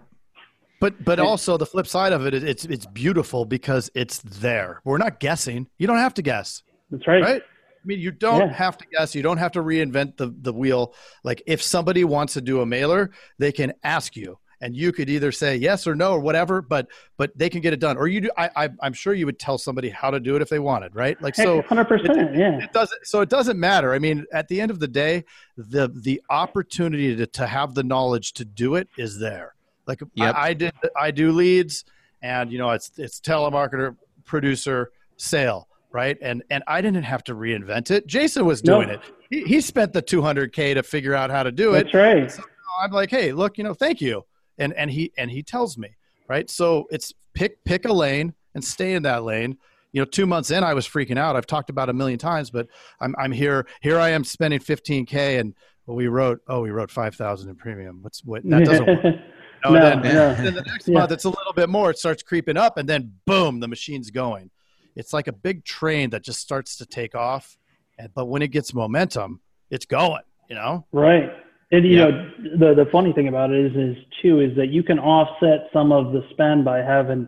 But 0.80 1.04
but 1.04 1.20
also 1.20 1.58
the 1.58 1.66
flip 1.66 1.88
side 1.88 2.14
of 2.14 2.28
it 2.28 2.36
is 2.36 2.44
it's 2.44 2.66
it's 2.66 2.86
beautiful 2.86 3.46
because 3.46 3.90
it's 3.96 4.20
there. 4.20 4.80
We're 4.84 5.00
not 5.00 5.20
guessing. 5.20 5.68
You 5.80 5.88
don't 5.88 5.98
have 5.98 6.14
to 6.16 6.22
guess, 6.22 6.62
That's 6.92 7.08
right. 7.08 7.24
right? 7.24 7.42
I 7.42 7.84
mean, 7.84 8.00
you 8.00 8.12
don't 8.12 8.42
Yeah. 8.42 8.54
have 8.54 8.78
to 8.78 8.86
guess. 8.92 9.16
You 9.16 9.24
don't 9.24 9.38
have 9.38 9.54
to 9.54 9.64
reinvent 9.64 10.18
the 10.18 10.36
the 10.40 10.54
wheel. 10.54 10.94
Like 11.24 11.42
if 11.48 11.64
somebody 11.64 12.04
wants 12.04 12.34
to 12.34 12.42
do 12.42 12.62
a 12.62 12.66
mailer, 12.66 13.10
they 13.40 13.52
can 13.52 13.74
ask 13.84 14.16
you, 14.16 14.38
and 14.62 14.76
you 14.76 14.92
could 14.92 15.10
either 15.10 15.32
say 15.32 15.56
yes 15.56 15.86
or 15.88 15.96
no 15.96 16.12
or 16.14 16.20
whatever. 16.20 16.62
But 16.62 16.88
but 17.18 17.38
they 17.38 17.50
can 17.50 17.62
get 17.62 17.74
it 17.74 17.80
done. 17.80 17.98
Or 17.98 18.08
you 18.08 18.22
do. 18.22 18.32
I, 18.38 18.50
I 18.56 18.70
I'm 18.82 18.94
sure 18.94 19.14
you 19.14 19.26
would 19.26 19.40
tell 19.40 19.58
somebody 19.58 19.90
how 19.90 20.10
to 20.12 20.20
do 20.20 20.36
it 20.36 20.42
if 20.42 20.50
they 20.50 20.60
wanted, 20.60 20.96
right? 20.96 21.22
Like 21.22 21.36
so. 21.36 21.62
100%. 21.62 22.38
yeah. 22.38 22.60
it 22.64 22.74
doesn't 22.74 23.06
so 23.06 23.22
it 23.22 23.30
doesn't 23.30 23.60
matter 23.60 23.94
i 23.94 24.00
mean 24.00 24.26
at 24.34 24.48
the 24.48 24.60
end 24.62 24.72
of 24.72 24.80
the 24.80 24.88
day 24.88 25.24
the 25.58 25.88
the 26.04 26.22
opportunity 26.30 27.16
to, 27.16 27.28
to 27.28 27.46
have 27.48 27.74
the 27.76 27.84
knowledge 27.84 28.34
to 28.34 28.46
do 28.46 28.76
it 28.76 28.88
is 28.98 29.20
there 29.20 29.54
like 29.86 30.00
Yep. 30.16 30.36
I, 30.36 30.48
I 30.50 30.54
did 30.54 30.74
i 31.00 31.12
do 31.12 31.32
leads 31.32 31.86
and 32.22 32.52
you 32.52 32.58
know 32.58 32.72
it's 32.72 32.92
it's 32.98 33.20
telemarketer 33.20 33.96
producer 34.26 34.92
sale 35.18 35.68
right 35.92 36.18
and 36.22 36.44
and 36.50 36.64
i 36.68 36.82
didn't 36.82 37.04
have 37.04 37.24
to 37.26 37.34
reinvent 37.36 37.92
it 37.92 38.08
jason 38.08 38.46
was 38.46 38.64
No. 38.64 38.76
doing 38.82 38.90
it 38.96 39.02
he, 39.30 39.44
he 39.44 39.62
spent 39.62 39.94
the 39.94 40.02
200k 40.02 40.76
to 40.76 40.84
figure 40.84 41.14
out 41.16 41.30
how 41.30 41.44
to 41.44 41.52
do 41.52 41.74
it 41.74 41.84
That's 41.84 41.94
right. 41.94 42.40
I'm 42.84 42.92
like, 42.92 43.10
hey, 43.10 43.32
look, 43.32 43.58
you 43.58 43.64
know, 43.64 43.74
thank 43.74 44.02
you, 44.02 44.24
and 44.58 44.74
and 44.74 44.92
he 44.92 45.12
and 45.18 45.32
he 45.32 45.44
tells 45.44 45.78
me, 45.78 45.90
right? 46.28 46.50
So 46.50 46.88
it's 46.90 47.14
pick 47.34 47.64
pick 47.64 47.86
a 47.86 47.94
lane 47.94 48.34
and 48.56 48.64
stay 48.64 48.94
in 48.94 49.04
that 49.04 49.24
lane. 49.24 49.58
You 49.94 50.02
know, 50.02 50.06
two 50.06 50.26
months 50.26 50.52
in, 50.52 50.64
I 50.64 50.74
was 50.74 50.88
freaking 50.88 51.18
out. 51.18 51.36
I've 51.36 51.48
talked 51.48 51.70
about 51.70 51.88
it 51.90 51.92
a 51.92 51.94
million 51.94 52.20
times, 52.20 52.50
but 52.50 52.68
I'm 53.00 53.16
I'm 53.18 53.32
here. 53.32 53.68
Here 53.82 53.98
I 54.00 54.10
am 54.10 54.24
spending 54.24 54.60
15k, 54.60 55.40
and 55.40 55.54
well, 55.86 55.96
we 55.96 56.08
wrote, 56.08 56.42
oh, 56.50 56.60
we 56.62 56.70
wrote 56.70 56.92
5,000 56.92 57.50
in 57.50 57.56
premium. 57.56 58.00
What's 58.02 58.24
what? 58.26 58.44
That 58.50 58.66
doesn't 58.66 58.86
work. 58.86 59.04
You 59.06 59.12
know, 59.66 59.72
no, 59.72 59.86
and 59.92 60.04
then, 60.04 60.14
no. 60.14 60.34
then 60.36 60.54
the 60.54 60.62
next 60.64 60.88
Yeah. 60.90 61.00
month, 61.00 61.12
it's 61.14 61.24
a 61.24 61.30
little 61.30 61.54
bit 61.54 61.70
more. 61.70 61.90
It 61.90 61.98
starts 61.98 62.22
creeping 62.22 62.58
up, 62.58 62.78
and 62.78 62.88
then 62.88 63.14
boom, 63.26 63.60
the 63.62 63.68
machine's 63.70 64.12
going. 64.12 64.52
It's 64.98 65.14
like 65.14 65.28
a 65.28 65.34
big 65.34 65.64
train 65.64 66.10
that 66.10 66.24
just 66.24 66.40
starts 66.42 66.76
to 66.78 66.86
take 66.86 67.16
off, 67.16 67.58
and, 67.98 68.10
but 68.14 68.26
when 68.26 68.42
it 68.42 68.50
gets 68.50 68.74
momentum, 68.74 69.40
it's 69.72 69.86
going. 69.86 70.24
You 70.50 70.56
know. 70.56 70.86
Right. 70.92 71.30
And 71.72 71.86
you 71.86 71.98
Yeah. 71.98 72.10
know, 72.10 72.32
the 72.58 72.74
the 72.74 72.86
funny 72.92 73.12
thing 73.14 73.28
about 73.28 73.52
it 73.52 73.66
is 73.66 73.76
is 73.76 74.04
too 74.22 74.40
is 74.40 74.56
that 74.56 74.68
you 74.68 74.84
can 74.84 75.00
offset 75.00 75.70
some 75.74 75.92
of 75.92 76.14
the 76.14 76.24
spend 76.30 76.64
by 76.64 76.82
having 76.82 77.28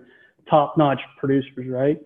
top 0.50 0.78
notch 0.78 1.02
producers, 1.18 1.68
right? 1.68 2.00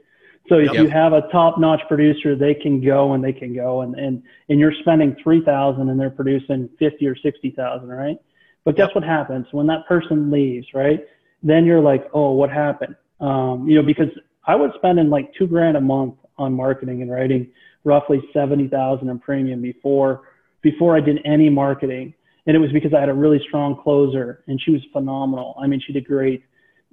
So 0.50 0.58
if 0.58 0.74
Yep. 0.74 0.84
you 0.84 0.90
have 0.90 1.14
a 1.14 1.22
top 1.32 1.58
notch 1.58 1.82
producer, 1.88 2.36
they 2.36 2.54
can 2.54 2.82
go 2.82 3.14
and 3.14 3.24
they 3.24 3.34
can 3.34 3.54
go 3.54 3.82
and 3.82 3.96
and 3.96 4.24
and 4.50 4.60
you're 4.60 4.74
spending 4.74 5.16
three 5.24 5.42
thousand 5.42 5.90
and 5.90 6.00
they're 6.00 6.10
producing 6.10 6.70
fifty 6.80 7.08
or 7.08 7.16
sixty 7.16 7.52
thousand, 7.52 7.90
right? 7.90 8.18
But 8.66 8.76
guess 8.76 8.94
what 8.96 9.04
happens 9.04 9.46
when 9.52 9.68
that 9.68 9.86
person 9.88 10.32
leaves, 10.32 10.68
right? 10.74 11.06
Then 11.44 11.66
you're 11.66 11.82
like, 11.82 12.10
oh, 12.14 12.32
what 12.32 12.50
happened? 12.50 12.96
Um, 13.20 13.68
you 13.68 13.76
know, 13.76 13.84
because 13.84 14.10
I 14.48 14.56
was 14.56 14.72
spending 14.76 15.10
like 15.10 15.34
two 15.36 15.48
grand 15.48 15.78
a 15.78 15.82
month 15.82 16.16
on 16.38 16.54
marketing 16.54 17.02
and 17.04 17.12
writing 17.12 17.52
roughly 17.84 18.24
seventy 18.34 18.68
thousand 18.68 19.10
in 19.10 19.20
premium 19.20 19.62
before 19.62 20.24
before 20.62 20.98
I 20.98 21.00
did 21.00 21.20
any 21.26 21.50
marketing. 21.50 22.16
And 22.46 22.56
it 22.56 22.60
was 22.60 22.72
because 22.72 22.94
I 22.94 23.00
had 23.00 23.10
a 23.10 23.14
really 23.14 23.40
strong 23.48 23.82
closer 23.82 24.44
and 24.48 24.60
she 24.62 24.72
was 24.72 24.82
phenomenal. 24.92 25.56
I 25.62 25.68
mean, 25.68 25.82
she 25.86 25.94
did 25.94 26.06
great. 26.06 26.44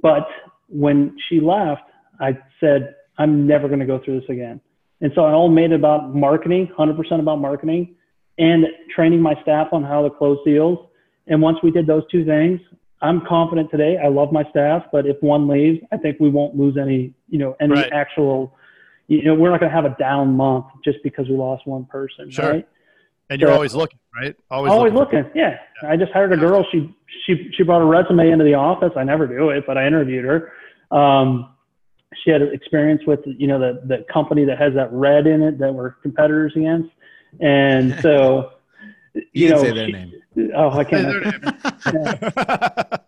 But 0.01 0.27
when 0.69 1.17
she 1.29 1.41
left, 1.41 1.83
I 2.21 2.39
said, 2.61 2.95
I'm 3.19 3.47
never 3.47 3.67
going 3.67 3.81
to 3.81 3.87
go 3.87 4.01
through 4.05 4.21
this 4.21 4.29
again. 4.31 4.61
And 5.01 5.11
so 5.15 5.25
I 5.25 5.33
all 5.33 5.49
made 5.49 5.73
it 5.73 5.75
about 5.75 6.15
marketing, 6.15 6.71
100% 6.79 7.21
about 7.21 7.41
marketing 7.41 7.97
and 8.39 8.67
training 8.95 9.21
my 9.21 9.35
staff 9.43 9.69
on 9.73 9.83
how 9.83 10.03
to 10.03 10.11
close 10.11 10.39
deals. 10.45 10.79
And 11.27 11.43
once 11.43 11.59
we 11.63 11.71
did 11.71 11.87
those 11.87 12.03
two 12.11 12.25
things, 12.25 12.61
I'm 13.03 13.23
confident 13.27 13.71
today. 13.71 13.97
I 14.03 14.09
love 14.09 14.31
my 14.31 14.45
staff, 14.51 14.85
but 14.93 15.07
if 15.07 15.17
one 15.23 15.49
leaves, 15.49 15.81
I 15.91 15.97
think 15.97 16.19
we 16.21 16.29
won't 16.29 16.55
lose 16.57 16.77
any, 16.77 17.15
you 17.29 17.39
know, 17.39 17.57
any 17.61 17.73
Right. 17.75 17.93
actual, 17.93 18.55
you 19.09 19.25
know, 19.25 19.35
we're 19.35 19.51
not 19.51 19.61
going 19.61 19.71
to 19.71 19.75
have 19.75 19.87
a 19.87 19.97
down 19.99 20.37
month 20.37 20.67
just 20.85 20.99
because 21.03 21.29
we 21.29 21.35
lost 21.35 21.67
one 21.67 21.85
person, 21.87 22.31
Sure. 22.31 22.51
right? 22.51 22.69
And 23.31 23.41
you're 23.41 23.49
So- 23.51 23.55
always 23.55 23.75
looking, 23.75 23.99
right? 24.15 24.35
Always, 24.51 24.73
Always 24.73 24.93
looking. 24.93 25.21
looking. 25.21 25.33
Yeah. 25.41 25.59
I 25.83 25.97
just 25.97 26.13
hired 26.13 26.33
a 26.33 26.37
girl. 26.37 26.67
She 26.71 26.95
she 27.27 27.51
she 27.57 27.63
brought 27.63 27.81
a 27.81 27.85
resume 27.85 28.31
into 28.31 28.45
the 28.45 28.55
office. 28.55 28.93
I 28.97 29.05
never 29.05 29.27
do 29.27 29.51
it, 29.51 29.65
but 29.67 29.79
I 29.79 29.87
interviewed 29.87 30.25
her. 30.25 30.53
Um, 30.97 31.49
she 32.23 32.31
had 32.31 32.43
experience 32.43 33.03
with 33.07 33.21
you 33.25 33.47
know 33.47 33.59
the 33.59 33.81
the 33.87 34.05
company 34.13 34.45
that 34.45 34.59
has 34.59 34.75
that 34.75 34.93
red 34.93 35.27
in 35.27 35.43
it 35.43 35.59
that 35.59 35.73
we're 35.73 35.93
competitors 36.03 36.53
against, 36.57 36.91
and 37.41 37.95
so 38.03 38.51
you, 39.15 39.23
You 39.33 39.49
can 39.49 39.57
know 39.57 39.63
say 39.63 39.73
their 39.73 39.87
she- 39.87 39.93
name. 39.93 40.13
Oh, 40.55 40.71
I 40.71 40.85
Say 40.85 41.03
their 41.03 41.21
can't. 41.23 41.45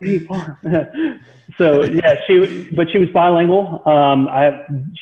name. 0.00 0.28
so 1.58 1.84
yeah, 1.84 2.14
she 2.26 2.68
but 2.74 2.90
she 2.90 2.98
was 2.98 3.08
bilingual. 3.10 3.82
Um, 3.86 4.28
I 4.28 4.42
have 4.44 4.54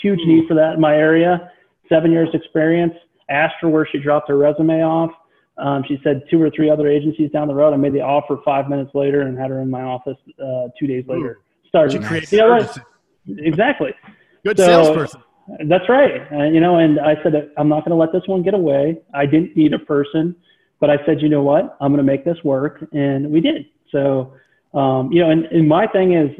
huge 0.02 0.20
need 0.26 0.46
for 0.48 0.54
that 0.54 0.74
in 0.74 0.80
my 0.80 0.96
area. 0.96 1.50
Seven 1.88 2.10
years 2.12 2.28
experience. 2.34 2.94
Asked 3.30 3.56
her 3.62 3.68
where 3.68 3.86
she 3.90 3.98
dropped 3.98 4.28
her 4.28 4.36
resume 4.36 4.82
off. 4.82 5.10
Um, 5.58 5.84
she 5.86 5.98
said 6.02 6.22
two 6.30 6.40
or 6.42 6.50
three 6.50 6.70
other 6.70 6.88
agencies 6.88 7.30
down 7.30 7.46
the 7.48 7.54
road. 7.54 7.72
I 7.72 7.76
made 7.76 7.92
the 7.92 8.00
offer 8.00 8.38
five 8.44 8.68
minutes 8.68 8.90
later 8.94 9.22
and 9.22 9.38
had 9.38 9.50
her 9.50 9.60
in 9.60 9.70
my 9.70 9.82
office 9.82 10.16
uh, 10.42 10.68
two 10.78 10.86
days 10.86 11.04
later. 11.06 11.40
Started. 11.68 11.92
She 11.92 11.98
Nice. 11.98 12.08
creates 12.08 12.32
You 12.32 12.38
know 12.38 12.52
urgency. 12.54 12.80
Exactly. 13.38 13.94
Good 14.44 14.58
So- 14.58 14.64
salesperson. 14.66 15.22
That's 15.66 15.88
right. 15.88 16.22
Uh, 16.32 16.44
you 16.44 16.60
know, 16.60 16.76
and 16.76 17.00
I 17.00 17.20
said, 17.24 17.50
I'm 17.56 17.68
not 17.68 17.80
going 17.84 17.90
to 17.90 17.96
let 17.96 18.12
this 18.12 18.22
one 18.26 18.42
get 18.42 18.54
away. 18.54 18.98
I 19.14 19.26
didn't 19.26 19.56
need 19.56 19.72
a 19.74 19.80
person, 19.80 20.36
but 20.78 20.90
I 20.90 21.04
said, 21.04 21.20
you 21.20 21.28
know 21.28 21.42
what? 21.42 21.76
I'm 21.80 21.90
going 21.92 21.98
to 22.04 22.04
make 22.04 22.24
this 22.24 22.36
work. 22.44 22.84
And 22.92 23.30
we 23.32 23.40
did. 23.40 23.66
So, 23.90 24.32
um, 24.74 25.10
you 25.10 25.20
know, 25.20 25.30
and, 25.30 25.46
and 25.46 25.68
my 25.68 25.88
thing 25.88 26.12
is, 26.14 26.30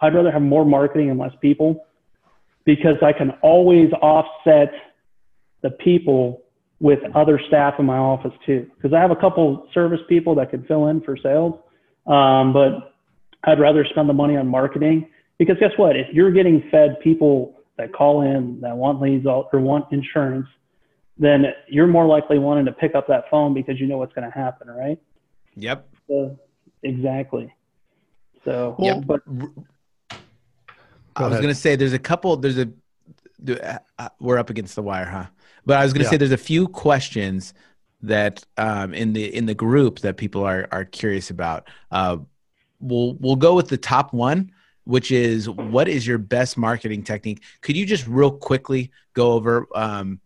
I'd 0.00 0.14
rather 0.14 0.30
have 0.30 0.42
more 0.42 0.64
marketing 0.64 1.10
and 1.10 1.18
less 1.18 1.32
people 1.40 1.84
because 2.64 2.96
I 3.02 3.12
can 3.12 3.30
always 3.42 3.90
offset 4.00 4.72
the 5.62 5.70
people 5.70 6.42
with 6.80 7.00
other 7.14 7.40
staff 7.48 7.74
in 7.78 7.86
my 7.86 7.98
office 7.98 8.32
too. 8.46 8.70
Because 8.76 8.92
I 8.92 9.00
have 9.00 9.10
a 9.10 9.16
couple 9.16 9.68
service 9.74 10.00
people 10.08 10.34
that 10.36 10.50
could 10.50 10.66
fill 10.66 10.86
in 10.88 11.00
for 11.00 11.16
sales. 11.16 11.58
Um, 12.06 12.52
but 12.52 12.94
I'd 13.44 13.60
rather 13.60 13.84
spend 13.84 14.08
the 14.08 14.14
money 14.14 14.36
on 14.36 14.46
marketing 14.46 15.08
because 15.38 15.56
guess 15.58 15.72
what? 15.76 15.96
If 15.96 16.06
you're 16.12 16.32
getting 16.32 16.68
fed 16.70 16.98
people 17.00 17.60
that 17.76 17.92
call 17.92 18.22
in 18.22 18.60
that 18.60 18.76
want 18.76 19.00
leads 19.00 19.26
or 19.26 19.48
want 19.54 19.86
insurance, 19.92 20.46
then 21.18 21.46
you're 21.68 21.86
more 21.86 22.06
likely 22.06 22.38
wanting 22.38 22.64
to 22.66 22.72
pick 22.72 22.94
up 22.94 23.06
that 23.08 23.24
phone 23.30 23.54
because 23.54 23.80
you 23.80 23.86
know 23.86 23.98
what's 23.98 24.12
going 24.12 24.28
to 24.28 24.36
happen, 24.36 24.68
right? 24.68 24.98
Yep. 25.56 25.88
So, 26.08 26.38
exactly. 26.82 27.52
So, 28.44 28.76
Well, 28.78 29.00
but 29.00 29.20
I 31.16 31.26
was 31.26 31.36
going 31.36 31.48
to 31.48 31.54
say 31.54 31.76
there's 31.76 31.92
a 31.92 31.98
couple. 31.98 32.36
There's 32.36 32.58
a 32.58 32.66
the- 32.66 32.74
we're 34.20 34.38
up 34.38 34.50
against 34.50 34.74
the 34.74 34.82
wire, 34.82 35.06
huh? 35.06 35.26
But 35.64 35.78
I 35.78 35.82
was 35.82 35.92
going 35.92 36.00
to 36.00 36.04
Yeah. 36.04 36.10
say 36.10 36.16
there's 36.16 36.32
a 36.32 36.36
few 36.36 36.68
questions 36.68 37.54
that 38.02 38.44
um, 38.56 38.94
in 38.94 39.12
the 39.12 39.34
in 39.34 39.46
the 39.46 39.54
group 39.54 40.00
that 40.00 40.16
people 40.16 40.44
are 40.44 40.68
are 40.70 40.84
curious 40.84 41.30
about. 41.30 41.68
Uh, 41.90 42.18
we'll 42.80 43.14
we'll 43.14 43.36
go 43.36 43.54
with 43.54 43.68
the 43.68 43.76
top 43.76 44.12
one, 44.12 44.52
which 44.84 45.10
is 45.10 45.48
what 45.48 45.88
is 45.88 46.06
your 46.06 46.18
best 46.18 46.56
marketing 46.56 47.02
technique? 47.02 47.42
Could 47.60 47.76
you 47.76 47.84
just 47.84 48.06
real 48.06 48.30
quickly 48.30 48.90
go 49.14 49.32
over 49.32 49.66
um, 49.74 50.20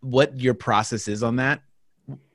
what 0.00 0.38
your 0.38 0.54
process 0.54 1.08
is 1.08 1.22
on 1.22 1.36
that, 1.36 1.62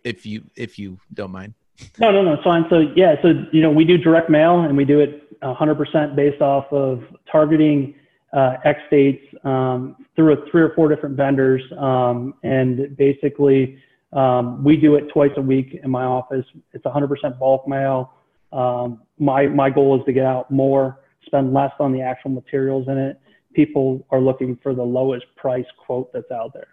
if 0.03 0.25
you 0.25 0.43
if 0.55 0.79
you 0.79 0.97
don't 1.13 1.31
mind? 1.31 1.53
No, 1.97 2.11
no, 2.11 2.21
no, 2.21 2.33
it's 2.33 2.43
fine. 2.43 2.65
So 2.69 2.91
yeah, 2.95 3.15
so 3.21 3.45
you 3.51 3.61
know, 3.61 3.71
we 3.71 3.85
do 3.85 3.97
direct 3.97 4.29
mail 4.29 4.61
and 4.61 4.75
we 4.75 4.85
do 4.85 4.99
it 4.99 5.39
100% 5.41 6.15
based 6.15 6.41
off 6.41 6.65
of 6.73 7.03
targeting 7.31 7.95
uh, 8.33 8.57
X 8.65 8.79
dates 8.91 9.23
um, 9.43 9.95
through 10.15 10.33
a, 10.33 10.49
three 10.51 10.61
or 10.61 10.73
four 10.75 10.93
different 10.93 11.15
vendors, 11.15 11.61
um, 11.77 12.33
and 12.43 12.95
basically 12.97 13.77
um, 14.13 14.63
we 14.63 14.75
do 14.75 14.95
it 14.95 15.07
twice 15.13 15.31
a 15.37 15.41
week 15.41 15.79
in 15.83 15.89
my 15.89 16.03
office. 16.03 16.45
It's 16.73 16.85
100% 16.85 17.39
bulk 17.39 17.67
mail. 17.67 18.13
Um, 18.51 19.01
my 19.19 19.45
my 19.47 19.69
goal 19.69 19.99
is 19.99 20.05
to 20.05 20.13
get 20.13 20.25
out 20.25 20.49
more, 20.49 20.99
spend 21.25 21.53
less 21.53 21.71
on 21.79 21.91
the 21.91 22.01
actual 22.01 22.31
materials 22.31 22.87
in 22.87 22.97
it. 22.97 23.19
People 23.53 24.05
are 24.09 24.19
looking 24.19 24.57
for 24.61 24.73
the 24.73 24.83
lowest 24.83 25.25
price 25.35 25.65
quote 25.85 26.11
that's 26.13 26.31
out 26.31 26.53
there. 26.53 26.67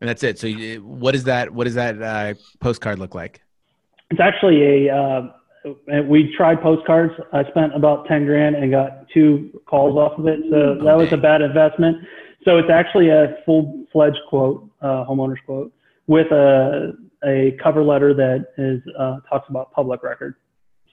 And 0.00 0.08
that's 0.08 0.22
it. 0.22 0.38
So, 0.38 0.46
you, 0.46 0.84
what 0.84 1.14
is 1.14 1.24
that? 1.24 1.50
What 1.50 1.64
does 1.64 1.74
that 1.74 2.02
uh, 2.02 2.34
postcard 2.60 2.98
look 2.98 3.14
like? 3.14 3.40
It's 4.10 4.20
actually 4.20 4.88
a. 4.88 4.94
Uh, 4.94 5.32
we 6.08 6.32
tried 6.36 6.60
postcards. 6.60 7.12
I 7.32 7.44
spent 7.50 7.74
about 7.74 8.06
ten 8.06 8.26
grand 8.26 8.56
and 8.56 8.70
got 8.70 9.08
two 9.12 9.50
calls 9.66 9.96
off 9.96 10.18
of 10.18 10.26
it. 10.26 10.40
So 10.50 10.76
that 10.84 10.96
was 10.96 11.12
a 11.12 11.16
bad 11.16 11.42
investment. 11.42 11.96
So 12.44 12.58
it's 12.58 12.70
actually 12.70 13.08
a 13.08 13.36
full 13.46 13.86
fledged 13.92 14.18
quote, 14.28 14.68
uh, 14.82 15.04
homeowner's 15.06 15.40
quote, 15.46 15.72
with 16.06 16.30
a 16.32 16.92
a 17.24 17.56
cover 17.62 17.82
letter 17.82 18.12
that 18.12 18.46
is 18.58 18.82
uh, 18.98 19.20
talks 19.28 19.48
about 19.48 19.72
public 19.72 20.02
record. 20.02 20.34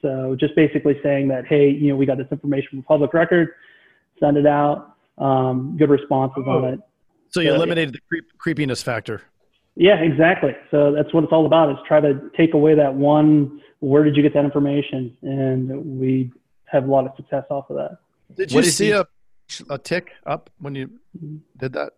So 0.01 0.36
just 0.39 0.55
basically 0.55 0.99
saying 1.03 1.28
that, 1.28 1.45
hey, 1.45 1.69
you 1.69 1.89
know, 1.89 1.95
we 1.95 2.05
got 2.05 2.17
this 2.17 2.28
information 2.32 2.69
from 2.72 2.84
public 2.84 3.13
record, 3.13 3.49
send 4.19 4.38
it 4.38 4.47
out. 4.47 4.95
Um, 5.17 5.76
good 5.78 5.89
responses 5.89 6.45
on 6.47 6.65
it. 6.65 6.80
So 7.30 7.41
you 7.41 7.51
Uh, 7.51 7.55
eliminated 7.55 7.93
the 7.93 7.99
creep, 8.09 8.26
creepiness 8.38 8.82
factor. 8.82 9.22
Yeah, 9.76 9.99
exactly. 10.01 10.55
So 10.72 10.91
that's 10.91 11.13
what 11.13 11.24
it's 11.24 11.32
all 11.32 11.45
about 11.45 11.69
is 11.69 11.78
try 11.88 11.99
to 11.99 12.32
take 12.36 12.53
away 12.53 12.74
that 12.76 12.93
one, 12.95 13.61
where 13.82 14.04
did 14.04 14.16
you 14.16 14.24
get 14.24 14.34
that 14.34 14.46
information? 14.46 15.16
And 15.22 16.00
we 16.00 16.32
have 16.66 16.88
a 16.88 16.92
lot 16.92 17.06
of 17.06 17.12
success 17.18 17.44
off 17.50 17.70
of 17.70 17.76
that. 17.76 17.98
Did 18.36 18.52
you 18.52 18.60
is 18.62 18.78
see 18.78 18.92
a 18.92 19.06
a 19.70 19.78
tick 19.78 20.12
up 20.26 20.50
when 20.60 20.76
you 20.76 20.90
did 21.58 21.74
that? 21.74 21.94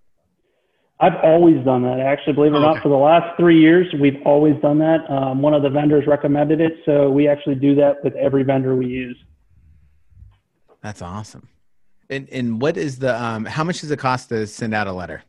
I've 1.00 1.16
always 1.24 1.64
done 1.66 1.84
that. 1.84 2.00
Actually, 2.00 2.34
believe 2.34 2.54
it 2.54 2.58
or 2.58 2.62
not, 2.62 2.72
okay. 2.72 2.84
for 2.84 2.90
the 2.90 2.96
last 2.96 3.38
three 3.38 3.60
years, 3.60 3.94
we've 4.00 4.22
always 4.26 4.56
done 4.62 4.80
that. 4.80 5.10
Um, 5.10 5.42
one 5.42 5.54
of 5.54 5.62
the 5.62 5.70
vendors 5.70 6.08
recommended 6.08 6.62
it, 6.62 6.78
so 6.86 7.10
we 7.10 7.28
actually 7.28 7.56
do 7.56 7.76
that 7.76 8.04
with 8.04 8.16
every 8.16 8.44
vendor 8.44 8.76
we 8.76 8.88
use. 8.88 9.18
That's 10.82 11.02
awesome. 11.02 11.50
And 12.10 12.30
and 12.30 12.62
what 12.62 12.78
is 12.78 13.00
the 13.00 13.22
um? 13.22 13.46
How 13.46 13.64
much 13.64 13.82
does 13.82 13.92
it 13.92 14.00
cost 14.00 14.30
to 14.30 14.48
send 14.48 14.74
out 14.74 14.88
a 14.88 14.94
letter 14.94 15.24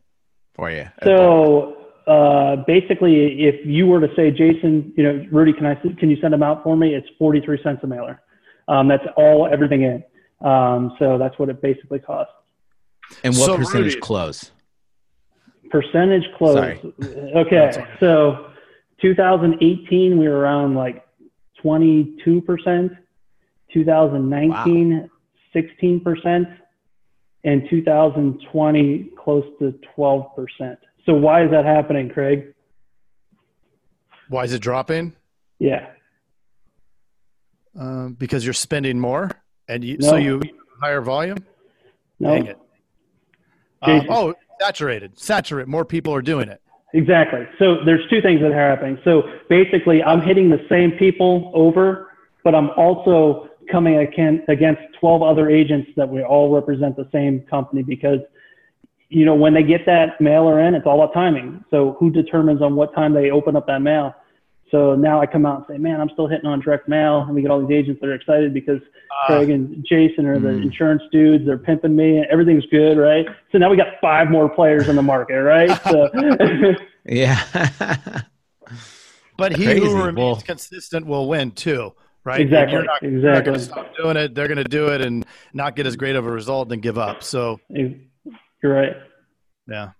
for 0.53 0.71
you? 0.71 0.87
So 1.03 1.74
uh, 2.07 2.57
basically, 2.67 3.43
if 3.45 3.65
you 3.65 3.87
were 3.87 3.99
to 3.99 4.13
say, 4.15 4.31
Jason, 4.31 4.93
you 4.95 5.03
know, 5.03 5.25
Rudy, 5.31 5.53
can 5.53 5.65
I 5.65 5.75
can 5.75 6.09
you 6.09 6.17
send 6.21 6.33
them 6.33 6.43
out 6.43 6.63
for 6.63 6.75
me? 6.77 6.93
It's 6.93 7.07
forty 7.17 7.41
three 7.41 7.61
cents 7.63 7.81
a 7.83 7.87
mailer. 7.87 8.21
Um, 8.67 8.87
that's 8.87 9.05
all 9.17 9.47
everything 9.47 9.83
in. 9.83 10.03
Um, 10.47 10.95
so 10.99 11.17
that's 11.17 11.37
what 11.39 11.49
it 11.49 11.61
basically 11.61 11.99
costs. 11.99 12.33
and 13.23 13.33
what 13.35 13.45
So, 13.45 13.57
percentage 13.57 13.93
Rudy- 13.95 13.99
close? 14.01 14.51
Percentage 15.69 16.25
close. 16.37 16.55
Sorry. 16.55 16.93
Okay, 17.35 17.85
so 17.99 18.51
2018 19.01 20.17
we 20.17 20.27
were 20.27 20.37
around 20.39 20.75
like 20.75 21.05
22 21.61 22.41
percent. 22.41 22.91
2019 23.73 25.09
16 25.53 25.99
percent, 26.01 26.47
and 27.43 27.67
2020 27.69 29.09
close 29.17 29.45
to 29.59 29.73
12 29.95 30.35
percent. 30.35 30.79
So 31.05 31.13
why 31.13 31.43
is 31.43 31.51
that 31.51 31.65
happening, 31.65 32.09
Craig? 32.09 32.53
Why 34.29 34.43
is 34.43 34.53
it 34.53 34.59
dropping? 34.59 35.13
Yeah. 35.59 35.87
Um, 37.79 38.13
because 38.13 38.43
you're 38.43 38.53
spending 38.53 38.99
more, 38.99 39.29
and 39.67 39.83
you 39.83 39.97
No. 39.99 40.09
so 40.09 40.15
you 40.15 40.41
higher 40.81 41.01
volume. 41.01 41.37
No. 42.19 42.29
Dang 42.29 42.45
it. 42.47 42.57
Um, 43.81 44.07
oh, 44.09 44.33
saturated, 44.59 45.19
saturate. 45.19 45.67
More 45.67 45.85
people 45.85 46.13
are 46.13 46.21
doing 46.21 46.49
it. 46.49 46.61
Exactly. 46.93 47.45
So 47.59 47.83
there's 47.83 48.07
two 48.09 48.21
things 48.21 48.39
that 48.41 48.51
are 48.51 48.69
happening. 48.69 48.97
So 49.03 49.23
basically, 49.49 50.01
I'm 50.01 50.21
hitting 50.21 50.49
the 50.49 50.65
same 50.69 50.91
people 50.91 51.51
over, 51.53 52.11
but 52.43 52.55
I'm 52.55 52.69
also 52.71 53.49
coming 53.69 53.95
against 53.97 54.81
12 54.99 55.21
other 55.21 55.49
agents 55.49 55.89
that 55.97 56.07
we 56.07 56.23
all 56.23 56.53
represent 56.53 56.95
the 56.95 57.07
same 57.11 57.41
company 57.41 57.83
because, 57.83 58.19
you 59.09 59.25
know, 59.25 59.35
when 59.35 59.53
they 59.53 59.63
get 59.63 59.85
that 59.85 60.19
mailer 60.19 60.59
in, 60.61 60.73
it's 60.75 60.85
all 60.85 61.01
about 61.01 61.13
timing. 61.13 61.63
So 61.69 61.95
who 61.99 62.09
determines 62.09 62.61
on 62.61 62.75
what 62.75 62.93
time 62.95 63.13
they 63.13 63.31
open 63.31 63.55
up 63.55 63.67
that 63.67 63.81
mail? 63.81 64.15
So 64.71 64.95
now 64.95 65.21
I 65.21 65.27
come 65.27 65.45
out 65.45 65.57
and 65.57 65.65
say, 65.69 65.77
man, 65.77 66.01
I'm 66.01 66.09
still 66.09 66.27
hitting 66.27 66.47
on 66.47 66.59
direct 66.59 66.87
mail, 66.89 67.21
and 67.21 67.35
we 67.35 67.41
get 67.43 67.51
all 67.51 67.65
these 67.65 67.75
agents 67.75 68.01
that 68.01 68.07
are 68.09 68.15
excited 68.15 68.53
because 68.53 68.81
Craig 69.27 69.49
and 69.51 69.85
Jason 69.87 70.25
are 70.25 70.39
the 70.39 70.49
Mm. 70.49 70.63
insurance 70.63 71.03
dudes. 71.11 71.45
They're 71.45 71.57
pimping 71.57 71.95
me, 71.95 72.17
and 72.17 72.25
everything's 72.27 72.65
good, 72.65 72.97
right? 72.97 73.25
So 73.51 73.57
now 73.59 73.69
we 73.69 73.77
got 73.77 73.99
five 74.01 74.29
more 74.31 74.49
players 74.49 74.89
in 74.89 74.95
the 74.95 75.03
market, 75.03 75.35
right? 75.41 75.69
So. 75.89 76.09
Yeah. 77.05 77.39
But 79.37 79.57
he 79.57 79.65
Crazy. 79.65 79.81
who 79.81 79.97
remains 79.97 80.17
Well- 80.17 80.35
consistent 80.37 81.05
will 81.05 81.27
win 81.27 81.51
too, 81.51 81.93
right? 82.23 82.39
Exactly, 82.39 82.73
You're 82.77 82.85
not, 82.85 83.01
you're 83.01 83.11
not 83.11 83.17
exactly. 83.39 83.43
going 83.51 83.59
to 83.59 83.65
stop 83.65 83.95
doing 83.97 84.15
it. 84.17 84.33
They're 84.33 84.47
going 84.47 84.57
to 84.57 84.63
do 84.63 84.87
it 84.87 85.01
and 85.01 85.25
not 85.53 85.75
get 85.75 85.85
as 85.85 85.97
great 85.97 86.15
of 86.15 86.25
a 86.25 86.31
result 86.31 86.71
and 86.71 86.81
give 86.81 86.97
up. 86.97 87.21
So 87.21 87.59
You're 88.65 88.73
right. 88.73 88.95
yeah, 89.67 89.91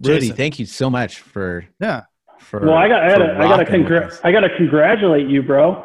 Rudy, 0.00 0.20
Jason. 0.20 0.36
thank 0.36 0.58
you 0.60 0.66
so 0.66 0.88
much 0.88 1.18
for 1.18 1.64
yeah. 1.80 2.02
for. 2.38 2.60
Well, 2.60 2.74
I 2.74 2.86
got 2.86 3.02
I 3.02 3.08
got 3.08 3.18
to 3.18 3.24
I 3.32 3.38
got 3.38 3.56
to 3.56 3.64
rocking 3.64 3.84
congr- 3.86 4.20
I 4.22 4.30
got 4.30 4.40
to 4.42 4.56
congratulate 4.56 5.26
you, 5.28 5.42
bro. 5.42 5.84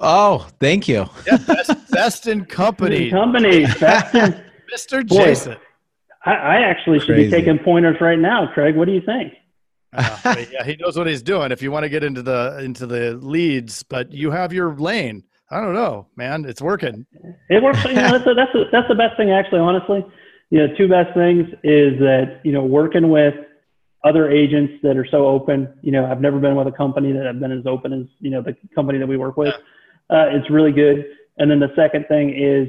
Oh, 0.00 0.48
thank 0.58 0.88
you. 0.88 1.06
Yeah, 1.28 1.36
best, 1.36 1.90
best 1.92 2.26
in 2.26 2.44
company, 2.44 3.08
Company, 3.08 3.66
best 3.78 4.16
in- 4.16 4.44
Mr. 4.74 5.06
Boy. 5.06 5.26
Jason. 5.26 5.56
I, 6.24 6.32
I 6.34 6.56
actually 6.62 6.98
should 6.98 7.14
Crazy. 7.14 7.30
be 7.30 7.30
taking 7.30 7.60
pointers 7.60 8.00
right 8.00 8.18
now, 8.18 8.48
Craig. 8.52 8.74
What 8.74 8.86
do 8.86 8.92
you 8.94 9.00
think? 9.00 9.32
Uh, 9.92 10.44
yeah, 10.50 10.64
he 10.64 10.74
knows 10.74 10.98
what 10.98 11.06
he's 11.06 11.22
doing. 11.22 11.52
If 11.52 11.62
you 11.62 11.70
want 11.70 11.84
to 11.84 11.88
get 11.88 12.02
into 12.02 12.20
the 12.20 12.58
into 12.64 12.84
the 12.84 13.14
leads, 13.14 13.84
but 13.84 14.10
you 14.12 14.32
have 14.32 14.52
your 14.52 14.74
lane. 14.74 15.22
I 15.50 15.60
don't 15.60 15.74
know, 15.74 16.06
man. 16.16 16.44
It's 16.44 16.60
working. 16.60 17.06
It 17.48 17.62
works. 17.62 17.84
You 17.84 17.92
know, 17.94 18.10
that's, 18.10 18.24
the- 18.24 18.34
that's, 18.34 18.52
the- 18.52 18.68
that's 18.72 18.88
the 18.88 18.94
best 18.94 19.16
thing, 19.16 19.30
actually, 19.30 19.60
honestly. 19.60 20.04
You 20.50 20.66
know, 20.66 20.74
two 20.76 20.88
best 20.88 21.12
things 21.14 21.48
is 21.64 21.98
that, 22.00 22.40
you 22.44 22.52
know, 22.52 22.64
working 22.64 23.10
with 23.10 23.34
other 24.04 24.30
agents 24.30 24.74
that 24.82 24.96
are 24.96 25.06
so 25.10 25.26
open. 25.26 25.68
You 25.82 25.90
know, 25.92 26.06
I've 26.06 26.20
never 26.20 26.38
been 26.38 26.54
with 26.54 26.68
a 26.68 26.72
company 26.72 27.12
that 27.12 27.26
I've 27.26 27.40
been 27.40 27.50
as 27.52 27.66
open 27.66 27.92
as, 27.92 28.06
you 28.20 28.30
know, 28.30 28.42
the 28.42 28.56
company 28.74 28.98
that 29.00 29.06
we 29.08 29.16
work 29.16 29.36
with. 29.36 29.54
Uh, 30.10 30.26
it's 30.30 30.48
really 30.50 30.70
good. 30.72 31.04
And 31.38 31.50
then 31.50 31.58
the 31.58 31.72
second 31.74 32.06
thing 32.08 32.30
is 32.36 32.68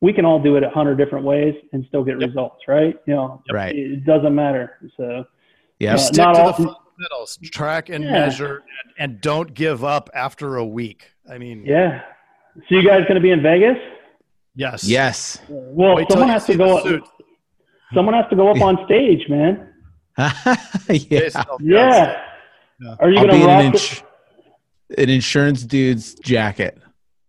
we 0.00 0.12
can 0.12 0.24
all 0.24 0.42
do 0.42 0.56
it 0.56 0.64
a 0.64 0.70
hundred 0.70 0.96
different 0.96 1.24
ways 1.24 1.54
and 1.72 1.84
still 1.86 2.02
get 2.02 2.18
Yep. 2.20 2.28
results, 2.30 2.62
right? 2.66 2.96
You 3.06 3.14
know, 3.14 3.42
Right. 3.52 3.74
it 3.76 4.04
doesn't 4.04 4.34
matter. 4.34 4.78
So, 4.96 5.24
Yeah. 5.78 5.94
Uh, 5.94 5.98
Stick 5.98 6.16
not 6.18 6.32
to 6.34 6.40
all- 6.40 6.48
the 6.48 6.54
fundamentals. 6.96 7.38
Track 7.52 7.88
and 7.88 8.02
Yeah. 8.02 8.10
measure, 8.12 8.56
and, 8.98 9.12
and 9.12 9.20
don't 9.20 9.54
give 9.54 9.84
up 9.84 10.10
after 10.14 10.56
a 10.56 10.66
week. 10.66 11.12
I 11.30 11.38
mean, 11.38 11.64
yeah. 11.64 12.02
So 12.54 12.74
you 12.76 12.82
guys 12.86 13.02
going 13.02 13.14
to 13.14 13.20
be 13.20 13.30
in 13.30 13.42
Vegas? 13.42 13.76
yes, 14.54 14.84
Yes. 14.84 15.38
Well, 15.48 15.96
Wait 15.96 16.10
someone 16.10 16.28
has 16.28 16.44
to 16.46 16.56
go 16.56 16.78
up. 16.78 16.84
suit. 16.84 17.02
Someone 17.94 18.14
has 18.14 18.26
to 18.30 18.36
go 18.36 18.48
up 18.50 18.60
on 18.60 18.84
stage, 18.86 19.28
man. 19.28 19.68
yeah. 20.18 20.50
Yeah. 20.88 21.28
Yeah. 21.60 22.96
Are 23.00 23.10
you 23.10 23.16
going 23.16 23.28
to 23.28 23.34
in 23.36 23.46
rock? 23.46 23.64
an, 23.64 23.72
the- 23.72 25.02
an 25.02 25.08
insurance 25.08 25.62
dude's 25.62 26.14
jacket. 26.16 26.78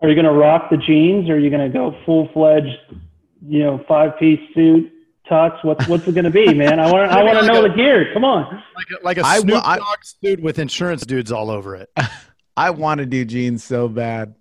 Are 0.01 0.09
you 0.09 0.15
going 0.15 0.25
to 0.25 0.31
rock 0.33 0.69
the 0.69 0.77
jeans? 0.77 1.29
Or 1.29 1.35
are 1.35 1.39
you 1.39 1.49
going 1.49 1.69
to 1.71 1.73
go 1.73 1.95
full 2.05 2.27
fledged, 2.33 2.75
you 3.47 3.59
know, 3.59 3.83
five 3.87 4.17
piece 4.19 4.39
suit, 4.53 4.91
tux? 5.31 5.63
What's 5.63 5.87
what's 5.87 6.05
it 6.07 6.13
going 6.13 6.25
to 6.25 6.29
be, 6.31 6.53
man? 6.53 6.79
I 6.81 6.91
want 6.91 7.09
I 7.11 7.23
want 7.23 7.39
to 7.39 7.45
know 7.45 7.61
the 7.61 7.69
gear. 7.73 8.11
Come 8.13 8.25
on. 8.25 8.61
like 8.75 8.87
a, 9.01 9.03
like 9.05 9.17
a 9.17 9.21
I 9.23 9.39
will- 9.39 9.43
Snoop 9.61 9.65
I- 9.67 9.77
Dogg 9.77 10.03
suit 10.03 10.41
with 10.41 10.59
insurance 10.59 11.05
dudes 11.05 11.31
all 11.31 11.49
over 11.49 11.75
it. 11.75 11.89
I 12.57 12.71
want 12.71 12.99
to 12.99 13.05
do 13.05 13.23
jeans 13.23 13.63
so 13.63 13.87
bad. 13.87 14.35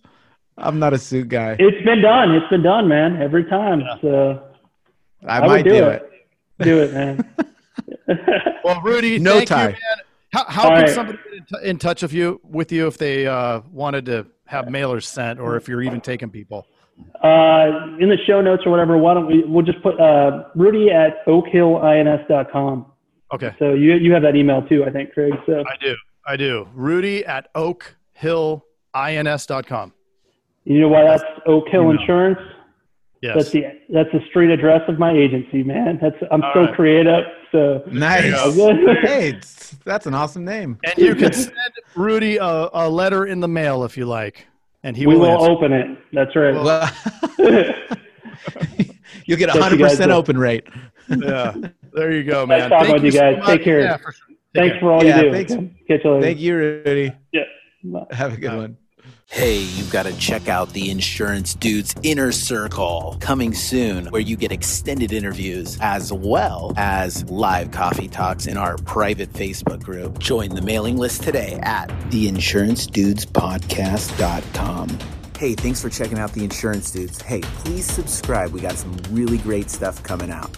I'm 0.58 0.78
not 0.78 0.92
a 0.92 0.98
suit 0.98 1.28
guy. 1.28 1.56
It's 1.58 1.84
been 1.84 2.02
done. 2.02 2.32
It's 2.32 2.46
been 2.48 2.62
done, 2.62 2.88
man. 2.88 3.20
Every 3.20 3.44
time. 3.44 3.82
So 4.00 4.42
I, 5.26 5.40
would 5.40 5.48
might 5.48 5.64
do, 5.64 5.70
do 5.70 5.86
it. 5.88 6.10
Do 6.60 6.82
it, 6.82 6.92
man. 6.92 7.34
Well, 8.64 8.80
Rudy, 8.82 9.18
No 9.18 9.38
thank 9.38 9.48
tie. 9.48 9.62
you, 9.62 9.68
man. 9.70 9.78
How, 10.32 10.44
how 10.44 10.62
can 10.68 10.82
right. 10.82 10.88
somebody 10.90 11.18
get 11.24 11.32
in, 11.34 11.44
t- 11.44 11.68
in 11.70 11.78
touch 11.78 12.02
with 12.02 12.12
you 12.12 12.40
with 12.44 12.70
you 12.70 12.86
if 12.86 12.96
they 12.96 13.26
uh, 13.26 13.60
wanted 13.70 14.06
to 14.06 14.26
have 14.46 14.66
mailers 14.66 15.04
sent, 15.04 15.40
or 15.40 15.56
if 15.56 15.68
you're 15.68 15.82
even 15.82 16.00
taking 16.00 16.30
people? 16.30 16.66
uh, 17.22 17.86
in 18.00 18.08
the 18.08 18.16
show 18.26 18.40
notes 18.40 18.62
or 18.64 18.70
whatever, 18.70 18.96
why 18.98 19.14
don't 19.14 19.26
we? 19.26 19.44
We'll 19.44 19.64
just 19.64 19.82
put 19.82 20.00
uh, 20.00 20.44
Rudy 20.54 20.90
at 20.90 21.24
OakHillINS.com. 21.26 22.86
Okay, 23.34 23.54
So 23.58 23.72
you 23.72 23.94
you 23.94 24.12
have 24.12 24.22
that 24.22 24.36
email 24.36 24.62
too, 24.62 24.84
I 24.84 24.90
think, 24.90 25.12
Craig. 25.12 25.32
So 25.46 25.64
I 25.66 25.76
do. 25.80 25.96
I 26.26 26.36
do. 26.36 26.68
Rudy 26.74 27.24
at 27.24 27.52
oakhillins.com. 27.54 29.92
you 30.64 30.80
know 30.80 30.88
why 30.88 31.02
that's 31.04 31.24
Oak 31.46 31.68
Hill 31.68 31.82
Email. 31.82 32.00
Insurance? 32.00 32.38
Yes. 33.20 33.34
That's 33.36 33.50
the 33.50 33.64
that's 33.90 34.10
the 34.12 34.20
street 34.30 34.50
address 34.50 34.82
of 34.88 34.98
my 34.98 35.12
agency, 35.12 35.62
man. 35.62 35.98
That's 36.02 36.16
I'm 36.30 36.42
All 36.42 36.50
so 36.54 36.60
right. 36.64 36.74
creative. 36.74 37.24
So 37.52 37.82
Nice. 37.86 38.32
hey, 39.02 39.38
that's 39.84 40.06
an 40.06 40.14
awesome 40.14 40.44
name. 40.44 40.78
and 40.84 40.98
you 40.98 41.14
can 41.14 41.32
send 41.32 41.52
Rudy 41.94 42.38
a, 42.38 42.68
a 42.72 42.88
letter 42.88 43.26
in 43.26 43.40
the 43.40 43.46
mail 43.48 43.84
if 43.84 43.96
you 43.96 44.06
like, 44.06 44.46
and 44.82 44.96
he 44.96 45.06
we 45.06 45.14
will. 45.16 45.36
will 45.38 45.44
open 45.44 45.72
it. 45.72 45.98
That's 46.12 46.34
right. 46.34 46.54
Well, 46.54 46.90
You'll 49.26 49.38
get 49.38 49.54
a 49.54 49.60
hundred 49.62 49.78
percent 49.80 50.10
open 50.10 50.36
rate. 50.38 50.64
Yeah. 51.08 51.54
There 51.94 52.10
you 52.10 52.24
go, 52.24 52.46
Nice 52.46 52.60
man. 52.60 52.70
talking 52.70 52.86
Thank 52.92 53.02
with 53.02 53.12
you 53.14 53.20
guys. 53.20 53.36
much. 53.36 53.46
Take 53.48 53.64
care. 53.64 53.80
Yeah, 53.80 53.96
for 53.98 54.12
sure. 54.12 54.28
Take 54.28 54.38
Thanks 54.54 54.72
care. 54.72 54.80
for 54.80 54.92
all 54.92 55.04
Yeah, 55.04 55.16
you 55.18 55.22
do. 55.24 55.30
thanks. 55.32 55.52
Catch 55.86 56.00
you 56.04 56.10
later. 56.10 56.22
Thank 56.22 56.38
you, 56.40 56.56
Rudy. 56.56 57.12
Yeah. 57.32 57.42
Bye. 57.84 58.06
Have 58.12 58.32
a 58.32 58.36
good 58.38 58.48
Bye. 58.50 58.56
one. 58.56 58.76
Hey, 59.32 59.60
you've 59.60 59.90
got 59.90 60.02
to 60.02 60.14
check 60.18 60.46
out 60.46 60.74
the 60.74 60.90
Insurance 60.90 61.54
Dudes 61.54 61.94
Inner 62.02 62.32
Circle 62.32 63.16
coming 63.18 63.54
soon, 63.54 64.08
where 64.08 64.20
you 64.20 64.36
get 64.36 64.52
extended 64.52 65.10
interviews 65.10 65.78
as 65.80 66.12
well 66.12 66.74
as 66.76 67.24
live 67.30 67.70
coffee 67.70 68.08
talks 68.08 68.46
in 68.46 68.58
our 68.58 68.76
private 68.76 69.32
Facebook 69.32 69.82
group. 69.82 70.18
Join 70.18 70.50
the 70.50 70.60
mailing 70.60 70.98
list 70.98 71.22
today 71.22 71.58
at 71.62 71.88
theinsurancedudespodcast.com. 72.10 74.98
Hey, 75.38 75.54
thanks 75.54 75.80
for 75.80 75.88
checking 75.88 76.18
out 76.18 76.34
the 76.34 76.44
Insurance 76.44 76.90
Dudes. 76.90 77.22
Hey, 77.22 77.40
please 77.40 77.86
subscribe. 77.86 78.52
We 78.52 78.60
got 78.60 78.76
some 78.76 78.94
really 79.12 79.38
great 79.38 79.70
stuff 79.70 80.02
coming 80.02 80.30
out. 80.30 80.54